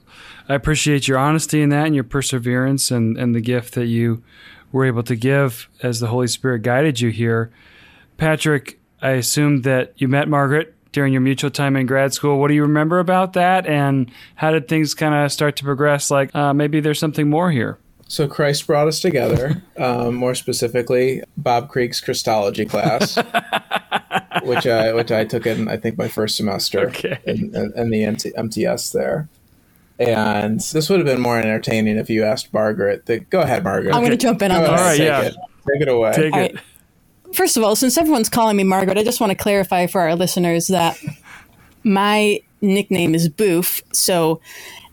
I 0.49 0.55
appreciate 0.55 1.07
your 1.07 1.18
honesty 1.18 1.61
in 1.61 1.68
that 1.68 1.86
and 1.86 1.94
your 1.94 2.05
perseverance 2.05 2.90
and, 2.90 3.18
and 3.18 3.34
the 3.34 3.40
gift 3.40 3.74
that 3.74 3.86
you 3.86 4.22
were 4.72 4.86
able 4.86 5.03
to 5.03 5.16
give 5.16 5.68
as 5.82 6.01
the 6.01 6.07
Holy 6.09 6.26
Spirit 6.26 6.62
guided 6.62 7.01
you 7.01 7.11
here. 7.11 7.51
Patrick, 8.16 8.78
I 9.03 9.11
assume 9.11 9.62
that 9.62 9.92
you 9.96 10.09
met 10.09 10.28
Margaret 10.28 10.74
during 10.92 11.12
your 11.12 11.20
mutual 11.20 11.51
time 11.51 11.76
in 11.76 11.86
grad 11.86 12.14
school. 12.14 12.40
What 12.40 12.49
do 12.49 12.55
you 12.55 12.62
remember 12.62 12.99
about 12.99 13.34
that? 13.34 13.66
And 13.66 14.11
how 14.34 14.51
did 14.51 14.68
things 14.68 14.94
kind 14.94 15.14
of 15.14 15.30
start 15.30 15.57
to 15.57 15.64
progress? 15.64 16.11
Like 16.11 16.34
uh, 16.34 16.55
maybe 16.55 16.80
there's 16.80 16.99
something 16.99 17.28
more 17.28 17.51
here. 17.51 17.78
So 18.09 18.26
Christ 18.26 18.66
brought 18.66 18.88
us 18.88 19.00
together. 19.00 19.62
Um, 19.78 20.16
more 20.16 20.34
specifically, 20.34 21.22
Bob 21.36 21.70
Krieg's 21.70 22.00
Christology 22.00 22.64
class, 22.64 23.16
which 24.42 24.66
I 24.66 24.92
which 24.92 25.12
I 25.12 25.24
took 25.24 25.46
in 25.46 25.68
I 25.68 25.76
think 25.76 25.96
my 25.96 26.09
first 26.09 26.36
semester 26.36 26.88
Okay. 26.88 27.20
in, 27.24 27.54
in, 27.54 27.72
in 27.76 27.90
the 27.90 28.02
MT, 28.02 28.32
MTS 28.36 28.90
there. 28.90 29.28
And 30.00 30.59
this 30.59 30.90
would 30.90 30.98
have 30.98 31.06
been 31.06 31.20
more 31.20 31.38
entertaining 31.38 31.96
if 31.96 32.11
you 32.11 32.24
asked 32.24 32.52
Margaret. 32.52 33.06
That, 33.06 33.30
go 33.30 33.40
ahead, 33.40 33.62
Margaret. 33.62 33.94
I'm 33.94 34.00
going 34.00 34.11
to 34.11 34.16
jump 34.16 34.42
in 34.42 34.50
on 34.50 34.64
Go 34.64 34.70
this. 34.72 34.80
All 34.80 34.86
right, 34.86 34.96
take 34.98 35.06
yeah. 35.06 35.20
it. 35.22 35.34
Take 35.72 35.82
it 35.82 35.88
away. 35.88 36.12
Take 36.12 36.34
it. 36.34 36.36
right. 36.36 36.56
First 37.34 37.56
of 37.56 37.62
all, 37.62 37.76
since 37.76 37.96
everyone's 37.96 38.28
calling 38.28 38.56
me 38.56 38.64
Margaret, 38.64 38.98
I 38.98 39.04
just 39.04 39.20
want 39.20 39.30
to 39.30 39.36
clarify 39.38 39.86
for 39.86 40.00
our 40.00 40.16
listeners 40.16 40.66
that 40.68 40.98
my 41.84 42.40
nickname 42.61 43.14
is 43.14 43.28
Boof. 43.28 43.80
So 43.92 44.40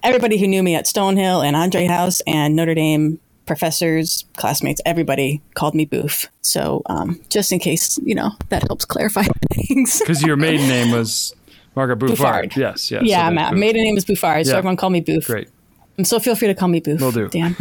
everybody 0.05 0.37
who 0.37 0.47
knew 0.47 0.63
me 0.63 0.75
at 0.75 0.85
Stonehill 0.85 1.45
and 1.45 1.55
Andre 1.55 1.85
House 1.87 2.21
and 2.27 2.55
Notre 2.55 2.75
Dame 2.75 3.19
professors, 3.45 4.25
classmates, 4.37 4.81
everybody 4.85 5.41
called 5.53 5.75
me 5.75 5.85
Boof. 5.85 6.27
So 6.41 6.81
um, 6.87 7.19
just 7.29 7.51
in 7.51 7.59
case, 7.59 7.99
you 8.03 8.15
know, 8.15 8.31
that 8.49 8.63
helps 8.67 8.85
clarify 8.85 9.23
things. 9.53 9.99
Because 9.99 10.21
your 10.23 10.35
maiden 10.35 10.67
name 10.67 10.91
was 10.91 11.33
Margaret 11.75 11.97
Bouffard. 11.99 12.17
Bouffard. 12.17 12.55
Yes, 12.55 12.89
yes. 12.89 13.03
yeah, 13.03 13.27
so 13.27 13.33
my 13.35 13.51
maiden 13.51 13.83
name 13.83 13.97
is 13.97 14.05
Bouffard, 14.05 14.45
so 14.45 14.51
Yeah. 14.51 14.57
everyone 14.57 14.77
called 14.77 14.93
me 14.93 15.01
Boof. 15.01 15.25
Great. 15.27 15.49
And 15.97 16.07
so 16.07 16.19
feel 16.19 16.35
free 16.35 16.47
to 16.47 16.55
call 16.55 16.67
me 16.69 16.79
Boof. 16.79 16.99
Will 17.01 17.11
do. 17.11 17.27
Dan. 17.29 17.55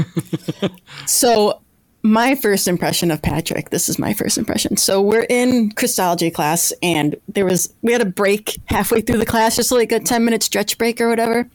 so 1.06 1.60
my 2.04 2.34
first 2.34 2.68
impression 2.68 3.10
of 3.10 3.22
Patrick, 3.22 3.70
this 3.70 3.88
is 3.88 3.98
my 3.98 4.12
first 4.12 4.36
impression. 4.36 4.76
So 4.76 5.00
we're 5.00 5.26
in 5.30 5.72
Christology 5.72 6.30
class 6.30 6.70
and 6.82 7.16
there 7.28 7.46
was 7.46 7.72
we 7.80 7.92
had 7.92 8.02
a 8.02 8.06
break 8.06 8.60
halfway 8.66 9.00
through 9.00 9.16
the 9.16 9.26
class, 9.26 9.56
just 9.56 9.72
like 9.72 9.90
a 9.90 10.00
10 10.00 10.22
minute 10.22 10.42
stretch 10.42 10.76
break 10.76 11.00
or 11.00 11.08
whatever. 11.08 11.48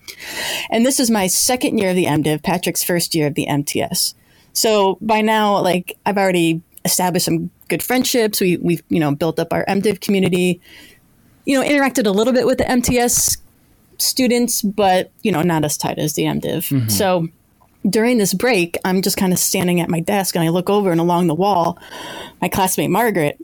And 0.72 0.84
this 0.84 1.00
is 1.00 1.12
my 1.12 1.28
second 1.28 1.78
year 1.78 1.92
of 1.92 1.96
the 1.96 2.06
MDiv, 2.06 2.42
Patrick's 2.42 2.84
first 2.84 3.14
year 3.14 3.28
of 3.28 3.36
the 3.36 3.48
MTS. 3.48 4.16
So 4.54 4.98
by 5.02 5.22
now, 5.22 5.62
like 5.62 5.96
I've 6.08 6.18
already 6.18 6.64
established 6.84 7.26
some 7.26 7.52
good 7.68 7.84
friendships. 7.84 8.42
We 8.42 8.58
we've, 8.58 8.82
you 8.90 9.00
know, 9.00 9.14
built 9.14 9.38
up 9.38 9.54
our 9.54 9.64
MDiv 9.66 10.02
community, 10.02 10.60
you 11.46 11.62
know, 11.62 11.64
interacted 11.64 12.08
a 12.08 12.12
little 12.12 12.34
bit 12.34 12.48
with 12.48 12.58
the 12.58 12.68
MTS 12.68 13.38
students, 14.00 14.64
but 14.64 15.12
you 15.22 15.32
know, 15.32 15.44
not 15.44 15.64
as 15.64 15.78
tight 15.78 16.00
as 16.00 16.14
the 16.14 16.24
MDiv. 16.24 16.72
Mm-hmm. 16.72 16.90
So 16.90 17.28
during 17.88 18.18
this 18.18 18.34
break, 18.34 18.78
I'm 18.84 19.02
just 19.02 19.18
kind 19.18 19.34
of 19.34 19.40
standing 19.40 19.80
at 19.80 19.90
my 19.90 20.00
desk 20.00 20.36
and 20.36 20.44
I 20.44 20.50
look 20.50 20.70
over 20.70 20.92
and 20.92 21.00
along 21.00 21.28
the 21.28 21.36
wall, 21.36 21.80
my 22.42 22.50
classmate 22.50 22.90
Margaret. 22.90 23.40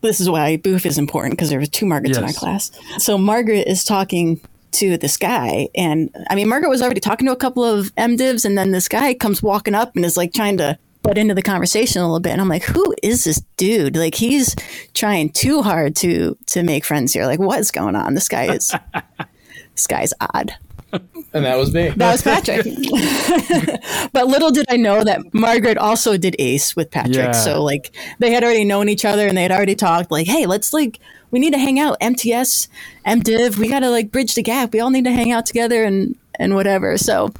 This 0.00 0.20
is 0.20 0.28
why 0.28 0.56
Boof 0.56 0.84
is 0.84 0.98
important 0.98 1.34
because 1.34 1.50
there 1.50 1.60
were 1.60 1.66
two 1.66 1.86
Margarets 1.86 2.18
in 2.18 2.24
our 2.24 2.32
class. 2.32 2.72
So 2.98 3.16
Margaret 3.16 3.68
is 3.68 3.84
talking 3.84 4.40
to 4.72 4.96
this 4.96 5.16
guy, 5.16 5.68
and 5.74 6.10
I 6.28 6.34
mean, 6.34 6.48
Margaret 6.48 6.70
was 6.70 6.82
already 6.82 6.98
talking 6.98 7.26
to 7.26 7.32
a 7.32 7.36
couple 7.36 7.62
of 7.62 7.94
MDivs, 7.94 8.44
and 8.44 8.58
then 8.58 8.72
this 8.72 8.88
guy 8.88 9.14
comes 9.14 9.42
walking 9.42 9.74
up 9.74 9.94
and 9.94 10.04
is 10.04 10.16
like 10.16 10.32
trying 10.32 10.56
to 10.56 10.76
butt 11.02 11.18
into 11.18 11.34
the 11.34 11.42
conversation 11.42 12.00
a 12.00 12.04
little 12.04 12.20
bit. 12.20 12.32
And 12.32 12.40
I'm 12.40 12.48
like, 12.48 12.64
who 12.64 12.94
is 13.02 13.24
this 13.24 13.42
dude? 13.56 13.96
Like 13.96 14.14
he's 14.14 14.56
trying 14.94 15.30
too 15.30 15.62
hard 15.62 15.94
to 15.96 16.36
to 16.46 16.62
make 16.62 16.84
friends 16.84 17.12
here. 17.12 17.26
Like, 17.26 17.38
what 17.38 17.60
is 17.60 17.70
going 17.70 17.96
on? 17.96 18.14
This 18.14 18.28
guy 18.28 18.54
is 18.54 18.74
this 19.82 19.86
guy's 19.86 20.14
odd. 20.20 20.54
And 21.34 21.46
that 21.46 21.56
was 21.56 21.72
me. 21.72 21.88
That 21.88 22.12
was 22.12 22.22
Patrick. 22.22 22.64
but 24.12 24.26
little 24.26 24.50
did 24.50 24.66
I 24.68 24.76
know 24.76 25.02
that 25.02 25.32
Margaret 25.32 25.78
also 25.78 26.18
did 26.18 26.36
ACE 26.38 26.76
with 26.76 26.90
Patrick. 26.90 27.16
Yeah. 27.16 27.32
So 27.32 27.62
like 27.62 27.96
they 28.18 28.30
had 28.30 28.44
already 28.44 28.64
known 28.64 28.90
each 28.90 29.06
other 29.06 29.26
and 29.26 29.36
they 29.36 29.42
had 29.42 29.52
already 29.52 29.74
talked 29.74 30.10
like, 30.10 30.26
hey, 30.26 30.44
let's 30.44 30.74
like 30.74 30.98
we 31.30 31.40
need 31.40 31.54
to 31.54 31.58
hang 31.58 31.80
out. 31.80 31.96
MTS, 32.02 32.68
MDiv, 33.06 33.56
we 33.56 33.68
gotta 33.68 33.88
like 33.88 34.10
bridge 34.10 34.34
the 34.34 34.42
gap. 34.42 34.74
We 34.74 34.80
all 34.80 34.90
need 34.90 35.04
to 35.04 35.12
hang 35.12 35.32
out 35.32 35.46
together 35.46 35.82
and 35.82 36.14
and 36.38 36.54
whatever. 36.54 36.98
So 36.98 37.32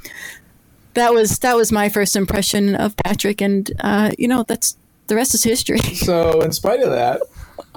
that 0.95 1.13
was 1.13 1.37
that 1.39 1.55
was 1.55 1.71
my 1.71 1.89
first 1.89 2.15
impression 2.15 2.73
of 2.73 2.97
Patrick 2.97 3.39
and 3.39 3.71
uh, 3.81 4.11
you 4.17 4.27
know, 4.27 4.41
that's 4.41 4.75
the 5.05 5.15
rest 5.15 5.35
is 5.35 5.43
history. 5.43 5.79
So, 5.79 6.41
in 6.41 6.51
spite 6.51 6.81
of 6.81 6.89
that, 6.89 7.21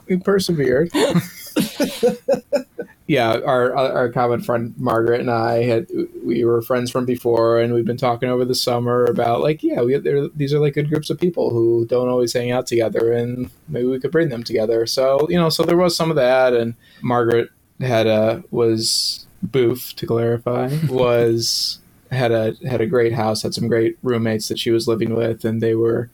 we 0.08 0.16
persevered. 0.16 0.90
yeah, 3.06 3.38
our 3.46 3.74
our 3.76 4.10
common 4.10 4.42
friend 4.42 4.74
Margaret 4.76 5.20
and 5.20 5.30
I 5.30 5.62
had 5.62 5.86
we 6.24 6.44
were 6.44 6.60
friends 6.62 6.90
from 6.90 7.04
before, 7.04 7.60
and 7.60 7.72
we've 7.72 7.84
been 7.84 7.96
talking 7.96 8.28
over 8.28 8.44
the 8.44 8.54
summer 8.54 9.04
about 9.04 9.40
like, 9.40 9.62
yeah, 9.62 9.82
we 9.82 9.96
these 10.34 10.52
are 10.52 10.58
like 10.58 10.74
good 10.74 10.88
groups 10.88 11.10
of 11.10 11.18
people 11.18 11.50
who 11.50 11.86
don't 11.86 12.08
always 12.08 12.32
hang 12.32 12.50
out 12.50 12.66
together, 12.66 13.12
and 13.12 13.50
maybe 13.68 13.86
we 13.86 14.00
could 14.00 14.10
bring 14.12 14.28
them 14.28 14.42
together. 14.42 14.86
So, 14.86 15.26
you 15.30 15.36
know, 15.36 15.48
so 15.48 15.62
there 15.62 15.76
was 15.76 15.96
some 15.96 16.10
of 16.10 16.16
that, 16.16 16.52
and 16.52 16.74
Margaret 17.00 17.50
had 17.80 18.06
a 18.06 18.42
was 18.50 19.26
boof 19.42 19.94
to 19.96 20.06
clarify 20.06 20.76
was 20.88 21.78
had 22.10 22.32
a 22.32 22.54
had 22.68 22.80
a 22.80 22.86
great 22.86 23.12
house, 23.12 23.42
had 23.42 23.54
some 23.54 23.68
great 23.68 23.98
roommates 24.02 24.48
that 24.48 24.58
she 24.58 24.70
was 24.70 24.88
living 24.88 25.14
with, 25.14 25.44
and 25.44 25.62
they 25.62 25.74
were 25.74 26.10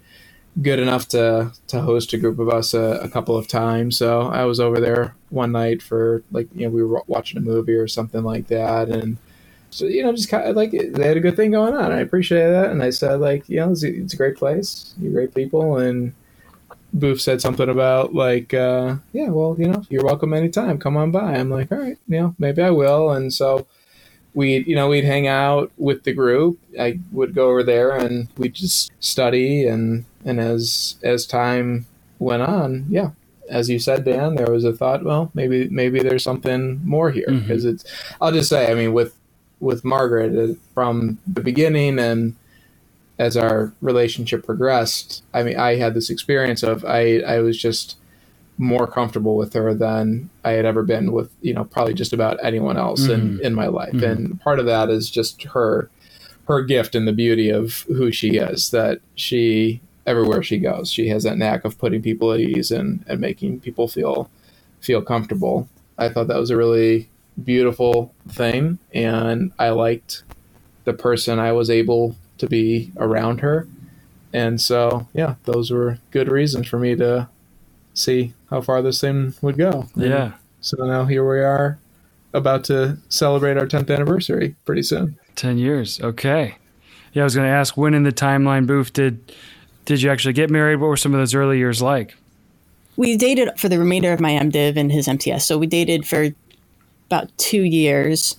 good 0.61 0.79
enough 0.79 1.09
to 1.09 1.53
to 1.69 1.81
host 1.81 2.13
a 2.13 2.19
group 2.19 2.39
of 2.39 2.49
us 2.49 2.75
a, 2.75 3.01
a 3.03 3.09
couple 3.09 3.37
of 3.37 3.49
times. 3.49 3.97
So 3.97 4.23
I 4.23 4.45
was 4.45 4.61
over 4.61 4.81
there 4.81 5.15
one 5.31 5.53
night 5.53 5.83
for 5.83 6.23
like 6.31 6.49
you 6.55 6.67
know 6.67 6.71
we 6.71 6.83
were 6.85 7.03
watching 7.07 7.39
a 7.39 7.41
movie 7.41 7.75
or 7.75 7.89
something 7.89 8.23
like 8.23 8.49
that, 8.49 8.89
and 8.89 9.17
so 9.71 9.87
you 9.87 10.03
know 10.03 10.13
just 10.13 10.29
kind 10.29 10.49
of 10.49 10.57
like 10.57 10.73
they 10.73 11.07
had 11.07 11.17
a 11.17 11.21
good 11.21 11.37
thing 11.37 11.53
going 11.53 11.75
on. 11.75 11.93
I 11.93 12.01
appreciate 12.01 12.51
that, 12.51 12.71
and 12.71 12.83
I 12.83 12.91
said 12.91 13.21
like 13.21 13.49
you 13.49 13.57
know 13.61 13.73
it's 13.73 13.83
a, 13.85 13.95
it's 13.95 14.15
a 14.15 14.17
great 14.17 14.37
place, 14.37 14.95
you're 15.01 15.13
great 15.13 15.35
people, 15.35 15.79
and 15.79 16.15
Boof 16.93 17.21
said 17.21 17.41
something 17.41 17.69
about 17.69 18.15
like 18.15 18.53
uh, 18.55 18.97
yeah 19.13 19.29
well 19.31 19.57
you 19.59 19.69
know 19.69 19.83
you're 19.91 20.05
welcome 20.05 20.35
anytime, 20.35 20.79
come 20.79 20.97
on 20.97 21.11
by. 21.13 21.35
I'm 21.37 21.51
like 21.51 21.73
all 21.73 21.79
right, 21.79 21.99
you 22.09 22.21
know 22.21 22.35
maybe 22.39 22.63
I 22.63 22.71
will, 22.71 23.11
and 23.11 23.33
so. 23.33 23.67
we'd 24.35 24.67
you 24.67 24.75
know, 24.75 24.89
we'd 24.89 25.05
hang 25.05 25.27
out 25.29 25.71
with 25.77 26.05
the 26.05 26.13
group. 26.13 26.59
I 26.81 27.01
would 27.13 27.35
go 27.35 27.51
over 27.51 27.63
there 27.63 27.93
and 27.97 28.29
we'd 28.39 28.55
just 28.55 28.91
study 29.01 29.67
and 29.67 30.05
and 30.25 30.41
as 30.41 30.97
as 31.03 31.27
time 31.27 31.87
went 32.19 32.43
on 32.43 32.87
yeah 32.89 33.11
as 33.51 33.69
you 33.69 33.79
said 33.79 34.05
dan 34.05 34.35
there 34.37 34.51
was 34.51 34.65
a 34.65 34.73
thought 34.73 35.05
well 35.05 35.31
maybe 35.35 35.69
maybe 35.69 36.01
there's 36.01 36.23
something 36.23 36.81
more 36.85 37.11
here. 37.11 37.27
Because 37.29 37.65
it's 37.65 37.85
i'll 38.21 38.33
just 38.33 38.49
say 38.49 38.71
i 38.71 38.75
mean 38.75 38.93
with 38.93 39.15
with 39.61 39.85
margaret 39.85 40.51
uh, 40.51 40.55
from 40.75 41.19
the 41.27 41.41
beginning 41.41 41.99
and 41.99 42.35
as 43.19 43.37
our 43.37 43.73
relationship 43.81 44.45
progressed 44.45 45.23
i 45.35 45.43
mean 45.43 45.57
i 45.59 45.77
had 45.77 45.95
this 45.95 46.11
experience 46.11 46.63
of 46.63 46.85
i 46.85 47.19
i 47.21 47.39
was 47.41 47.57
just 47.59 47.97
more 48.59 48.87
comfortable 48.87 49.37
with 49.37 49.53
her 49.55 49.75
than 49.75 50.31
i 50.45 50.53
had 50.53 50.65
ever 50.65 50.83
been 50.83 51.13
with 51.13 51.31
you 51.43 51.53
know 51.55 51.65
probably 51.65 51.95
just 51.95 52.13
about 52.13 52.39
anyone 52.45 52.77
else 52.77 53.07
in 53.09 53.41
in 53.43 53.55
my 53.55 53.67
life. 53.67 53.93
Mhm. 53.93 54.11
and 54.11 54.41
part 54.41 54.59
of 54.59 54.67
that 54.67 54.89
is 54.89 55.11
just 55.11 55.43
her 55.45 55.91
her 56.49 56.63
gift 56.63 56.95
and 56.95 57.07
the 57.07 57.13
beauty 57.13 57.51
of 57.51 57.83
who 57.89 58.11
she 58.13 58.37
is 58.37 58.71
that 58.71 59.01
she 59.15 59.81
everywhere 60.07 60.43
she 60.43 60.59
goes 60.59 60.91
she 60.91 61.09
has 61.09 61.23
that 61.23 61.39
knack 61.39 61.65
of 61.65 61.79
putting 61.79 62.03
people 62.03 62.33
at 62.33 62.41
ease 62.41 62.71
and, 62.73 63.05
and 63.07 63.21
making 63.21 63.61
people 63.61 63.87
feel 63.89 64.29
feel 64.81 65.01
comfortable. 65.01 65.69
I 65.97 66.09
thought 66.09 66.27
that 66.27 66.41
was 66.41 66.51
a 66.51 66.57
really 66.57 67.09
beautiful 67.45 68.13
thing, 68.29 68.79
and 68.93 69.53
I 69.59 69.69
liked 69.71 70.25
the 70.85 70.93
person 70.93 71.39
I 71.39 71.53
was 71.53 71.71
able 71.71 72.17
to 72.39 72.49
be 72.49 72.91
around 72.97 73.41
her. 73.43 73.69
And 74.33 74.61
so, 74.61 75.07
yeah, 75.15 75.37
those 75.45 75.71
were 75.71 75.99
good 76.11 76.29
reasons 76.29 76.67
for 76.67 76.81
me 76.81 76.97
to 76.97 77.29
see 77.95 78.35
how 78.51 78.61
far 78.61 78.83
this 78.83 79.01
thing 79.01 79.35
would 79.41 79.57
go. 79.57 79.87
And 79.95 80.05
Yeah. 80.05 80.33
so 80.61 80.85
now 80.85 81.05
here 81.05 81.29
we 81.29 81.39
are 81.41 81.79
about 82.33 82.65
to 82.65 82.99
celebrate 83.09 83.57
our 83.57 83.67
10th 83.67 83.89
anniversary 83.95 84.57
pretty 84.65 84.83
soon. 84.83 85.17
10 85.37 85.59
years. 85.59 86.01
Okay. 86.01 86.57
Yeah, 87.13 87.23
I 87.23 87.25
was 87.25 87.37
going 87.37 87.47
to 87.47 87.55
ask 87.55 87.77
when 87.77 87.95
in 87.95 88.03
the 88.03 88.11
timeline, 88.13 88.67
Boof, 88.67 88.93
did 88.93 89.33
did 89.85 90.03
you 90.03 90.11
actually 90.11 90.33
get 90.35 90.51
married? 90.51 90.77
What 90.77 90.89
were 90.89 90.97
some 90.97 91.15
of 91.15 91.21
those 91.21 91.35
early 91.35 91.59
years 91.59 91.83
like? 91.83 92.17
we 92.97 93.17
dated 93.17 93.49
for 93.59 93.71
the 93.71 93.79
remainder 93.79 94.13
of 94.13 94.21
my 94.21 94.33
MDiv 94.33 94.77
and 94.77 94.93
his 94.93 95.09
MTS. 95.09 95.47
So 95.47 95.57
we 95.57 95.67
dated 95.67 96.07
for 96.07 96.29
about 97.07 97.37
two 97.39 97.63
years, 97.63 98.37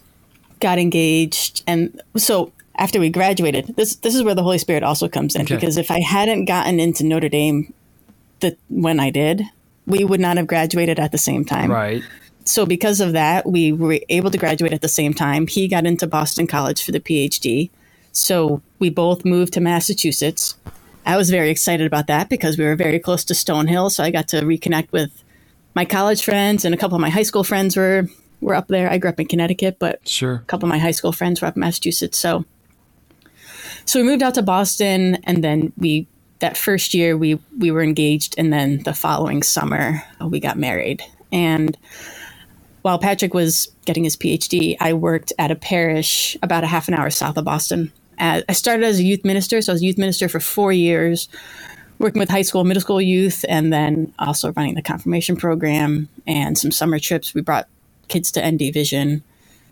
got 0.59 0.77
engaged, 0.77 1.63
and 1.65 1.99
so 2.15 2.51
after 2.75 2.99
we 2.99 3.09
graduated, 3.09 3.75
this 3.75 3.95
this 3.97 4.13
is 4.15 4.23
where 4.23 4.35
the 4.35 4.43
Holy 4.43 4.57
Spirit 4.59 4.83
also 4.83 5.07
comes 5.09 5.35
in 5.35 5.41
Okay. 5.41 5.55
because 5.55 5.77
if 5.77 5.89
I 5.89 5.99
hadn't 6.01 6.45
gotten 6.45 6.79
into 6.79 7.03
Notre 7.03 7.29
Dame, 7.29 7.73
the 8.41 8.55
when 8.69 8.99
I 8.99 9.09
did, 9.09 9.41
we 9.87 10.03
would 10.05 10.19
not 10.19 10.37
have 10.37 10.47
graduated 10.47 10.99
at 10.99 11.11
the 11.11 11.17
same 11.17 11.43
time. 11.45 11.71
Right. 11.71 12.03
So 12.45 12.65
because 12.65 12.99
of 12.99 13.13
that, 13.13 13.45
we 13.47 13.71
were 13.71 13.99
able 14.09 14.29
to 14.29 14.37
graduate 14.37 14.73
at 14.73 14.81
the 14.81 14.87
same 14.89 15.13
time. 15.13 15.47
He 15.47 15.67
got 15.67 15.85
into 15.85 16.05
Boston 16.07 16.45
College 16.45 16.83
for 16.83 16.91
the 16.91 16.99
PhD. 16.99 17.69
So 18.11 18.61
we 18.79 18.89
both 18.89 19.23
moved 19.25 19.53
to 19.53 19.61
Massachusetts. 19.61 20.55
I 21.05 21.17
was 21.17 21.29
very 21.29 21.49
excited 21.49 21.85
about 21.85 22.07
that 22.07 22.29
because 22.29 22.57
we 22.57 22.63
were 22.65 22.75
very 22.75 22.99
close 22.99 23.23
to 23.25 23.33
Stonehill, 23.33 23.91
so 23.91 24.03
I 24.03 24.11
got 24.11 24.27
to 24.29 24.41
reconnect 24.41 24.91
with 24.91 25.23
my 25.75 25.85
college 25.85 26.23
friends 26.23 26.65
and 26.65 26.73
a 26.73 26.77
couple 26.77 26.95
of 26.95 27.01
my 27.01 27.09
high 27.09 27.23
school 27.23 27.43
friends 27.43 27.75
were 27.75 28.07
were 28.41 28.55
up 28.55 28.67
there. 28.67 28.89
I 28.89 28.97
grew 28.97 29.09
up 29.09 29.19
in 29.19 29.27
Connecticut, 29.27 29.77
but 29.79 30.07
Sure. 30.07 30.35
a 30.35 30.39
couple 30.47 30.67
of 30.67 30.71
my 30.71 30.77
high 30.77 30.91
school 30.91 31.11
friends 31.13 31.41
were 31.41 31.47
up 31.47 31.55
in 31.55 31.61
Massachusetts. 31.61 32.17
So, 32.17 32.45
so 33.85 33.99
we 34.01 34.05
moved 34.05 34.21
out 34.21 34.33
to 34.35 34.41
Boston, 34.41 35.17
and 35.23 35.43
then 35.43 35.73
we 35.77 36.07
that 36.39 36.57
first 36.57 36.93
year 36.93 37.17
we 37.17 37.39
we 37.57 37.71
were 37.71 37.83
engaged, 37.83 38.35
and 38.37 38.51
then 38.51 38.83
the 38.83 38.93
following 38.93 39.43
summer 39.43 40.03
uh, 40.21 40.27
we 40.27 40.39
got 40.39 40.57
married. 40.57 41.01
And 41.31 41.77
while 42.81 42.99
Patrick 42.99 43.33
was 43.33 43.69
getting 43.85 44.03
his 44.03 44.17
PhD, 44.17 44.75
I 44.79 44.93
worked 44.93 45.31
at 45.39 45.51
a 45.51 45.55
parish 45.55 46.37
about 46.43 46.63
a 46.65 46.67
half 46.67 46.87
an 46.87 46.93
hour 46.93 47.09
south 47.09 47.37
of 47.37 47.45
Boston. 47.45 47.91
Uh, 48.19 48.41
I 48.47 48.53
started 48.53 48.85
as 48.85 48.99
a 48.99 49.03
youth 49.03 49.25
minister, 49.25 49.61
so 49.61 49.71
I 49.71 49.75
was 49.75 49.81
a 49.81 49.85
youth 49.85 49.97
minister 49.97 50.29
for 50.29 50.39
four 50.39 50.71
years, 50.71 51.29
working 51.99 52.19
with 52.19 52.29
high 52.29 52.41
school, 52.41 52.63
middle 52.63 52.81
school 52.81 53.01
youth, 53.01 53.45
and 53.47 53.71
then 53.71 54.13
also 54.19 54.51
running 54.53 54.75
the 54.75 54.81
confirmation 54.81 55.35
program 55.35 56.09
and 56.27 56.57
some 56.57 56.71
summer 56.71 56.99
trips. 56.99 57.33
We 57.33 57.41
brought 57.41 57.67
kids 58.07 58.31
to 58.31 58.51
ND 58.51 58.73
Vision. 58.73 59.23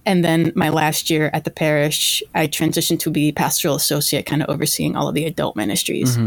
And 0.05 0.25
then 0.25 0.51
my 0.55 0.69
last 0.69 1.11
year 1.11 1.29
at 1.31 1.43
the 1.43 1.51
parish, 1.51 2.23
I 2.33 2.47
transitioned 2.47 2.99
to 3.01 3.11
be 3.11 3.31
pastoral 3.31 3.75
associate, 3.75 4.25
kind 4.25 4.41
of 4.41 4.49
overseeing 4.49 4.95
all 4.95 5.07
of 5.07 5.13
the 5.13 5.25
adult 5.25 5.55
ministries. 5.55 6.17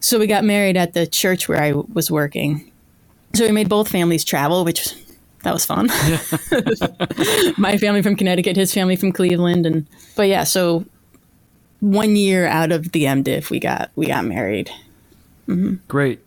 So 0.00 0.18
we 0.18 0.26
got 0.26 0.44
married 0.44 0.76
at 0.76 0.92
the 0.92 1.06
church 1.06 1.48
where 1.48 1.62
I 1.62 1.72
was 1.72 2.10
working. 2.10 2.70
So 3.32 3.46
we 3.46 3.52
made 3.52 3.70
both 3.70 3.88
families 3.88 4.22
travel, 4.22 4.62
which 4.62 4.94
that 5.44 5.54
was 5.54 5.64
fun. 5.64 5.86
my 7.56 7.78
family 7.78 8.02
from 8.02 8.14
Connecticut, 8.14 8.56
his 8.56 8.74
family 8.74 8.96
from 8.96 9.12
Cleveland, 9.12 9.64
and 9.64 9.86
but 10.14 10.28
yeah, 10.28 10.44
so 10.44 10.84
one 11.84 12.16
year 12.16 12.46
out 12.46 12.72
of 12.72 12.92
the 12.92 13.04
MDiv, 13.04 13.50
we 13.50 13.60
got 13.60 13.90
we 13.94 14.06
got 14.06 14.24
married. 14.24 14.70
Great. 15.86 16.20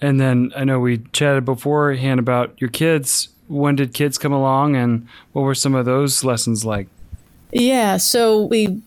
And 0.00 0.20
then 0.20 0.52
I 0.54 0.62
know 0.62 0.78
we 0.78 0.98
chatted 1.12 1.44
beforehand 1.44 2.20
about 2.20 2.54
your 2.60 2.70
kids. 2.70 3.28
When 3.48 3.74
did 3.74 3.94
kids 3.94 4.16
come 4.16 4.32
along 4.32 4.76
and 4.76 5.08
what 5.32 5.42
were 5.42 5.56
some 5.56 5.74
of 5.74 5.86
those 5.86 6.22
lessons 6.22 6.64
like? 6.64 6.86
Yeah, 7.52 7.96
so 7.96 8.44
we 8.44 8.80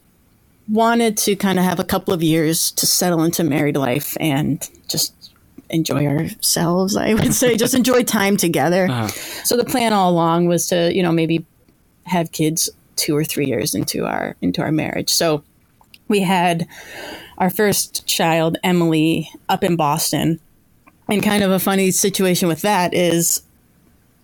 wanted 0.69 1.17
to 1.17 1.35
kind 1.35 1.59
of 1.59 1.65
have 1.65 1.79
a 1.79 1.83
couple 1.83 2.13
of 2.13 2.23
years 2.23 2.71
to 2.73 2.85
settle 2.85 3.23
into 3.23 3.43
married 3.43 3.75
life 3.75 4.15
and 4.19 4.69
just 4.87 5.33
enjoy 5.69 6.05
ourselves, 6.05 6.95
I 6.95 7.13
would 7.13 7.33
say, 7.33 7.57
just 7.57 7.73
enjoy 7.73 8.03
time 8.03 8.37
together. 8.37 8.87
Uh-huh. 8.89 9.07
So 9.43 9.57
the 9.57 9.65
plan 9.65 9.91
all 9.91 10.11
along 10.11 10.47
was 10.47 10.67
to, 10.67 10.93
you 10.95 11.03
know, 11.03 11.11
maybe 11.11 11.45
have 12.03 12.31
kids 12.31 12.69
2 12.95 13.15
or 13.15 13.23
3 13.23 13.45
years 13.47 13.75
into 13.75 14.05
our 14.05 14.35
into 14.41 14.61
our 14.61 14.71
marriage. 14.71 15.09
So 15.09 15.43
we 16.09 16.21
had 16.21 16.67
our 17.37 17.49
first 17.49 18.05
child, 18.05 18.57
Emily, 18.63 19.31
up 19.47 19.63
in 19.63 19.77
Boston. 19.77 20.39
And 21.07 21.23
kind 21.23 21.43
of 21.43 21.51
a 21.51 21.59
funny 21.59 21.91
situation 21.91 22.47
with 22.47 22.61
that 22.61 22.93
is 22.93 23.41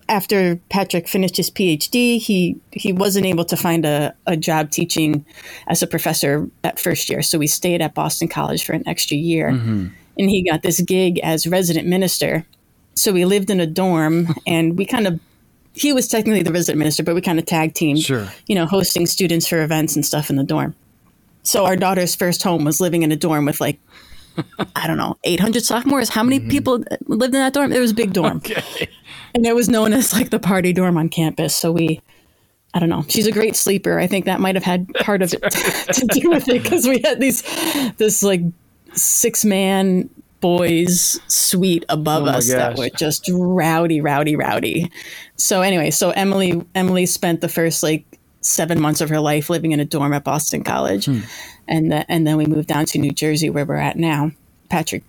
after 0.08 0.56
Patrick 0.68 1.08
finished 1.08 1.36
his 1.36 1.50
PhD, 1.50 2.20
he 2.20 2.56
he 2.70 2.92
wasn't 2.92 3.26
able 3.26 3.44
to 3.46 3.56
find 3.56 3.84
a, 3.84 4.14
a 4.26 4.36
job 4.36 4.70
teaching 4.70 5.24
as 5.66 5.82
a 5.82 5.86
professor 5.86 6.48
that 6.62 6.78
first 6.78 7.08
year. 7.08 7.22
So 7.22 7.38
we 7.38 7.46
stayed 7.46 7.80
at 7.80 7.94
Boston 7.94 8.28
College 8.28 8.64
for 8.64 8.72
an 8.72 8.86
extra 8.86 9.16
year. 9.16 9.50
Mm-hmm. 9.52 9.88
And 10.18 10.30
he 10.30 10.48
got 10.48 10.62
this 10.62 10.80
gig 10.80 11.18
as 11.20 11.46
resident 11.46 11.88
minister. 11.88 12.46
So 12.94 13.12
we 13.12 13.24
lived 13.24 13.50
in 13.50 13.60
a 13.60 13.66
dorm 13.66 14.28
and 14.46 14.78
we 14.78 14.84
kind 14.86 15.06
of 15.06 15.20
he 15.74 15.92
was 15.92 16.08
technically 16.08 16.42
the 16.42 16.52
resident 16.52 16.78
minister, 16.78 17.02
but 17.02 17.14
we 17.14 17.20
kind 17.20 17.38
of 17.38 17.44
tag 17.44 17.74
teamed, 17.74 18.00
Sure. 18.00 18.28
you 18.46 18.54
know, 18.54 18.64
hosting 18.64 19.04
students 19.06 19.46
for 19.46 19.62
events 19.62 19.94
and 19.94 20.06
stuff 20.06 20.30
in 20.30 20.36
the 20.36 20.44
dorm. 20.44 20.74
So 21.46 21.64
our 21.64 21.76
daughter's 21.76 22.14
first 22.16 22.42
home 22.42 22.64
was 22.64 22.80
living 22.80 23.02
in 23.02 23.12
a 23.12 23.16
dorm 23.16 23.44
with 23.46 23.60
like 23.60 23.78
I 24.74 24.86
don't 24.86 24.98
know, 24.98 25.16
800 25.24 25.62
sophomores. 25.64 26.10
How 26.10 26.22
many 26.22 26.40
people 26.40 26.84
lived 27.06 27.34
in 27.34 27.40
that 27.40 27.54
dorm? 27.54 27.72
It 27.72 27.78
was 27.78 27.92
a 27.92 27.94
big 27.94 28.12
dorm 28.12 28.38
Okay. 28.38 28.88
and 29.34 29.46
it 29.46 29.54
was 29.54 29.68
known 29.68 29.92
as 29.94 30.12
like 30.12 30.30
the 30.30 30.38
party 30.38 30.72
dorm 30.74 30.98
on 30.98 31.08
campus. 31.08 31.54
So 31.56 31.72
we, 31.72 32.02
I 32.74 32.78
don't 32.80 32.90
know. 32.90 33.04
She's 33.08 33.26
a 33.26 33.32
great 33.32 33.56
sleeper. 33.56 33.98
I 33.98 34.06
think 34.06 34.26
that 34.26 34.40
might 34.40 34.54
have 34.56 34.64
had 34.64 34.92
part 34.96 35.22
of 35.22 35.32
it 35.32 35.40
to 35.94 36.06
do 36.06 36.28
with 36.30 36.48
it 36.48 36.62
because 36.62 36.86
we 36.86 37.00
had 37.02 37.18
these, 37.20 37.42
this 37.96 38.22
like 38.22 38.42
six 38.92 39.42
man 39.44 40.10
boys 40.40 41.18
suite 41.28 41.84
above 41.88 42.24
Oh 42.24 42.26
us 42.26 42.48
that 42.50 42.76
were 42.76 42.90
just 42.90 43.30
rowdy, 43.32 44.02
rowdy, 44.02 44.36
rowdy. 44.36 44.90
So 45.36 45.62
anyway, 45.62 45.90
so 45.90 46.10
Emily, 46.10 46.62
Emily 46.74 47.06
spent 47.06 47.40
the 47.40 47.48
first 47.48 47.82
like 47.82 48.15
seven 48.40 48.80
months 48.80 49.00
of 49.00 49.08
her 49.08 49.20
life 49.20 49.50
living 49.50 49.72
in 49.72 49.80
a 49.80 49.84
dorm 49.84 50.12
at 50.12 50.24
Boston 50.24 50.62
College, 50.62 51.06
hmm. 51.06 51.20
and 51.66 51.92
the, 51.92 52.10
and 52.10 52.26
then 52.26 52.36
we 52.36 52.46
moved 52.46 52.68
down 52.68 52.86
to 52.86 52.98
New 52.98 53.12
Jersey 53.12 53.50
where 53.50 53.64
we're 53.64 53.76
at 53.76 53.96
now. 53.96 54.30
Patrick 54.68 55.04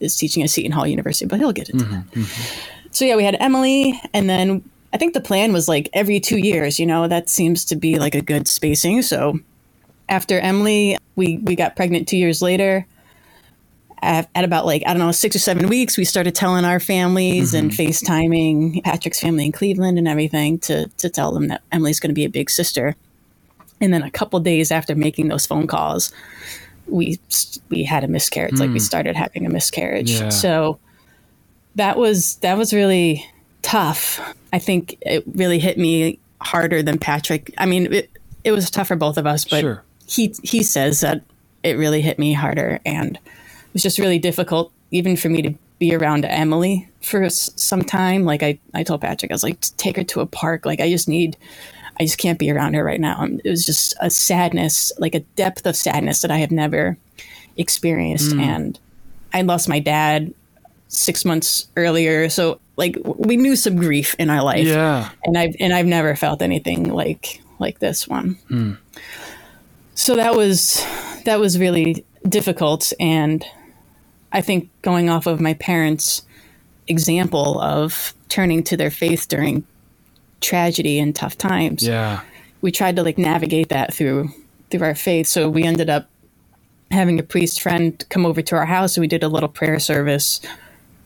is 0.00 0.16
teaching 0.16 0.42
at 0.42 0.50
Seton 0.50 0.72
Hall 0.72 0.86
University, 0.86 1.26
but 1.26 1.38
he'll 1.38 1.52
get 1.52 1.70
into 1.70 1.84
mm-hmm, 1.84 1.94
that. 1.94 2.10
Mm-hmm. 2.12 2.88
So 2.90 3.04
yeah, 3.04 3.16
we 3.16 3.24
had 3.24 3.36
Emily, 3.40 4.00
and 4.12 4.28
then 4.28 4.68
I 4.92 4.98
think 4.98 5.14
the 5.14 5.20
plan 5.20 5.52
was 5.52 5.68
like 5.68 5.88
every 5.92 6.20
two 6.20 6.38
years. 6.38 6.78
You 6.78 6.86
know, 6.86 7.08
that 7.08 7.28
seems 7.28 7.64
to 7.66 7.76
be 7.76 7.98
like 7.98 8.14
a 8.14 8.20
good 8.20 8.46
spacing. 8.46 9.02
So 9.02 9.38
after 10.08 10.38
Emily, 10.38 10.98
we 11.16 11.38
we 11.38 11.56
got 11.56 11.76
pregnant 11.76 12.08
two 12.08 12.18
years 12.18 12.42
later. 12.42 12.86
At, 14.04 14.28
about 14.34 14.66
like 14.66 14.82
I 14.84 14.94
don't 14.94 14.98
know 14.98 15.12
six 15.12 15.36
or 15.36 15.38
seven 15.38 15.68
weeks, 15.68 15.96
we 15.96 16.04
started 16.04 16.34
telling 16.34 16.64
our 16.64 16.80
families 16.80 17.54
and 17.54 17.70
mm-hmm. 17.70 17.82
FaceTiming 17.82 18.82
Patrick's 18.82 19.20
family 19.20 19.46
in 19.46 19.52
Cleveland 19.52 19.96
and 19.96 20.08
everything 20.08 20.58
to 20.60 20.88
to 20.98 21.08
tell 21.08 21.30
them 21.32 21.46
that 21.48 21.62
Emily's 21.70 22.00
going 22.00 22.10
to 22.10 22.14
be 22.14 22.24
a 22.24 22.28
big 22.28 22.50
sister. 22.50 22.96
And 23.80 23.94
then 23.94 24.02
a 24.02 24.10
couple 24.10 24.40
days 24.40 24.72
after 24.72 24.96
making 24.96 25.28
those 25.28 25.46
phone 25.46 25.68
calls, 25.68 26.12
we 26.86 27.20
we 27.68 27.84
had 27.84 28.02
a 28.02 28.08
miscarriage. 28.08 28.58
Like 28.58 28.70
we 28.70 28.74
hmm. 28.74 28.78
started 28.78 29.14
having 29.14 29.46
a 29.46 29.48
miscarriage. 29.48 30.10
Yeah. 30.10 30.30
So 30.30 30.80
that 31.76 31.96
was 31.96 32.36
that 32.36 32.58
was 32.58 32.72
really 32.72 33.24
tough. 33.62 34.20
I 34.52 34.58
think 34.58 34.98
it 35.02 35.24
really 35.32 35.58
hit 35.58 35.78
me 35.78 36.18
harder 36.40 36.82
than 36.82 36.98
Patrick. 36.98 37.54
I 37.56 37.66
mean, 37.66 37.92
it 37.92 38.10
it 38.44 38.52
was 38.52 38.70
tough 38.70 38.88
for 38.88 38.96
both 38.96 39.16
of 39.16 39.26
us, 39.26 39.44
but 39.44 39.60
Sure. 39.60 39.84
he 40.06 40.34
he 40.42 40.62
says 40.62 41.00
that 41.00 41.22
it 41.62 41.78
really 41.78 42.02
hit 42.02 42.18
me 42.18 42.32
harder, 42.32 42.80
and 42.84 43.18
was 43.72 43.82
just 43.82 43.98
really 43.98 44.18
difficult, 44.18 44.72
even 44.90 45.16
for 45.16 45.28
me 45.28 45.42
to 45.42 45.54
be 45.78 45.94
around 45.94 46.24
Emily 46.24 46.88
for 47.02 47.28
some 47.30 47.82
time. 47.82 48.24
Like 48.24 48.42
I 48.42 48.58
I 48.74 48.82
told 48.82 49.00
Patrick, 49.00 49.30
I 49.30 49.34
was 49.34 49.42
like, 49.42 49.60
take 49.76 49.96
her 49.96 50.04
to 50.04 50.20
a 50.20 50.26
park. 50.26 50.64
Like 50.66 50.80
I 50.80 50.88
just 50.90 51.08
need. 51.08 51.36
I 52.00 52.04
just 52.04 52.16
can't 52.16 52.38
be 52.38 52.50
around 52.50 52.72
her 52.74 52.82
right 52.82 53.00
now. 53.00 53.20
And 53.22 53.42
It 53.44 53.50
was 53.50 53.66
just 53.66 53.94
a 54.00 54.08
sadness, 54.08 54.92
like 54.98 55.14
a 55.14 55.20
depth 55.36 55.66
of 55.66 55.76
sadness 55.76 56.22
that 56.22 56.30
I 56.30 56.38
have 56.38 56.50
never 56.50 56.96
experienced. 57.58 58.32
Mm. 58.32 58.40
And 58.40 58.80
I 59.34 59.42
lost 59.42 59.68
my 59.68 59.78
dad 59.78 60.32
six 60.88 61.22
months 61.24 61.66
earlier, 61.76 62.30
so 62.30 62.60
like 62.76 62.96
we 63.04 63.36
knew 63.36 63.56
some 63.56 63.76
grief 63.76 64.14
in 64.18 64.30
our 64.30 64.42
life 64.42 64.66
Yeah. 64.66 65.10
and 65.24 65.36
I've 65.36 65.54
and 65.60 65.72
I've 65.74 65.86
never 65.86 66.16
felt 66.16 66.40
anything 66.40 66.84
like 66.84 67.42
like 67.58 67.78
this 67.78 68.08
one. 68.08 68.34
Hmm. 68.48 68.72
So 69.94 70.16
that 70.16 70.34
was 70.34 70.84
that 71.24 71.38
was 71.38 71.58
really 71.58 72.04
difficult, 72.28 72.92
and 72.98 73.44
I 74.32 74.40
think 74.40 74.70
going 74.82 75.10
off 75.10 75.26
of 75.26 75.40
my 75.40 75.54
parents' 75.54 76.22
example 76.88 77.60
of 77.60 78.14
turning 78.28 78.62
to 78.64 78.76
their 78.76 78.90
faith 78.90 79.28
during 79.28 79.64
tragedy 80.40 80.98
and 80.98 81.14
tough 81.14 81.36
times, 81.38 81.86
Yeah. 81.86 82.20
we 82.60 82.72
tried 82.72 82.96
to 82.96 83.02
like 83.02 83.18
navigate 83.18 83.68
that 83.70 83.94
through 83.94 84.30
through 84.70 84.82
our 84.86 84.94
faith. 84.94 85.26
So 85.26 85.50
we 85.50 85.64
ended 85.64 85.90
up 85.90 86.08
having 86.90 87.18
a 87.20 87.22
priest 87.22 87.60
friend 87.60 88.02
come 88.08 88.24
over 88.24 88.40
to 88.42 88.56
our 88.56 88.64
house 88.66 88.96
and 88.96 89.02
we 89.02 89.08
did 89.08 89.22
a 89.22 89.28
little 89.28 89.48
prayer 89.48 89.78
service 89.78 90.40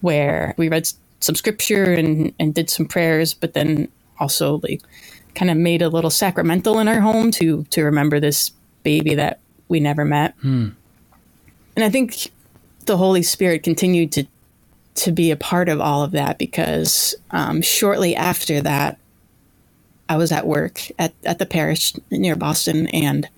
where 0.02 0.54
we 0.56 0.68
read 0.68 0.88
some 1.20 1.34
scripture 1.34 1.92
and 1.92 2.32
and 2.38 2.54
did 2.54 2.70
some 2.70 2.86
prayers, 2.86 3.34
but 3.34 3.54
then 3.54 3.88
also 4.20 4.60
like 4.62 4.82
kind 5.34 5.50
of 5.50 5.56
made 5.56 5.82
a 5.82 5.88
little 5.88 6.10
sacramental 6.10 6.78
in 6.78 6.88
our 6.88 7.00
home 7.00 7.30
to 7.32 7.64
to 7.70 7.82
remember 7.82 8.20
this 8.20 8.52
baby 8.84 9.14
that 9.16 9.40
we 9.68 9.80
never 9.80 10.04
met. 10.04 10.34
Hmm. 10.40 10.68
And 11.74 11.84
I 11.84 11.90
think 11.90 12.30
the 12.86 12.96
Holy 12.96 13.22
Spirit 13.22 13.62
continued 13.62 14.12
to 14.12 14.26
to 14.96 15.12
be 15.12 15.30
a 15.30 15.36
part 15.36 15.68
of 15.68 15.80
all 15.80 16.02
of 16.02 16.12
that 16.12 16.38
because 16.38 17.14
um, 17.30 17.60
shortly 17.60 18.16
after 18.16 18.62
that, 18.62 18.98
I 20.08 20.16
was 20.16 20.32
at 20.32 20.46
work 20.46 20.80
at, 20.98 21.12
at 21.24 21.38
the 21.38 21.46
parish 21.46 21.92
near 22.10 22.36
Boston 22.36 22.86
and 22.88 23.28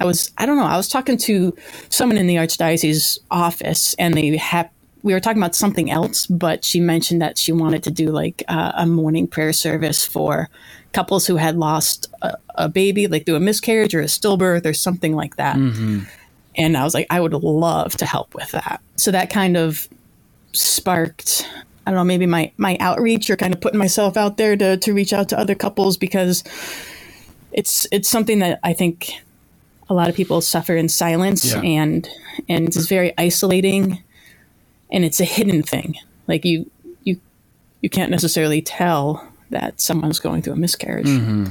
I 0.00 0.04
was 0.04 0.30
I 0.38 0.46
don't 0.46 0.56
know 0.56 0.64
I 0.64 0.76
was 0.76 0.88
talking 0.88 1.16
to 1.18 1.56
someone 1.88 2.18
in 2.18 2.26
the 2.26 2.36
archdiocese 2.36 3.18
office 3.30 3.94
and 3.98 4.14
they 4.14 4.36
had 4.36 4.70
we 5.02 5.12
were 5.12 5.20
talking 5.20 5.40
about 5.42 5.54
something 5.54 5.90
else 5.90 6.26
but 6.26 6.64
she 6.64 6.80
mentioned 6.80 7.22
that 7.22 7.38
she 7.38 7.50
wanted 7.50 7.82
to 7.84 7.90
do 7.90 8.10
like 8.10 8.44
uh, 8.48 8.72
a 8.76 8.86
morning 8.86 9.26
prayer 9.26 9.52
service 9.52 10.04
for 10.04 10.48
couples 10.92 11.26
who 11.26 11.36
had 11.36 11.56
lost 11.56 12.08
a, 12.22 12.36
a, 12.56 12.68
baby 12.68 13.06
like 13.06 13.24
through 13.24 13.36
a 13.36 13.40
miscarriage 13.40 13.94
or 13.94 14.00
a 14.00 14.04
stillbirth 14.04 14.66
or 14.66 14.74
something 14.74 15.16
like 15.16 15.36
that 15.36 15.56
Mm-hmm. 15.56 16.00
And 16.58 16.76
I 16.76 16.84
was 16.84 16.92
like 16.92 17.06
I 17.08 17.20
would 17.20 17.32
love 17.32 17.96
to 17.96 18.04
help 18.06 18.34
with 18.34 18.50
that. 18.50 18.82
So 18.96 19.10
that 19.12 19.30
kind 19.30 19.56
of 19.56 19.88
sparked 20.52 21.48
I 21.86 21.90
don't 21.90 21.96
know 21.96 22.04
maybe 22.04 22.26
my 22.26 22.52
my 22.58 22.76
outreach 22.80 23.30
or 23.30 23.36
kind 23.36 23.54
of 23.54 23.60
putting 23.60 23.78
myself 23.78 24.16
out 24.18 24.36
there 24.36 24.56
to 24.56 24.76
to 24.76 24.92
reach 24.92 25.12
out 25.14 25.28
to 25.30 25.38
other 25.38 25.54
couples 25.54 25.96
because 25.96 26.44
it's 27.52 27.86
it's 27.90 28.08
something 28.08 28.40
that 28.40 28.60
I 28.62 28.74
think 28.74 29.10
a 29.88 29.94
lot 29.94 30.10
of 30.10 30.14
people 30.14 30.42
suffer 30.42 30.76
in 30.76 30.88
silence 30.88 31.52
Yeah. 31.54 31.62
and 31.62 32.08
and 32.48 32.66
it's 32.68 32.86
very 32.86 33.14
isolating 33.16 34.02
and 34.92 35.04
it's 35.04 35.20
a 35.20 35.24
hidden 35.24 35.62
thing. 35.62 35.96
Like 36.26 36.44
you 36.44 36.70
you 37.04 37.18
you 37.80 37.88
can't 37.88 38.10
necessarily 38.10 38.60
tell 38.60 39.26
that 39.50 39.80
someone's 39.80 40.20
going 40.20 40.42
through 40.42 40.52
a 40.54 40.56
miscarriage. 40.56 41.06
Mm-hmm. 41.06 41.46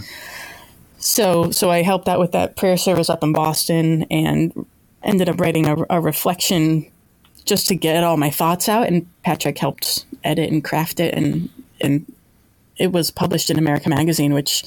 So 1.00 1.50
so 1.52 1.72
I 1.72 1.82
helped 1.82 2.08
out 2.08 2.20
with 2.20 2.32
that 2.34 2.56
prayer 2.56 2.78
service 2.78 3.10
up 3.10 3.24
in 3.24 3.34
Boston 3.34 4.06
and 4.12 4.68
ended 5.08 5.30
up 5.30 5.42
writing 5.42 5.68
a, 5.68 5.78
a 5.92 6.02
reflection 6.02 6.92
just 7.46 7.68
to 7.70 7.76
get 7.76 8.04
all 8.06 8.18
my 8.18 8.32
thoughts 8.32 8.70
out 8.70 8.88
and 8.88 9.08
Patrick 9.24 9.60
helped 9.60 10.06
edit 10.26 10.52
and 10.52 10.64
craft 10.64 11.02
it 11.02 11.16
and 11.16 11.50
and 11.82 12.12
it 12.78 12.92
was 12.94 13.12
published 13.12 13.50
in 13.52 13.60
America 13.60 13.90
Magazine 13.90 14.34
which 14.36 14.66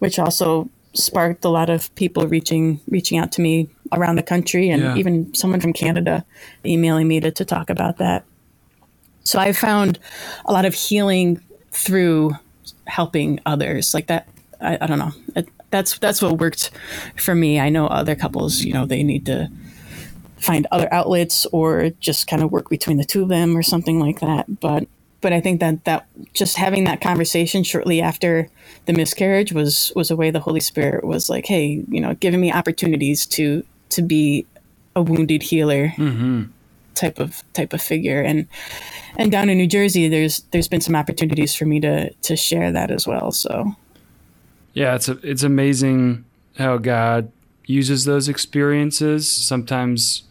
which 0.00 0.18
also 0.18 0.68
sparked 0.94 1.44
a 1.44 1.50
lot 1.50 1.70
of 1.70 1.94
people 1.96 2.28
reaching 2.28 2.80
reaching 2.88 3.18
out 3.18 3.32
to 3.32 3.42
me 3.42 3.70
around 3.92 4.16
the 4.16 4.24
country 4.24 4.70
and 4.70 4.82
Yeah. 4.82 4.96
even 4.96 5.34
someone 5.34 5.60
from 5.60 5.74
Canada 5.74 6.24
emailing 6.66 7.08
me 7.08 7.20
to, 7.20 7.30
to 7.32 7.44
talk 7.46 7.70
about 7.70 7.98
that. 7.98 8.24
So 9.24 9.38
I 9.40 9.52
found 9.52 9.98
a 10.46 10.52
lot 10.52 10.64
of 10.66 10.74
healing 10.74 11.40
through 11.72 12.32
helping 12.86 13.40
others 13.46 13.94
like 13.94 14.08
that. 14.08 14.28
I, 14.60 14.78
I 14.80 14.86
don't 14.86 14.98
know. 14.98 15.12
It, 15.36 15.48
that's 15.70 15.98
that's 15.98 16.22
what 16.22 16.38
worked 16.38 16.70
for 17.16 17.34
me. 17.34 17.60
I 17.60 17.68
know 17.68 17.86
other 17.86 18.14
couples, 18.14 18.62
you 18.62 18.72
know, 18.72 18.86
they 18.86 19.02
need 19.02 19.26
to 19.26 19.50
find 20.38 20.66
other 20.70 20.92
outlets 20.92 21.46
or 21.46 21.90
just 22.00 22.26
kind 22.26 22.42
of 22.42 22.52
work 22.52 22.68
between 22.68 22.98
the 22.98 23.04
two 23.04 23.22
of 23.22 23.28
them 23.28 23.56
or 23.56 23.62
something 23.62 23.98
like 23.98 24.20
that. 24.20 24.60
But 24.60 24.86
but 25.20 25.32
I 25.32 25.40
think 25.40 25.60
that 25.60 25.84
that 25.84 26.06
just 26.34 26.56
having 26.56 26.84
that 26.84 27.00
conversation 27.00 27.62
shortly 27.62 28.00
after 28.00 28.48
the 28.84 28.92
miscarriage 28.92 29.52
was 29.52 29.92
was 29.96 30.10
a 30.10 30.16
way 30.16 30.30
the 30.30 30.40
Holy 30.40 30.60
Spirit 30.60 31.04
was 31.04 31.28
like, 31.28 31.46
hey, 31.46 31.82
you 31.88 32.00
know, 32.00 32.14
giving 32.14 32.40
me 32.40 32.52
opportunities 32.52 33.26
to 33.26 33.64
to 33.90 34.02
be 34.02 34.46
a 34.94 35.02
wounded 35.02 35.42
healer 35.42 35.88
mm-hmm. 35.88 36.44
type 36.94 37.18
of 37.18 37.42
type 37.52 37.72
of 37.72 37.82
figure 37.82 38.20
and 38.22 38.46
and 39.18 39.30
down 39.30 39.48
in 39.48 39.58
New 39.58 39.66
Jersey 39.66 40.08
there's 40.08 40.40
there's 40.50 40.68
been 40.68 40.80
some 40.80 40.96
opportunities 40.96 41.54
for 41.54 41.66
me 41.66 41.80
to 41.80 42.10
to 42.12 42.34
share 42.34 42.72
that 42.72 42.90
as 42.90 43.06
well 43.06 43.30
so 43.30 43.76
Yeah, 44.76 44.94
it's 44.94 45.08
a, 45.08 45.18
it's 45.22 45.42
amazing 45.42 46.26
how 46.58 46.76
God 46.76 47.32
uses 47.64 48.04
those 48.04 48.28
experiences. 48.28 49.26
Sometimes 49.26 50.24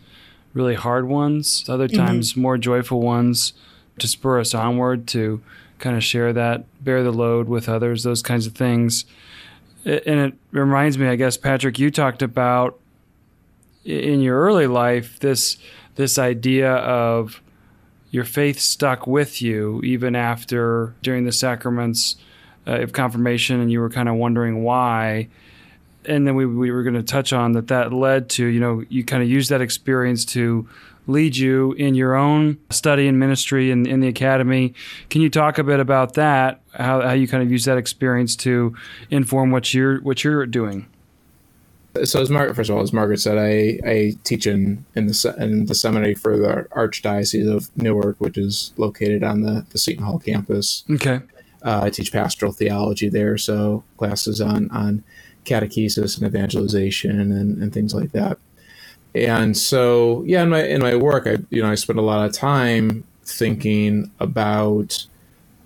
really 0.53 0.75
hard 0.75 1.07
ones, 1.07 1.65
other 1.67 1.87
mm-hmm. 1.87 1.97
times 1.97 2.37
more 2.37 2.55
joyful 2.59 3.01
ones, 3.01 3.53
to 3.97 4.07
spur 4.07 4.39
us 4.39 4.53
onward 4.53 5.07
to 5.07 5.41
kind 5.79 5.97
of 5.97 6.03
share 6.03 6.31
that, 6.31 6.63
bear 6.83 7.01
the 7.01 7.11
load 7.11 7.49
with 7.49 7.67
others, 7.67 8.03
those 8.03 8.21
kinds 8.21 8.45
of 8.45 8.53
things. 8.53 9.05
And 9.83 10.19
it 10.19 10.33
reminds 10.51 10.99
me, 10.99 11.07
I 11.07 11.15
guess, 11.15 11.37
Patrick, 11.37 11.79
you 11.79 11.89
talked 11.89 12.21
about 12.21 12.79
in 13.83 14.21
your 14.21 14.39
early 14.39 14.67
life 14.67 15.19
this 15.19 15.57
this 15.95 16.19
idea 16.19 16.71
of 16.71 17.41
your 18.11 18.25
faith 18.25 18.59
stuck 18.59 19.07
with 19.07 19.41
you 19.41 19.81
even 19.83 20.15
after 20.15 20.93
during 21.01 21.25
the 21.25 21.31
sacraments 21.31 22.15
uh, 22.67 22.81
of 22.81 22.93
confirmation 22.93 23.59
and 23.59 23.71
you 23.71 23.79
were 23.79 23.89
kind 23.89 24.09
of 24.09 24.15
wondering 24.15 24.63
why. 24.63 25.27
And 26.05 26.27
then 26.27 26.35
we, 26.35 26.45
we 26.45 26.71
were 26.71 26.83
going 26.83 26.95
to 26.95 27.03
touch 27.03 27.33
on 27.33 27.53
that 27.53 27.67
that 27.67 27.91
led 27.91 28.29
to 28.31 28.45
you 28.45 28.59
know 28.59 28.83
you 28.89 29.03
kind 29.03 29.23
of 29.23 29.29
used 29.29 29.49
that 29.49 29.61
experience 29.61 30.25
to 30.25 30.67
lead 31.07 31.35
you 31.35 31.73
in 31.73 31.95
your 31.95 32.15
own 32.15 32.57
study 32.71 33.07
and 33.07 33.19
ministry 33.19 33.71
in, 33.71 33.85
in 33.85 33.99
the 33.99 34.07
academy. 34.07 34.73
Can 35.09 35.21
you 35.21 35.29
talk 35.29 35.57
a 35.57 35.63
bit 35.63 35.79
about 35.79 36.13
that? 36.13 36.61
How, 36.73 37.01
how 37.01 37.13
you 37.13 37.27
kind 37.27 37.43
of 37.43 37.51
use 37.51 37.65
that 37.65 37.77
experience 37.77 38.35
to 38.37 38.75
inform 39.09 39.51
what 39.51 39.73
you're 39.73 40.01
what 40.01 40.23
you're 40.23 40.45
doing? 40.45 40.87
So 42.03 42.21
as 42.21 42.29
Margaret, 42.29 42.55
first 42.55 42.69
of 42.69 42.75
all, 42.75 42.81
as 42.81 42.91
Margaret 42.91 43.21
said, 43.21 43.37
I, 43.37 43.79
I 43.89 44.17
teach 44.25 44.45
in 44.45 44.85
in 44.95 45.07
the 45.07 45.35
in 45.39 45.65
the 45.67 45.75
seminary 45.75 46.13
for 46.13 46.37
the 46.37 46.67
Archdiocese 46.71 47.49
of 47.49 47.69
Newark, 47.77 48.17
which 48.19 48.37
is 48.37 48.73
located 48.75 49.23
on 49.23 49.41
the, 49.41 49.65
the 49.69 49.77
Seton 49.77 50.03
Hall 50.03 50.19
campus. 50.19 50.83
okay 50.91 51.21
Uh, 51.65 51.81
I 51.83 51.89
teach 51.89 52.11
pastoral 52.11 52.51
theology 52.51 53.09
there, 53.09 53.37
so 53.37 53.83
classes 53.97 54.39
on 54.39 54.69
on 54.71 55.03
catechesis 55.45 56.17
and 56.17 56.27
evangelization 56.27 57.19
and, 57.19 57.61
and 57.61 57.73
things 57.73 57.93
like 57.93 58.11
that. 58.11 58.37
And 59.13 59.55
so, 59.55 60.23
yeah, 60.25 60.43
in 60.43 60.49
my 60.49 60.63
in 60.63 60.81
my 60.81 60.95
work, 60.95 61.25
I 61.25 61.37
you 61.49 61.61
know 61.61 61.71
I 61.71 61.75
spend 61.75 61.99
a 61.99 62.03
lot 62.03 62.25
of 62.25 62.33
time 62.33 63.05
thinking 63.23 64.11
about 64.19 65.07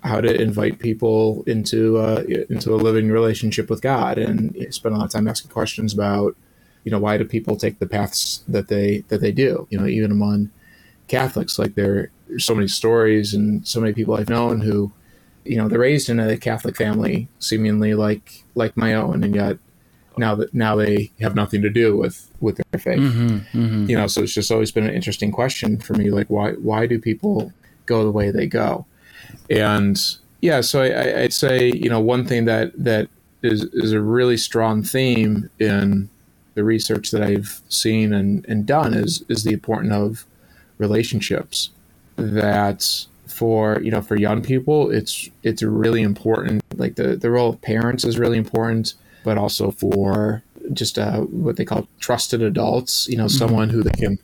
how 0.02 0.20
to 0.20 0.40
invite 0.40 0.78
people 0.78 1.42
into 1.46 1.98
uh, 1.98 2.22
into 2.48 2.72
a 2.72 2.76
living 2.76 3.10
relationship 3.10 3.68
with 3.68 3.82
God, 3.82 4.18
and 4.18 4.56
I 4.60 4.70
spend 4.70 4.94
a 4.94 4.98
lot 4.98 5.06
of 5.06 5.10
time 5.10 5.28
asking 5.28 5.50
questions 5.50 5.92
about 5.92 6.36
you 6.84 6.92
know 6.92 6.98
why 6.98 7.18
do 7.18 7.24
people 7.24 7.56
take 7.56 7.80
the 7.80 7.86
paths 7.86 8.44
that 8.46 8.68
they 8.68 8.98
that 9.08 9.20
they 9.20 9.32
do? 9.32 9.66
You 9.70 9.78
know, 9.78 9.86
even 9.86 10.12
among 10.12 10.50
Catholics, 11.08 11.58
like 11.58 11.74
there 11.74 12.10
there's 12.28 12.44
so 12.44 12.54
many 12.54 12.68
stories 12.68 13.34
and 13.34 13.66
so 13.66 13.80
many 13.80 13.92
people 13.92 14.14
I've 14.14 14.28
known 14.28 14.60
who 14.60 14.92
you 15.44 15.56
know 15.56 15.68
they're 15.68 15.78
raised 15.78 16.08
in 16.08 16.20
a 16.20 16.36
Catholic 16.36 16.76
family, 16.76 17.28
seemingly 17.38 17.94
like 17.94 18.44
like 18.54 18.76
my 18.76 18.94
own, 18.94 19.24
and 19.24 19.34
yet 19.34 19.58
now 20.16 20.34
that 20.34 20.52
now 20.54 20.76
they 20.76 21.10
have 21.20 21.34
nothing 21.34 21.62
to 21.62 21.70
do 21.70 21.96
with 21.96 22.28
with 22.40 22.60
their 22.70 22.80
faith. 22.80 23.00
Mm-hmm, 23.00 23.58
mm-hmm. 23.58 23.90
You 23.90 23.96
know, 23.96 24.06
so 24.06 24.22
it's 24.22 24.34
just 24.34 24.50
always 24.50 24.70
been 24.70 24.86
an 24.86 24.94
interesting 24.94 25.32
question 25.32 25.78
for 25.78 25.94
me, 25.94 26.10
like 26.10 26.28
why 26.28 26.52
why 26.52 26.86
do 26.86 26.98
people 26.98 27.52
go 27.86 28.04
the 28.04 28.10
way 28.10 28.30
they 28.30 28.46
go? 28.46 28.86
And 29.48 29.98
yeah, 30.40 30.60
so 30.60 30.82
I, 30.82 30.88
I, 30.88 31.20
I'd 31.22 31.32
say 31.32 31.72
you 31.72 31.88
know 31.88 32.00
one 32.00 32.26
thing 32.26 32.44
that 32.44 32.72
that 32.82 33.08
is 33.42 33.64
is 33.72 33.92
a 33.92 34.00
really 34.00 34.36
strong 34.36 34.82
theme 34.82 35.50
in 35.58 36.08
the 36.54 36.64
research 36.64 37.10
that 37.10 37.22
I've 37.22 37.62
seen 37.68 38.12
and, 38.12 38.44
and 38.48 38.66
done 38.66 38.94
is 38.94 39.24
is 39.28 39.44
the 39.44 39.52
importance 39.52 39.92
of 39.92 40.26
relationships 40.78 41.70
that 42.16 43.06
for 43.40 43.80
you 43.80 43.90
know 43.90 44.02
for 44.02 44.16
young 44.16 44.42
people 44.42 44.90
it's 44.90 45.30
it's 45.42 45.62
really 45.62 46.02
important 46.02 46.62
like 46.74 46.96
the 46.96 47.16
the 47.16 47.30
role 47.30 47.48
of 47.48 47.58
parents 47.62 48.04
is 48.04 48.18
really 48.18 48.36
important 48.36 48.92
but 49.24 49.38
also 49.38 49.70
for 49.70 50.42
just 50.74 50.98
uh, 50.98 51.20
what 51.20 51.56
they 51.56 51.64
call 51.64 51.88
trusted 52.00 52.42
adults 52.42 53.08
you 53.08 53.16
know 53.16 53.26
someone 53.26 53.70
who 53.70 53.82
they 53.82 53.98
can 53.98 54.18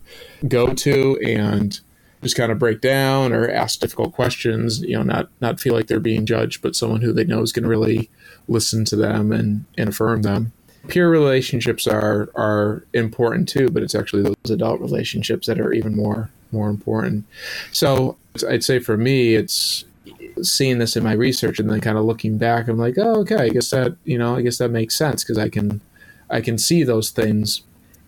go 0.48 0.74
to 0.74 1.18
and 1.24 1.80
just 2.22 2.36
kind 2.36 2.52
of 2.52 2.58
break 2.58 2.82
down 2.82 3.32
or 3.32 3.48
ask 3.48 3.80
difficult 3.80 4.12
questions 4.12 4.82
you 4.82 4.94
know 4.94 5.02
not 5.02 5.30
not 5.40 5.58
feel 5.60 5.72
like 5.72 5.86
they're 5.86 5.98
being 5.98 6.26
judged 6.26 6.60
but 6.60 6.76
someone 6.76 7.00
who 7.00 7.14
they 7.14 7.24
know 7.24 7.40
is 7.40 7.52
going 7.52 7.62
to 7.62 7.70
really 7.70 8.10
listen 8.48 8.84
to 8.84 8.96
them 8.96 9.32
and 9.32 9.64
and 9.78 9.88
affirm 9.88 10.20
them. 10.20 10.52
Peer 10.88 11.08
relationships 11.08 11.86
are 11.86 12.28
are 12.34 12.84
important 12.92 13.48
too 13.48 13.70
but 13.70 13.82
it's 13.82 13.94
actually 13.94 14.22
those 14.22 14.50
adult 14.50 14.78
relationships 14.78 15.46
that 15.46 15.58
are 15.58 15.72
even 15.72 15.96
more 15.96 16.30
more 16.52 16.68
important 16.68 17.24
so 17.72 18.16
i'd 18.48 18.64
say 18.64 18.78
for 18.78 18.96
me 18.96 19.34
it's 19.34 19.84
seeing 20.42 20.78
this 20.78 20.96
in 20.96 21.02
my 21.02 21.12
research 21.12 21.58
and 21.58 21.70
then 21.70 21.80
kind 21.80 21.98
of 21.98 22.04
looking 22.04 22.38
back 22.38 22.68
i'm 22.68 22.78
like 22.78 22.96
oh 22.98 23.20
okay 23.20 23.36
i 23.36 23.48
guess 23.48 23.70
that 23.70 23.96
you 24.04 24.18
know 24.18 24.36
i 24.36 24.42
guess 24.42 24.58
that 24.58 24.70
makes 24.70 24.96
sense 24.96 25.24
because 25.24 25.38
i 25.38 25.48
can 25.48 25.80
i 26.30 26.40
can 26.40 26.58
see 26.58 26.82
those 26.82 27.10
things 27.10 27.62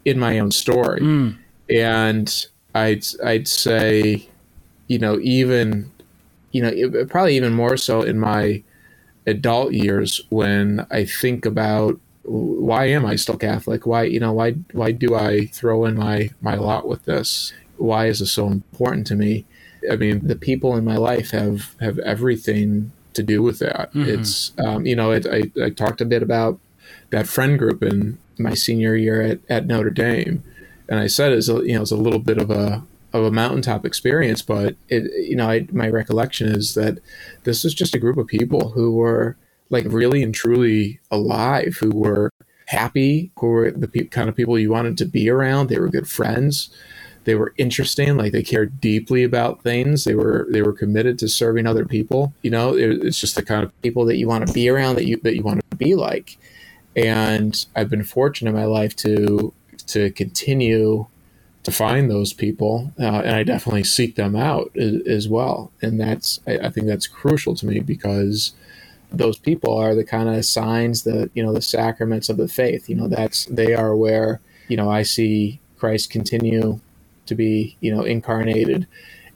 in 0.05 0.18
my 0.18 0.39
own 0.39 0.51
story 0.51 1.01
hmm. 1.01 1.30
and 1.70 2.47
i'd 2.74 3.05
i'd 3.24 3.49
say 3.49 4.28
you 4.86 4.99
know 4.99 5.18
even 5.20 5.91
you 6.53 6.62
know 6.62 6.68
it, 6.68 7.09
probably 7.09 7.36
even 7.36 7.53
more 7.53 7.76
so 7.76 8.03
in 8.03 8.18
my 8.18 8.62
adult 9.26 9.72
years 9.72 10.20
when 10.28 10.86
i 10.91 11.05
think 11.05 11.47
about 11.47 11.99
why 12.28 12.86
am 12.86 13.07
I 13.07 13.16
still 13.16 13.36
Catholic? 13.36 13.86
Why 13.86 14.05
you 14.05 14.20
know 14.20 14.32
why 14.32 14.53
why 14.72 14.93
do 14.93 15.14
I 15.14 15.47
throw 15.47 15.84
in 15.86 15.97
my 15.97 16.30
my 16.41 16.57
lot 16.57 16.86
with 16.86 17.05
this? 17.05 17.53
Why 17.79 18.07
is 18.07 18.20
this 18.20 18.33
so 18.33 18.47
important 18.47 19.07
to 19.09 19.14
me? 19.14 19.45
I 19.91 19.97
mean, 19.97 20.26
the 20.26 20.37
people 20.37 20.76
in 20.76 20.85
my 20.85 20.97
life 20.97 21.31
have 21.31 21.76
have 21.81 21.99
everything 22.01 22.93
to 23.14 23.22
do 23.22 23.43
with 23.43 23.59
that. 23.61 23.93
Mm-hmm. 23.93 24.09
It's 24.09 24.53
um, 24.59 24.87
you 24.87 24.97
know, 24.97 25.12
it, 25.12 25.26
I 25.26 25.51
I 25.62 25.70
talked 25.70 26.01
a 26.01 26.05
bit 26.05 26.22
about 26.22 26.59
that 27.11 27.29
friend 27.29 27.59
group 27.59 27.83
in 27.83 28.18
my 28.39 28.55
senior 28.55 28.95
year 28.95 29.20
at, 29.22 29.41
at 29.49 29.66
Notre 29.66 29.91
Dame, 29.91 30.43
and 30.89 31.01
I 31.01 31.07
said 31.07 31.33
it's 31.33 31.49
a, 31.49 31.64
you 31.64 31.74
know 31.74 31.83
it's 31.83 31.91
a 31.91 31.97
little 31.97 32.20
bit 32.20 32.39
of 32.39 32.51
a 32.51 32.83
of 33.12 33.24
a 33.24 33.31
mountaintop 33.31 33.87
experience, 33.87 34.43
but 34.43 34.76
it 34.89 35.05
you 35.24 35.37
know 35.37 35.49
I, 35.49 35.66
my 35.72 35.89
recollection 35.89 36.49
is 36.49 36.74
that 36.74 36.99
this 37.45 37.64
was 37.64 37.74
just 37.74 37.95
a 37.95 37.99
group 37.99 38.16
of 38.16 38.26
people 38.26 38.70
who 38.70 38.95
were 38.95 39.37
like 39.70 39.85
really 39.89 40.22
and 40.22 40.35
truly 40.35 41.01
alive, 41.11 41.76
who 41.81 41.91
were 41.91 42.31
happy, 42.66 43.31
who 43.39 43.47
were 43.47 43.70
the 43.70 43.89
pe- 43.89 44.05
kind 44.05 44.29
of 44.29 44.37
people 44.37 44.59
you 44.59 44.70
wanted 44.70 44.99
to 44.99 45.05
be 45.05 45.29
around. 45.29 45.68
They 45.68 45.79
were 45.79 45.89
good 45.89 46.09
friends. 46.09 46.70
They 47.29 47.35
were 47.35 47.53
interesting, 47.59 48.16
like 48.16 48.33
they 48.33 48.43
cared 48.43 48.81
deeply 48.81 49.22
about 49.22 49.62
things. 49.62 50.05
They 50.05 50.14
were 50.14 50.47
they 50.49 50.62
were 50.62 50.72
committed 50.72 51.18
to 51.18 51.29
serving 51.29 51.66
other 51.66 51.85
people. 51.85 52.33
You 52.41 52.51
know, 52.51 52.74
it, 52.74 53.05
it's 53.05 53.20
just 53.20 53.35
the 53.35 53.43
kind 53.43 53.62
of 53.62 53.83
people 53.83 54.07
that 54.07 54.16
you 54.16 54.26
want 54.26 54.47
to 54.47 54.53
be 54.55 54.66
around, 54.70 54.95
that 54.95 55.05
you 55.05 55.20
that 55.24 55.37
you 55.37 55.43
want 55.43 55.61
to 55.70 55.76
be 55.76 55.95
like. 55.95 56.39
And 56.97 57.66
I've 57.76 57.91
been 57.91 58.03
fortunate 58.03 58.49
in 58.49 58.57
my 58.57 58.64
life 58.64 58.97
to 58.97 59.53
to 59.89 60.11
continue 60.12 61.07
to 61.64 61.70
find 61.70 62.11
those 62.11 62.33
people, 62.33 62.95
uh, 62.99 63.20
and 63.26 63.37
I 63.37 63.43
definitely 63.43 63.85
seek 63.85 64.16
them 64.16 64.35
out 64.35 64.74
as, 64.74 65.03
as 65.07 65.29
well. 65.29 65.70
And 65.83 66.01
that's 66.01 66.41
I, 66.47 66.57
I, 66.61 66.70
think 66.70 66.87
that's 66.87 67.07
crucial 67.07 67.55
to 67.57 67.66
me 67.66 67.81
because 67.81 68.53
those 69.12 69.37
people 69.37 69.76
are 69.76 69.95
the 69.95 70.03
kind 70.03 70.31
of 70.31 70.47
signs 70.47 71.03
that 71.03 71.31
you 71.35 71.43
know 71.43 71.53
the 71.53 71.61
sacraments 71.61 72.31
of 72.31 72.39
the 72.39 72.49
faith. 72.49 72.89
You 72.89 72.97
know 72.97 73.07
that's 73.07 73.45
they 73.45 73.74
are 73.74 73.95
where 73.95 74.41
you 74.68 74.79
know 74.79 74.91
I 74.91 75.03
see 75.03 75.61
Christ 75.76 76.09
continue 76.09 76.81
to 77.29 77.35
be 77.35 77.76
you 77.81 77.95
know 77.95 78.03
incarnated 78.03 78.87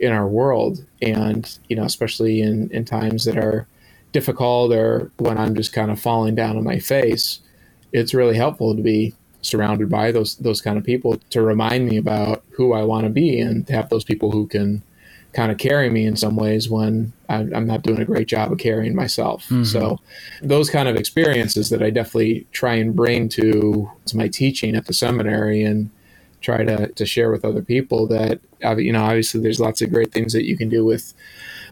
in 0.00 0.12
our 0.12 0.26
world, 0.26 0.84
and 1.00 1.58
you 1.68 1.76
know 1.76 1.84
especially 1.84 2.40
in 2.40 2.70
in 2.70 2.84
times 2.84 3.24
that 3.24 3.36
are 3.36 3.66
difficult 4.12 4.72
or 4.72 5.10
when 5.16 5.38
I'm 5.38 5.54
just 5.54 5.72
kind 5.72 5.90
of 5.90 5.98
falling 5.98 6.34
down 6.34 6.56
on 6.56 6.64
my 6.64 6.78
face, 6.78 7.40
it's 7.92 8.12
really 8.12 8.36
helpful 8.36 8.76
to 8.76 8.82
be 8.82 9.14
surrounded 9.40 9.90
by 9.90 10.12
those 10.12 10.36
those 10.36 10.60
kind 10.60 10.78
of 10.78 10.84
people 10.84 11.16
to 11.30 11.42
remind 11.42 11.88
me 11.88 11.96
about 11.96 12.44
who 12.50 12.72
I 12.72 12.82
want 12.82 13.04
to 13.04 13.10
be 13.10 13.40
and 13.40 13.66
to 13.66 13.72
have 13.72 13.88
those 13.88 14.04
people 14.04 14.30
who 14.30 14.46
can 14.46 14.82
kind 15.32 15.50
of 15.50 15.58
carry 15.58 15.88
me 15.88 16.04
in 16.04 16.14
some 16.14 16.36
ways 16.36 16.68
when 16.68 17.12
I'm 17.28 17.66
not 17.66 17.82
doing 17.82 18.00
a 18.00 18.04
great 18.04 18.28
job 18.28 18.52
of 18.52 18.58
carrying 18.58 18.94
myself. 18.94 19.44
Mm-hmm. 19.44 19.64
So 19.64 19.98
those 20.42 20.68
kind 20.68 20.88
of 20.88 20.96
experiences 20.96 21.70
that 21.70 21.82
I 21.82 21.88
definitely 21.88 22.46
try 22.52 22.74
and 22.74 22.94
bring 22.94 23.30
to, 23.30 23.90
to 24.06 24.16
my 24.16 24.28
teaching 24.28 24.76
at 24.76 24.86
the 24.86 24.92
seminary 24.92 25.64
and 25.64 25.88
try 26.42 26.64
to, 26.64 26.88
to 26.88 27.06
share 27.06 27.30
with 27.30 27.44
other 27.44 27.62
people 27.62 28.06
that, 28.08 28.40
you 28.78 28.92
know, 28.92 29.04
obviously 29.04 29.40
there's 29.40 29.60
lots 29.60 29.80
of 29.80 29.90
great 29.90 30.12
things 30.12 30.32
that 30.32 30.44
you 30.44 30.56
can 30.56 30.68
do 30.68 30.84
with, 30.84 31.14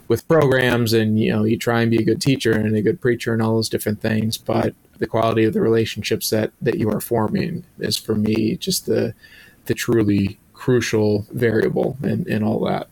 with 0.09 0.27
programs 0.29 0.93
and, 0.93 1.19
you 1.19 1.33
know, 1.33 1.45
you 1.45 1.59
try 1.59 1.83
and 1.83 1.91
be 1.91 1.99
a 1.99 2.05
good 2.05 2.21
teacher 2.21 2.53
and 2.53 2.75
a 2.75 2.83
good 2.83 3.01
preacher 3.01 3.33
and 3.33 3.43
all 3.43 3.55
those 3.55 3.69
different 3.69 4.01
things. 4.01 4.39
But 4.39 4.75
the 4.99 5.07
quality 5.07 5.45
of 5.45 5.53
the 5.53 5.61
relationships 5.61 6.31
that, 6.31 6.53
that 6.61 6.79
you 6.79 6.91
are 6.91 7.01
forming 7.01 7.65
is 7.79 7.97
for 7.97 8.15
me, 8.15 8.57
just 8.57 8.87
the, 8.87 9.15
the 9.67 9.75
truly 9.75 10.39
crucial 10.53 11.27
variable 11.33 11.97
and, 12.03 12.27
and 12.27 12.45
all 12.45 12.65
that. 12.65 12.89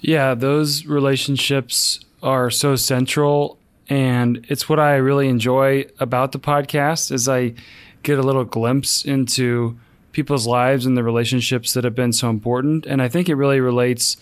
Yeah, 0.00 0.34
those 0.34 0.86
relationships 0.86 2.00
are 2.22 2.50
so 2.50 2.76
central 2.76 3.58
and 3.88 4.46
it's 4.48 4.68
what 4.68 4.80
I 4.80 4.96
really 4.96 5.28
enjoy 5.28 5.86
about 5.98 6.32
the 6.32 6.38
podcast 6.38 7.12
is 7.12 7.28
I 7.28 7.54
get 8.02 8.18
a 8.18 8.22
little 8.22 8.44
glimpse 8.44 9.04
into 9.04 9.78
people's 10.14 10.46
lives 10.46 10.86
and 10.86 10.96
the 10.96 11.02
relationships 11.02 11.74
that 11.74 11.84
have 11.84 11.94
been 11.94 12.12
so 12.12 12.30
important. 12.30 12.86
And 12.86 13.02
I 13.02 13.08
think 13.08 13.28
it 13.28 13.34
really 13.34 13.60
relates 13.60 14.16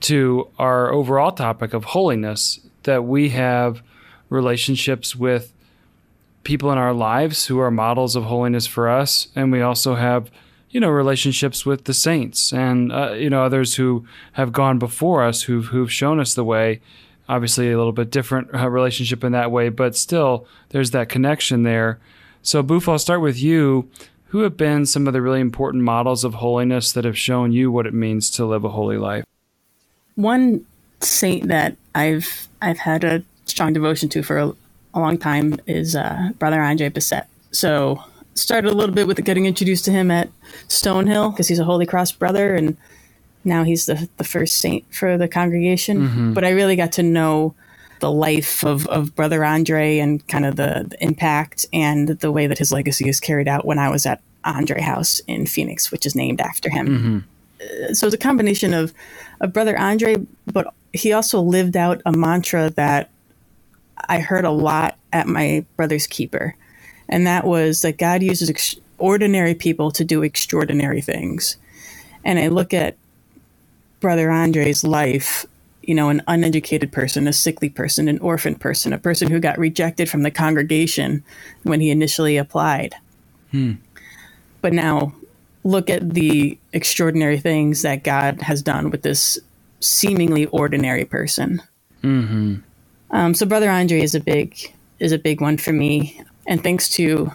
to 0.00 0.48
our 0.58 0.90
overall 0.90 1.32
topic 1.32 1.74
of 1.74 1.84
holiness 1.84 2.60
that 2.84 3.04
we 3.04 3.28
have 3.30 3.82
relationships 4.30 5.14
with 5.14 5.52
people 6.44 6.72
in 6.72 6.78
our 6.78 6.94
lives 6.94 7.46
who 7.46 7.58
are 7.58 7.70
models 7.70 8.16
of 8.16 8.24
holiness 8.24 8.66
for 8.66 8.88
us. 8.88 9.28
And 9.36 9.52
we 9.52 9.60
also 9.60 9.96
have 9.96 10.30
you 10.70 10.80
know 10.80 10.88
relationships 10.88 11.66
with 11.66 11.84
the 11.84 11.92
saints 11.92 12.50
and 12.50 12.90
uh, 12.90 13.12
you 13.12 13.28
know 13.28 13.44
others 13.44 13.74
who 13.74 14.06
have 14.32 14.52
gone 14.52 14.78
before 14.78 15.22
us 15.22 15.42
who've 15.42 15.66
who've 15.66 15.92
shown 15.92 16.18
us 16.18 16.34
the 16.34 16.44
way. 16.44 16.80
Obviously 17.28 17.70
a 17.70 17.76
little 17.76 17.92
bit 17.92 18.10
different 18.10 18.52
uh, 18.54 18.68
relationship 18.68 19.22
in 19.22 19.32
that 19.32 19.50
way 19.50 19.68
but 19.68 19.94
still 19.94 20.46
there's 20.70 20.90
that 20.92 21.08
connection 21.08 21.62
there. 21.62 22.00
So 22.42 22.62
Boof 22.62 22.88
I'll 22.88 22.98
start 22.98 23.20
with 23.20 23.40
you 23.40 23.90
who 24.32 24.40
have 24.40 24.56
been 24.56 24.86
some 24.86 25.06
of 25.06 25.12
the 25.12 25.22
really 25.22 25.40
important 25.40 25.82
models 25.82 26.24
of 26.24 26.34
holiness 26.34 26.92
that 26.92 27.04
have 27.04 27.18
shown 27.18 27.52
you 27.52 27.70
what 27.70 27.86
it 27.86 27.94
means 27.94 28.30
to 28.30 28.44
live 28.44 28.64
a 28.64 28.70
holy 28.70 28.98
life 28.98 29.24
one 30.14 30.64
saint 31.00 31.48
that 31.48 31.76
I've 31.94 32.48
I've 32.60 32.78
had 32.78 33.04
a 33.04 33.24
strong 33.46 33.72
devotion 33.72 34.08
to 34.10 34.22
for 34.22 34.38
a, 34.38 34.52
a 34.94 35.00
long 35.00 35.18
time 35.18 35.58
is 35.66 35.96
uh, 35.96 36.30
Brother 36.38 36.60
Andre 36.60 36.90
Bessette 36.90 37.26
so 37.52 38.02
started 38.34 38.72
a 38.72 38.74
little 38.74 38.94
bit 38.94 39.06
with 39.06 39.22
getting 39.24 39.46
introduced 39.46 39.84
to 39.84 39.90
him 39.90 40.10
at 40.10 40.30
Stonehill 40.68 41.32
because 41.32 41.48
he's 41.48 41.58
a 41.58 41.64
Holy 41.64 41.86
Cross 41.86 42.12
brother, 42.12 42.54
and 42.54 42.76
now 43.44 43.64
he's 43.64 43.86
the 43.86 44.08
the 44.16 44.24
first 44.24 44.56
saint 44.56 44.84
for 44.94 45.16
the 45.18 45.28
congregation. 45.28 46.08
Mm-hmm. 46.08 46.32
But 46.32 46.44
I 46.44 46.50
really 46.50 46.76
got 46.76 46.92
to 46.92 47.02
know 47.02 47.54
the 48.02 48.10
life 48.10 48.62
of, 48.64 48.86
of 48.88 49.14
Brother 49.14 49.44
Andre 49.44 49.98
and 49.98 50.26
kind 50.28 50.44
of 50.44 50.56
the, 50.56 50.86
the, 50.88 51.02
impact 51.02 51.66
and 51.72 52.08
the 52.08 52.30
way 52.30 52.46
that 52.46 52.58
his 52.58 52.70
legacy 52.70 53.08
is 53.08 53.20
carried 53.20 53.48
out 53.48 53.64
when 53.64 53.78
I 53.78 53.88
was 53.88 54.04
at 54.04 54.20
Andre 54.44 54.80
House 54.80 55.20
in 55.20 55.46
Phoenix, 55.46 55.90
which 55.90 56.04
is 56.04 56.14
named 56.14 56.40
after 56.40 56.68
him. 56.68 56.86
Mm-hmm. 56.88 57.18
Uh, 57.90 57.94
so 57.94 58.06
it's 58.06 58.14
a 58.14 58.18
combination 58.18 58.74
of, 58.74 58.92
of 59.40 59.52
Brother 59.52 59.78
Andre, 59.78 60.16
but 60.52 60.74
he 60.92 61.12
also 61.12 61.40
lived 61.40 61.76
out 61.76 62.02
a 62.04 62.12
mantra 62.12 62.70
that 62.70 63.10
I 64.08 64.20
heard 64.20 64.44
a 64.44 64.50
lot 64.50 64.98
at 65.12 65.26
my 65.26 65.64
brother's 65.76 66.06
keeper 66.06 66.56
and 67.12 67.26
that 67.26 67.44
was 67.44 67.82
that 67.82 67.98
God 67.98 68.22
uses 68.22 68.48
ex- 68.48 68.76
ordinary 68.98 69.54
people 69.54 69.90
to 69.92 70.04
do 70.04 70.22
extraordinary 70.22 71.02
things. 71.02 71.56
And 72.24 72.38
I 72.38 72.48
look 72.48 72.72
at 72.72 72.96
Brother 74.00 74.30
Andre's 74.30 74.82
life, 74.82 75.44
you 75.82 75.94
know, 75.94 76.08
an 76.08 76.22
uneducated 76.28 76.92
person, 76.92 77.26
a 77.26 77.32
sickly 77.32 77.68
person, 77.68 78.08
an 78.08 78.18
orphan 78.18 78.54
person, 78.54 78.92
a 78.92 78.98
person 78.98 79.30
who 79.30 79.40
got 79.40 79.58
rejected 79.58 80.08
from 80.08 80.22
the 80.22 80.30
congregation 80.30 81.24
when 81.62 81.80
he 81.80 81.90
initially 81.90 82.36
applied. 82.36 82.94
Hmm. 83.50 83.74
But 84.60 84.72
now 84.72 85.14
look 85.64 85.90
at 85.90 86.14
the 86.14 86.58
extraordinary 86.72 87.38
things 87.38 87.82
that 87.82 88.04
God 88.04 88.40
has 88.42 88.62
done 88.62 88.90
with 88.90 89.02
this 89.02 89.38
seemingly 89.80 90.46
ordinary 90.46 91.04
person. 91.04 91.62
Mm-hmm. 92.02 92.56
Um, 93.10 93.34
so 93.34 93.46
Brother 93.46 93.70
Andre 93.70 94.00
is 94.00 94.14
a 94.14 94.20
big 94.20 94.56
is 94.98 95.12
a 95.12 95.18
big 95.18 95.40
one 95.40 95.56
for 95.56 95.72
me. 95.72 96.20
And 96.46 96.62
thanks 96.62 96.88
to 96.90 97.32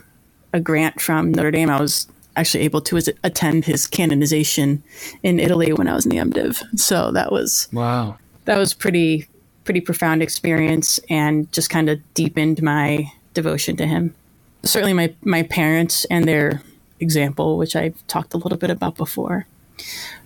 a 0.54 0.60
grant 0.60 1.02
from 1.02 1.32
Notre 1.32 1.52
Dame, 1.52 1.70
I 1.70 1.80
was 1.80 2.08
actually 2.36 2.64
able 2.64 2.82
to 2.82 2.98
attend 3.24 3.66
his 3.66 3.88
canonization 3.88 4.84
in 5.24 5.40
Italy 5.40 5.74
when 5.74 5.88
I 5.88 5.96
was 5.96 6.06
in 6.06 6.12
the 6.12 6.18
MDiv. 6.18 6.80
So 6.80 7.12
that 7.12 7.32
was 7.32 7.68
wow. 7.74 8.18
That 8.48 8.58
was 8.58 8.74
pretty 8.74 9.28
pretty 9.66 9.82
profound 9.82 10.24
experience 10.24 10.98
and 11.10 11.52
just 11.52 11.70
kind 11.70 11.90
of 11.90 12.00
deepened 12.14 12.64
my 12.64 13.12
devotion 13.34 13.76
to 13.76 13.86
him. 13.86 14.16
Certainly 14.64 14.94
my 14.94 15.14
my 15.24 15.44
parents 15.44 16.06
and 16.06 16.26
their 16.26 16.62
example, 17.02 17.58
which 17.58 17.76
I've 17.76 18.08
talked 18.08 18.34
a 18.34 18.38
little 18.38 18.58
bit 18.58 18.70
about 18.70 18.96
before. 18.96 19.46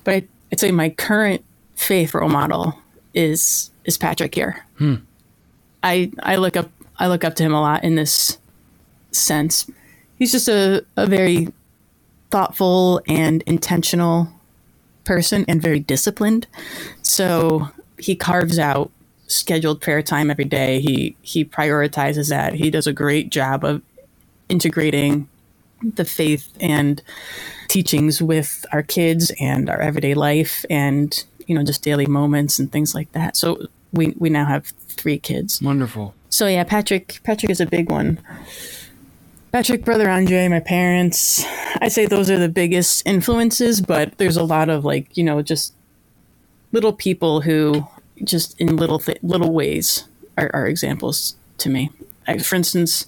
But 0.04 0.14
I, 0.14 0.28
would 0.52 0.60
say 0.60 0.72
my 0.72 0.90
current 0.90 1.44
faith 1.76 2.14
role 2.14 2.30
model 2.30 2.78
is 3.16 3.72
is 3.86 3.98
Patrick 3.98 4.36
here. 4.36 4.66
Hmm. 4.78 4.96
I 5.82 6.12
I 6.22 6.36
look 6.36 6.56
up 6.56 6.70
I 7.00 7.08
look 7.08 7.24
up 7.24 7.36
to 7.38 7.44
him 7.44 7.54
a 7.54 7.62
lot 7.62 7.84
in 7.84 7.96
this 7.96 8.38
sense. 9.12 9.68
He's 10.18 10.32
just 10.32 10.48
a, 10.48 10.86
a 10.96 11.08
very 11.08 11.48
thoughtful 12.30 13.02
and 13.08 13.42
intentional 13.48 14.30
person 15.06 15.44
and 15.48 15.60
very 15.60 15.80
disciplined. 15.80 16.46
So 17.02 17.72
he 18.02 18.16
carves 18.16 18.60
out 18.60 18.92
scheduled 19.28 19.82
prayer 19.82 20.02
time 20.02 20.30
every 20.30 20.46
day. 20.46 20.80
He 20.82 21.16
he 21.22 21.46
prioritizes 21.46 22.30
that. 22.30 22.56
He 22.56 22.70
does 22.70 22.88
a 22.88 22.94
great 22.94 23.30
job 23.30 23.64
of 23.64 23.82
integrating 24.50 25.28
the 25.82 26.06
faith 26.06 26.50
and 26.60 27.02
teachings 27.68 28.22
with 28.22 28.66
our 28.72 28.84
kids 28.84 29.32
and 29.40 29.70
our 29.70 29.82
everyday 29.82 30.14
life 30.14 30.66
and 30.70 31.24
you 31.48 31.56
know 31.56 31.64
just 31.64 31.82
daily 31.82 32.06
moments 32.06 32.60
and 32.60 32.72
things 32.72 32.94
like 32.94 33.12
that. 33.14 33.38
So 33.38 33.68
we 33.94 34.14
we 34.18 34.30
now 34.30 34.46
have 34.46 34.68
three 34.68 35.18
kids. 35.18 35.62
Wonderful. 35.62 36.14
So 36.30 36.48
yeah, 36.48 36.64
Patrick 36.64 37.20
Patrick 37.24 37.52
is 37.52 37.62
a 37.62 37.66
big 37.66 37.90
one. 37.90 38.20
Patrick, 39.52 39.84
brother 39.84 40.10
Andre, 40.10 40.48
my 40.48 40.62
parents. 40.62 41.44
I'd 41.82 41.92
say 41.92 42.06
those 42.06 42.30
are 42.30 42.40
the 42.40 42.48
biggest 42.48 43.06
influences, 43.06 43.82
but 43.82 44.18
there's 44.18 44.38
a 44.38 44.44
lot 44.44 44.70
of 44.70 44.86
like, 44.86 45.18
you 45.18 45.26
know, 45.26 45.42
just 45.42 45.74
little 46.72 46.94
people 46.94 47.42
who 47.42 47.88
just 48.24 48.60
in 48.60 48.78
little 48.78 49.00
th- 49.00 49.18
little 49.22 49.52
ways 49.52 50.06
are, 50.38 50.52
are, 50.54 50.68
examples 50.68 51.36
to 51.58 51.70
me. 51.70 51.90
I, 52.28 52.38
for 52.38 52.56
instance, 52.56 53.08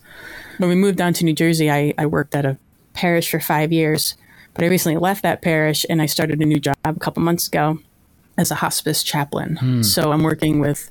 when 0.57 0.69
we 0.69 0.75
moved 0.75 0.97
down 0.97 1.13
to 1.13 1.25
New 1.25 1.33
Jersey, 1.33 1.69
I, 1.69 1.93
I 1.97 2.05
worked 2.05 2.35
at 2.35 2.45
a 2.45 2.57
parish 2.93 3.29
for 3.29 3.39
five 3.39 3.71
years, 3.71 4.15
but 4.53 4.63
I 4.65 4.67
recently 4.67 4.97
left 4.97 5.23
that 5.23 5.41
parish 5.41 5.85
and 5.89 6.01
I 6.01 6.07
started 6.07 6.41
a 6.41 6.45
new 6.45 6.59
job 6.59 6.75
a 6.83 6.93
couple 6.95 7.21
months 7.23 7.47
ago. 7.47 7.79
as 8.37 8.49
a 8.49 8.55
hospice 8.55 9.03
chaplain. 9.03 9.57
Hmm. 9.57 9.83
So 9.83 10.11
I'm 10.11 10.23
working 10.23 10.59
with 10.59 10.89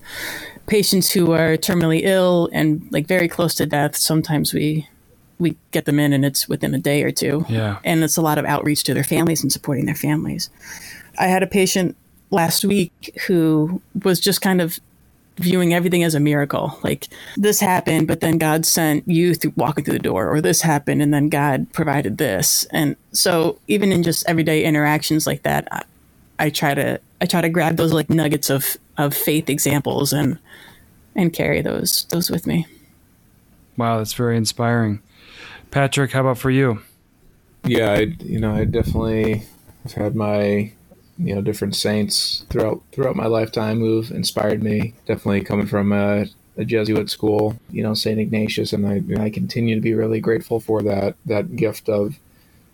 patients 0.67 1.11
who 1.11 1.33
are 1.33 1.57
terminally 1.57 2.03
ill 2.05 2.49
and 2.53 2.87
like 2.93 3.09
very 3.09 3.27
close 3.27 3.55
to 3.57 3.67
death. 3.67 3.97
Sometimes 3.97 4.55
we 4.55 4.89
we 5.39 5.57
get 5.73 5.87
them 5.87 5.99
in 5.99 6.13
and 6.13 6.25
it's 6.25 6.49
within 6.49 6.73
a 6.73 6.79
day 6.79 7.03
or 7.03 7.11
two. 7.11 7.45
Yeah. 7.49 7.79
And 7.83 8.05
it's 8.05 8.17
a 8.17 8.23
lot 8.23 8.39
of 8.39 8.45
outreach 8.45 8.85
to 8.85 8.95
their 8.95 9.03
families 9.03 9.43
and 9.43 9.53
supporting 9.53 9.87
their 9.87 9.97
families. 9.97 10.51
I 11.19 11.27
had 11.27 11.43
a 11.43 11.49
patient 11.49 11.97
last 12.33 12.65
week 12.65 13.17
who 13.27 13.81
was 14.03 14.19
just 14.19 14.41
kind 14.41 14.61
of 14.61 14.81
viewing 15.39 15.73
everything 15.73 16.03
as 16.03 16.15
a 16.15 16.21
miracle. 16.21 16.79
Like 16.83 17.09
this 17.37 17.61
happened, 17.61 18.09
but 18.09 18.21
then 18.21 18.39
God 18.39 18.67
sent 18.67 19.07
you 19.07 19.35
through 19.35 19.53
walking 19.57 19.85
through 19.85 19.95
the 19.95 19.99
door, 19.99 20.29
or 20.29 20.41
this 20.41 20.63
happened, 20.63 21.03
and 21.03 21.13
then 21.13 21.29
God 21.29 21.73
provided 21.73 22.19
this. 22.19 22.67
And 22.71 22.97
so 23.13 23.59
even 23.69 23.93
in 23.93 24.03
just 24.03 24.29
everyday 24.29 24.65
interactions 24.65 25.27
like 25.27 25.43
that, 25.43 25.69
I, 25.71 25.83
I 26.39 26.51
try 26.51 26.75
to 26.75 27.01
I 27.21 27.27
try 27.27 27.41
to 27.41 27.49
grab 27.49 27.77
those 27.77 27.93
like 27.93 28.11
nuggets 28.11 28.51
of 28.51 28.77
of 28.99 29.15
faith 29.15 29.49
examples 29.49 30.13
and 30.13 30.39
and 31.15 31.33
carry 31.33 31.63
those 31.63 32.05
those 32.11 32.31
with 32.31 32.47
me. 32.47 32.67
Wow, 33.77 33.99
that's 33.99 34.15
very 34.15 34.37
inspiring. 34.37 35.01
Patrick, 35.71 36.13
how 36.13 36.21
about 36.21 36.39
for 36.39 36.51
you? 36.51 36.83
Yeah, 37.65 37.93
I 37.93 38.17
you 38.21 38.41
know 38.41 38.55
I 38.55 38.65
definitely 38.65 39.45
have 39.85 39.93
had 39.93 40.17
my 40.17 40.73
you 41.27 41.35
know 41.35 41.41
different 41.41 41.77
saints 41.77 42.45
throughout 42.51 42.83
throughout 42.93 43.17
my 43.17 43.27
lifetime 43.27 43.81
who've 43.81 44.11
inspired 44.11 44.63
me. 44.63 44.95
Definitely 45.07 45.43
coming 45.43 45.67
from 45.67 45.93
a, 45.93 46.27
a 46.57 46.65
Jesuit 46.65 47.11
school, 47.11 47.59
you 47.71 47.83
know 47.83 47.95
Saint 47.95 48.21
Ignatius, 48.21 48.73
and 48.73 48.87
I 48.87 49.23
I 49.23 49.31
continue 49.31 49.75
to 49.75 49.81
be 49.81 49.95
really 49.95 50.21
grateful 50.21 50.61
for 50.61 50.83
that 50.83 51.17
that 51.27 51.57
gift 51.57 51.89
of 51.89 52.19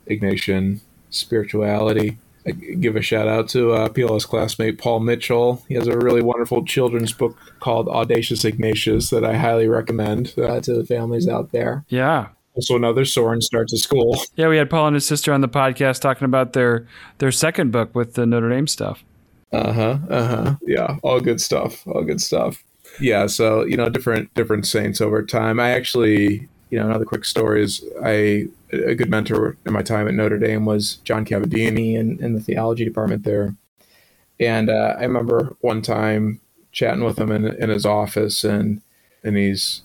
Ignatian 0.08 0.80
spirituality. 1.10 2.18
I 2.46 2.52
give 2.52 2.96
a 2.96 3.02
shout 3.02 3.28
out 3.28 3.48
to 3.50 3.72
uh, 3.72 3.88
PLS 3.90 4.26
classmate 4.26 4.78
Paul 4.78 5.00
Mitchell. 5.00 5.62
He 5.68 5.74
has 5.74 5.86
a 5.86 5.98
really 5.98 6.22
wonderful 6.22 6.64
children's 6.64 7.12
book 7.12 7.36
called 7.60 7.88
Audacious 7.88 8.44
Ignatius 8.44 9.10
that 9.10 9.24
I 9.24 9.36
highly 9.36 9.68
recommend 9.68 10.32
uh, 10.38 10.60
to 10.60 10.74
the 10.74 10.84
families 10.84 11.28
out 11.28 11.52
there. 11.52 11.84
Yeah. 11.88 12.28
Also, 12.58 12.74
another 12.74 13.04
Soren 13.04 13.40
starts 13.40 13.72
a 13.72 13.76
school. 13.76 14.18
Yeah, 14.34 14.48
we 14.48 14.56
had 14.56 14.68
Paul 14.68 14.88
and 14.88 14.94
his 14.94 15.06
sister 15.06 15.32
on 15.32 15.42
the 15.42 15.48
podcast 15.48 16.00
talking 16.00 16.24
about 16.24 16.54
their 16.54 16.88
their 17.18 17.30
second 17.30 17.70
book 17.70 17.94
with 17.94 18.14
the 18.14 18.26
Notre 18.26 18.50
Dame 18.50 18.66
stuff. 18.66 19.04
Uh 19.52 19.72
huh. 19.72 19.98
Uh 20.10 20.26
huh. 20.26 20.56
Yeah. 20.62 20.96
All 21.04 21.20
good 21.20 21.40
stuff. 21.40 21.86
All 21.86 22.02
good 22.02 22.20
stuff. 22.20 22.64
Yeah. 23.00 23.28
So 23.28 23.64
you 23.64 23.76
know, 23.76 23.88
different 23.88 24.34
different 24.34 24.66
saints 24.66 25.00
over 25.00 25.24
time. 25.24 25.60
I 25.60 25.70
actually, 25.70 26.48
you 26.70 26.80
know, 26.80 26.86
another 26.86 27.04
quick 27.04 27.24
story 27.24 27.62
is 27.62 27.84
I 28.04 28.48
a 28.72 28.96
good 28.96 29.08
mentor 29.08 29.56
in 29.64 29.72
my 29.72 29.82
time 29.82 30.08
at 30.08 30.14
Notre 30.14 30.38
Dame 30.38 30.64
was 30.64 30.96
John 31.04 31.24
Cavadini 31.24 31.94
in, 31.94 32.18
in 32.18 32.32
the 32.32 32.40
theology 32.40 32.84
department 32.84 33.22
there, 33.22 33.54
and 34.40 34.68
uh, 34.68 34.96
I 34.98 35.02
remember 35.02 35.56
one 35.60 35.80
time 35.80 36.40
chatting 36.72 37.04
with 37.04 37.20
him 37.20 37.30
in, 37.30 37.46
in 37.46 37.70
his 37.70 37.86
office, 37.86 38.42
and 38.42 38.82
and 39.22 39.36
he's 39.36 39.82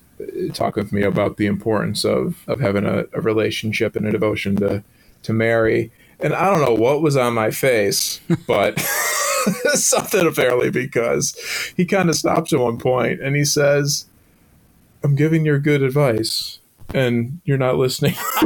talking 0.54 0.84
with 0.84 0.94
me 0.94 1.04
about 1.04 1.38
the 1.38 1.46
importance 1.46 2.04
of 2.04 2.44
of 2.48 2.60
having 2.60 2.86
a, 2.86 3.06
a 3.14 3.22
relationship 3.22 3.96
and 3.96 4.08
a 4.08 4.12
devotion 4.12 4.56
to 4.58 4.84
to 5.24 5.34
Mary. 5.34 5.92
And 6.20 6.34
I 6.34 6.50
don't 6.50 6.62
know 6.62 6.76
what 6.76 7.02
was 7.02 7.18
on 7.18 7.34
my 7.34 7.52
face, 7.52 8.22
but 8.48 8.80
something 9.74 10.26
apparently 10.26 10.70
because 10.70 11.36
he 11.76 11.86
kind 11.86 12.10
of 12.10 12.16
stops 12.16 12.54
at 12.54 12.60
one 12.60 12.78
point 12.78 13.22
and 13.22 13.36
he 13.36 13.44
says, 13.46 14.06
I'm 15.04 15.16
giving 15.16 15.46
you 15.46 15.58
good 15.60 15.82
advice 15.82 16.60
and 16.94 17.42
you're 17.44 17.58
not 17.58 17.78
listening. 17.78 18.14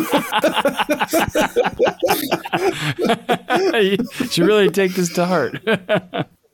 you 3.73 3.97
should 4.29 4.45
really 4.45 4.69
take 4.69 4.93
this 4.93 5.13
to 5.13 5.25
heart. 5.25 5.61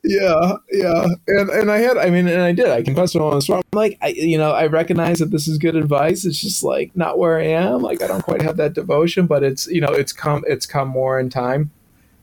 Yeah, 0.03 0.53
yeah. 0.71 1.05
And 1.27 1.49
and 1.49 1.71
I 1.71 1.77
had 1.79 1.97
I 1.97 2.09
mean 2.09 2.27
and 2.27 2.41
I 2.41 2.51
did. 2.51 2.69
I 2.69 2.81
confessed 2.81 3.15
on 3.15 3.33
the 3.35 3.41
spot. 3.41 3.65
I'm 3.73 3.77
like 3.77 3.97
I 4.01 4.09
you 4.09 4.37
know, 4.37 4.51
I 4.51 4.67
recognize 4.67 5.19
that 5.19 5.31
this 5.31 5.47
is 5.47 5.57
good 5.57 5.75
advice. 5.75 6.25
It's 6.25 6.41
just 6.41 6.63
like 6.63 6.95
not 6.95 7.17
where 7.17 7.39
I 7.39 7.45
am. 7.45 7.81
Like 7.81 8.01
I 8.01 8.07
don't 8.07 8.23
quite 8.23 8.41
have 8.41 8.57
that 8.57 8.73
devotion, 8.73 9.27
but 9.27 9.43
it's 9.43 9.67
you 9.67 9.81
know, 9.81 9.91
it's 9.93 10.11
come 10.11 10.43
it's 10.47 10.65
come 10.65 10.87
more 10.89 11.19
in 11.19 11.29
time 11.29 11.71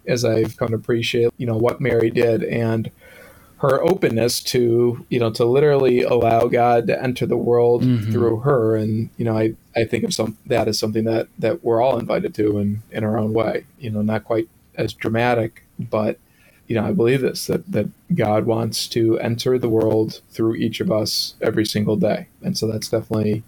as 0.07 0.25
I've 0.25 0.57
come 0.57 0.69
to 0.69 0.75
appreciate, 0.75 1.33
you 1.37 1.47
know, 1.47 1.57
what 1.57 1.81
Mary 1.81 2.11
did 2.11 2.43
and 2.45 2.91
her 3.59 3.83
openness 3.83 4.43
to, 4.43 5.05
you 5.11 5.21
know, 5.21 5.31
to 5.31 5.45
literally 5.45 6.03
allow 6.03 6.47
God 6.49 6.87
to 6.87 7.01
enter 7.03 7.27
the 7.27 7.37
world 7.37 7.83
Mhm. 7.83 8.11
through 8.11 8.39
her. 8.41 8.75
And, 8.75 9.11
you 9.19 9.25
know, 9.27 9.37
I, 9.37 9.53
I 9.77 9.85
think 9.85 10.03
of 10.05 10.15
some 10.15 10.39
that 10.47 10.67
as 10.67 10.79
something 10.79 11.05
that, 11.05 11.29
that 11.39 11.63
we're 11.63 11.83
all 11.83 11.99
invited 11.99 12.35
to 12.37 12.57
in, 12.59 12.83
in 12.91 13.05
our 13.05 13.19
own 13.19 13.35
way. 13.35 13.67
You 13.79 13.91
know, 13.91 14.01
not 14.01 14.25
quite 14.25 14.49
as 14.77 14.95
dramatic, 14.95 15.65
but 15.79 16.19
you 16.71 16.77
know, 16.77 16.85
I 16.85 16.93
believe 16.93 17.21
this 17.21 17.49
that, 17.49 17.73
that 17.73 17.89
God 18.15 18.47
wants 18.47 18.87
to 18.89 19.19
enter 19.19 19.59
the 19.59 19.69
world 19.69 20.21
through 20.31 20.55
each 20.55 20.81
of 20.81 20.93
us 20.93 21.35
every 21.41 21.67
single 21.67 21.97
day. 21.97 22.29
And 22.43 22.57
so 22.57 22.71
that's 22.71 22.89
definitely, 22.89 23.43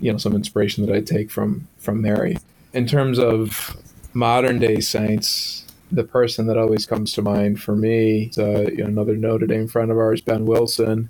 you 0.00 0.10
know, 0.10 0.18
some 0.18 0.34
inspiration 0.34 0.84
that 0.84 0.92
I 0.92 1.00
take 1.00 1.30
from 1.30 1.68
from 1.78 2.02
Mary. 2.02 2.38
In 2.72 2.88
terms 2.88 3.20
of 3.20 3.76
modern 4.14 4.58
day 4.58 4.80
saints, 4.80 5.64
the 5.92 6.02
person 6.02 6.48
that 6.48 6.58
always 6.58 6.86
comes 6.86 7.12
to 7.12 7.22
mind 7.22 7.62
for 7.62 7.76
me 7.76 8.30
is 8.32 8.38
uh, 8.38 8.68
you 8.68 8.78
know, 8.78 8.86
another 8.86 9.16
Notre 9.16 9.46
Dame 9.46 9.68
friend 9.68 9.92
of 9.92 9.98
ours, 9.98 10.20
Ben 10.20 10.44
Wilson, 10.44 11.08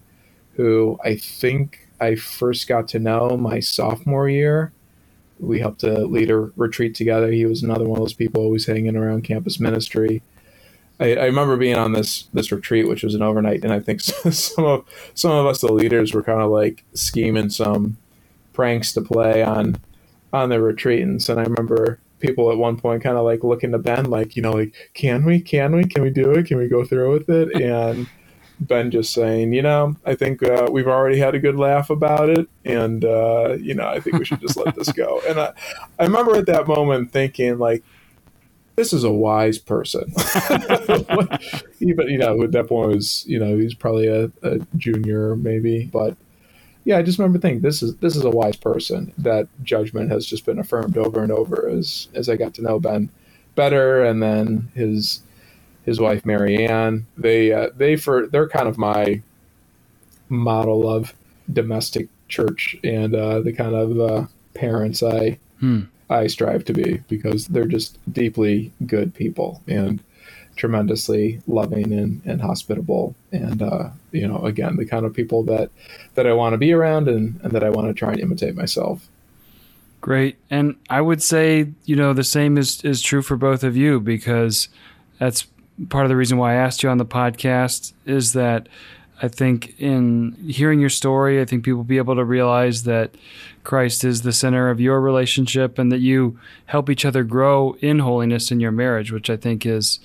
who 0.57 0.99
I 1.03 1.17
think 1.17 1.89
I 2.03 2.17
first 2.17 2.69
got 2.69 2.87
to 2.89 2.99
know 2.99 3.39
my 3.39 3.61
sophomore 3.61 4.29
year. 4.29 4.73
We 5.39 5.61
helped 5.61 5.81
to 5.81 6.05
lead 6.05 6.31
a 6.31 6.37
retreat 6.37 6.95
together. 6.95 7.33
He 7.33 7.47
was 7.47 7.63
another 7.63 7.87
one 7.87 7.99
of 7.99 8.05
those 8.05 8.13
people 8.13 8.43
always 8.43 8.67
hanging 8.67 8.95
around 8.95 9.25
campus 9.25 9.59
ministry. 9.59 10.21
I, 11.01 11.15
I 11.15 11.25
remember 11.25 11.57
being 11.57 11.77
on 11.77 11.93
this 11.93 12.29
this 12.33 12.53
retreat, 12.53 12.87
which 12.89 13.03
was 13.03 13.15
an 13.15 13.23
overnight, 13.23 13.65
and 13.65 13.73
I 13.73 13.81
think 13.81 14.01
some 14.03 14.65
of 14.65 14.85
some 15.15 15.33
of 15.33 15.47
us, 15.47 15.61
the 15.61 15.73
leaders, 15.73 16.13
were 16.13 16.23
kind 16.23 16.43
of 16.43 16.51
like 16.51 16.85
scheming 16.95 17.51
some 17.51 17.97
pranks 18.53 18.93
to 18.93 19.01
play 19.01 19.43
on 19.43 19.81
on 20.33 20.49
the 20.49 20.57
retreatants. 20.57 21.29
And 21.29 21.41
I 21.41 21.45
remember 21.45 21.99
people 22.21 22.51
at 22.53 22.59
one 22.59 22.77
point 22.79 23.03
kind 23.03 23.17
of 23.17 23.25
like 23.25 23.43
looking 23.43 23.73
to 23.73 23.79
Ben, 23.79 24.05
like, 24.05 24.37
you 24.37 24.43
know, 24.43 24.53
like, 24.53 24.75
can 24.95 25.25
we, 25.25 25.41
can 25.41 25.75
we, 25.75 25.85
can 25.85 26.03
we 26.03 26.11
do 26.11 26.31
it? 26.33 26.47
Can 26.47 26.59
we 26.59 26.69
go 26.69 26.85
through 26.85 27.13
with 27.13 27.29
it? 27.29 27.49
And 27.61 28.07
Ben 28.61 28.91
just 28.91 29.15
saying, 29.15 29.55
you 29.55 29.63
know, 29.63 29.97
I 30.05 30.15
think 30.15 30.43
uh, 30.43 30.69
we've 30.71 30.87
already 30.87 31.19
had 31.19 31.35
a 31.35 31.39
good 31.39 31.57
laugh 31.57 31.89
about 31.89 32.29
it. 32.29 32.47
And, 32.65 33.05
uh, 33.07 33.57
you 33.59 33.75
know, 33.75 33.89
I 33.89 34.01
think 34.01 34.19
we 34.19 34.25
should 34.27 34.41
just 34.41 34.59
let 34.59 34.77
this 34.77 34.93
go. 34.93 35.23
And 35.27 35.41
I, 35.41 35.53
I 35.99 36.05
remember 36.05 36.37
at 36.37 36.45
that 36.47 36.69
moment 36.69 37.11
thinking, 37.11 37.59
like, 37.59 37.83
this 38.81 38.95
is 38.95 39.05
a 39.05 39.13
wise 39.13 39.59
person. 39.59 40.11
Even, 41.81 42.09
you 42.09 42.17
know, 42.17 42.43
at 42.43 42.53
that 42.53 42.67
point 42.67 42.95
was, 42.95 43.27
you 43.27 43.39
know, 43.39 43.59
he's 43.59 43.75
probably 43.75 44.07
a, 44.07 44.31
a 44.43 44.59
junior 44.79 45.37
maybe, 45.37 45.85
but 45.93 46.17
yeah, 46.85 46.97
I 46.97 47.03
just 47.03 47.19
remember 47.19 47.39
thinking 47.39 47.61
this 47.61 47.83
is 47.83 47.95
this 47.97 48.17
is 48.17 48.25
a 48.25 48.31
wise 48.31 48.57
person. 48.57 49.13
That 49.19 49.49
judgment 49.63 50.11
has 50.11 50.25
just 50.25 50.47
been 50.47 50.59
affirmed 50.59 50.97
over 50.97 51.23
and 51.23 51.31
over 51.31 51.69
as 51.69 52.09
as 52.15 52.31
I 52.31 52.37
got 52.37 52.55
to 52.55 52.63
know 52.63 52.81
Ben 52.81 53.11
better, 53.55 54.03
and 54.03 54.23
then 54.23 54.71
his 54.75 55.21
his 55.85 56.01
wife 56.01 56.25
Marianne. 56.25 57.07
They 57.19 57.53
uh, 57.53 57.69
they 57.77 57.97
for 57.97 58.29
they're 58.29 58.49
kind 58.49 58.67
of 58.67 58.79
my 58.79 59.21
model 60.31 60.89
of 60.89 61.13
domestic 61.53 62.09
church 62.29 62.77
and 62.83 63.15
uh, 63.15 63.41
the 63.41 63.53
kind 63.53 63.75
of 63.75 64.01
uh, 64.01 64.27
parents 64.55 65.03
I 65.03 65.39
Hmm. 65.59 65.83
I 66.11 66.27
strive 66.27 66.65
to 66.67 66.73
be 66.73 67.03
because 67.09 67.47
they're 67.47 67.65
just 67.65 67.99
deeply 68.13 68.73
good 68.87 69.15
people 69.15 69.63
and 69.67 70.03
tremendously 70.57 71.41
loving 71.47 71.93
and, 71.93 72.21
and 72.27 72.43
hospitable 72.43 73.15
and 73.33 73.63
uh, 73.63 73.89
you 74.13 74.29
know 74.29 74.45
again 74.45 74.77
the 74.77 74.85
kind 74.85 75.07
of 75.07 75.15
people 75.15 75.43
that 75.45 75.71
that 76.15 76.27
I 76.27 76.35
want 76.35 76.53
to 76.53 76.59
be 76.59 76.73
around 76.73 77.09
and, 77.09 77.41
and 77.43 77.53
that 77.53 77.65
I 77.65 77.71
want 77.71 77.89
to 77.89 77.95
try 77.95 78.13
and 78.13 78.21
imitate 78.21 78.55
myself. 78.55 79.09
Great. 80.01 80.37
And 80.51 80.77
I 80.89 81.03
would 81.03 81.23
say, 81.23 81.69
you 81.85 81.95
know, 81.95 82.15
the 82.15 82.25
same 82.25 82.57
is, 82.57 82.83
is 82.83 83.03
true 83.03 83.21
for 83.21 83.37
both 83.37 83.63
of 83.63 83.77
you 83.77 84.01
because 84.01 84.69
that's 85.19 85.47
part 85.91 86.07
of 86.07 86.09
the 86.09 86.17
reason 86.17 86.39
why 86.39 86.53
I 86.53 86.57
asked 86.57 86.83
you 86.83 86.89
on 86.89 86.99
the 86.99 87.05
podcast 87.05 87.93
is 88.07 88.33
that 88.33 88.69
I 89.23 89.29
think 89.29 89.79
in 89.79 90.33
hearing 90.49 90.81
your 90.81 90.91
story, 90.91 91.41
I 91.41 91.45
think 91.45 91.65
people 91.65 91.79
will 91.79 91.85
be 91.85 91.99
able 91.99 92.15
to 92.15 92.25
realize 92.25 92.85
that 92.85 93.15
Christ 93.65 94.03
is 94.03 94.23
the 94.23 94.33
center 94.33 94.71
of 94.71 94.81
your 94.81 95.01
relationship 95.01 95.79
and 95.79 95.93
that 95.93 96.01
you 96.01 96.39
help 96.67 96.89
each 96.89 97.05
other 97.05 97.23
grow 97.23 97.77
in 97.81 97.99
holiness 97.99 98.51
in 98.51 98.61
your 98.61 98.73
marriage, 98.73 99.13
which 99.13 99.29
I 99.29 99.37
think 99.37 99.67
is 99.67 100.01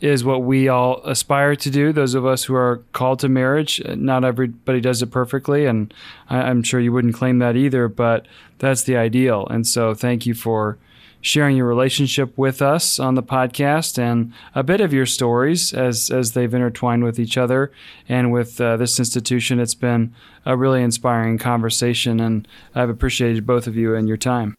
is 0.00 0.24
what 0.24 0.42
we 0.42 0.66
all 0.66 1.02
aspire 1.04 1.54
to 1.54 1.70
do. 1.70 1.92
Those 1.92 2.14
of 2.14 2.24
us 2.24 2.44
who 2.44 2.54
are 2.54 2.78
called 2.94 3.18
to 3.20 3.28
marriage, 3.28 3.82
not 3.84 4.24
everybody 4.24 4.80
does 4.80 5.02
it 5.02 5.10
perfectly, 5.10 5.66
and 5.66 5.92
I, 6.30 6.38
I'm 6.42 6.62
sure 6.62 6.80
you 6.80 6.92
wouldn't 6.92 7.14
claim 7.14 7.38
that 7.40 7.54
either. 7.54 7.86
But 7.86 8.26
that's 8.58 8.82
the 8.82 8.96
ideal. 8.96 9.46
And 9.48 9.66
so, 9.66 9.94
thank 9.94 10.24
you 10.26 10.34
for 10.34 10.78
sharing 11.20 11.56
your 11.56 11.66
relationship 11.66 12.36
with 12.38 12.62
us 12.62 12.98
on 12.98 13.14
the 13.14 13.22
podcast 13.22 13.98
and 13.98 14.32
a 14.54 14.62
bit 14.62 14.80
of 14.80 14.92
your 14.92 15.06
stories 15.06 15.72
as 15.72 16.10
as 16.10 16.32
they've 16.32 16.52
intertwined 16.52 17.04
with 17.04 17.18
each 17.18 17.36
other 17.36 17.70
and 18.08 18.32
with 18.32 18.60
uh, 18.60 18.76
this 18.76 18.98
institution. 18.98 19.60
It's 19.60 19.74
been 19.74 20.14
a 20.46 20.56
really 20.56 20.82
inspiring 20.82 21.38
conversation, 21.38 22.20
and 22.20 22.48
I've 22.74 22.90
appreciated 22.90 23.46
both 23.46 23.66
of 23.66 23.76
you 23.76 23.94
and 23.94 24.08
your 24.08 24.16
time. 24.16 24.56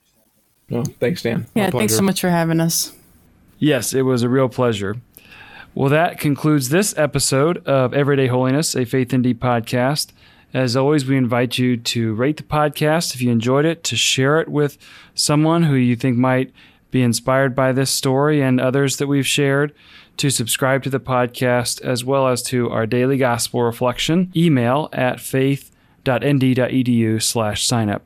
No, 0.70 0.84
thanks, 0.84 1.22
Dan. 1.22 1.48
Yeah, 1.54 1.70
thanks 1.70 1.96
so 1.96 2.02
much 2.02 2.22
for 2.22 2.30
having 2.30 2.60
us. 2.60 2.94
Yes, 3.60 3.94
it 3.94 4.04
was 4.04 4.24
a 4.24 4.30
real 4.30 4.50
pleasure. 4.50 4.96
Well, 5.74 5.90
that 5.90 6.20
concludes 6.20 6.70
this 6.70 6.98
episode 6.98 7.66
of 7.66 7.94
Everyday 7.94 8.28
Holiness, 8.28 8.76
a 8.76 8.86
Faith 8.86 9.14
ND 9.14 9.28
podcast. 9.40 10.12
As 10.54 10.76
always, 10.76 11.06
we 11.06 11.18
invite 11.18 11.58
you 11.58 11.78
to 11.78 12.14
rate 12.14 12.38
the 12.38 12.44
podcast 12.44 13.16
if 13.16 13.22
you 13.22 13.32
enjoyed 13.32 13.66
it, 13.66 13.84
to 13.86 13.96
share 13.96 14.42
it 14.42 14.50
with 14.50 14.78
someone 15.16 15.64
who 15.64 15.76
you 15.76 15.96
think 15.96 16.18
might 16.18 16.52
be 16.92 17.02
inspired 17.02 17.56
by 17.56 17.72
this 17.72 17.90
story 17.90 18.42
and 18.42 18.60
others 18.60 18.98
that 18.98 19.08
we've 19.08 19.26
shared, 19.26 19.74
to 20.18 20.30
subscribe 20.30 20.84
to 20.84 20.90
the 20.90 21.00
podcast, 21.00 21.82
as 21.82 22.04
well 22.04 22.28
as 22.28 22.44
to 22.44 22.70
our 22.70 22.86
daily 22.86 23.18
gospel 23.18 23.64
reflection 23.64 24.32
email 24.36 24.90
at 24.92 25.22
faith.nd.edu 25.22 27.22
slash 27.22 27.68
signup. 27.68 28.02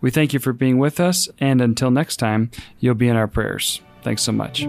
We 0.00 0.10
thank 0.10 0.32
you 0.32 0.40
for 0.40 0.52
being 0.52 0.78
with 0.78 0.98
us, 0.98 1.28
and 1.38 1.60
until 1.60 1.90
next 1.90 2.16
time, 2.16 2.50
you'll 2.80 2.94
be 2.94 3.08
in 3.08 3.16
our 3.16 3.28
prayers. 3.28 3.80
Thanks 4.02 4.22
so 4.22 4.32
much. 4.32 4.66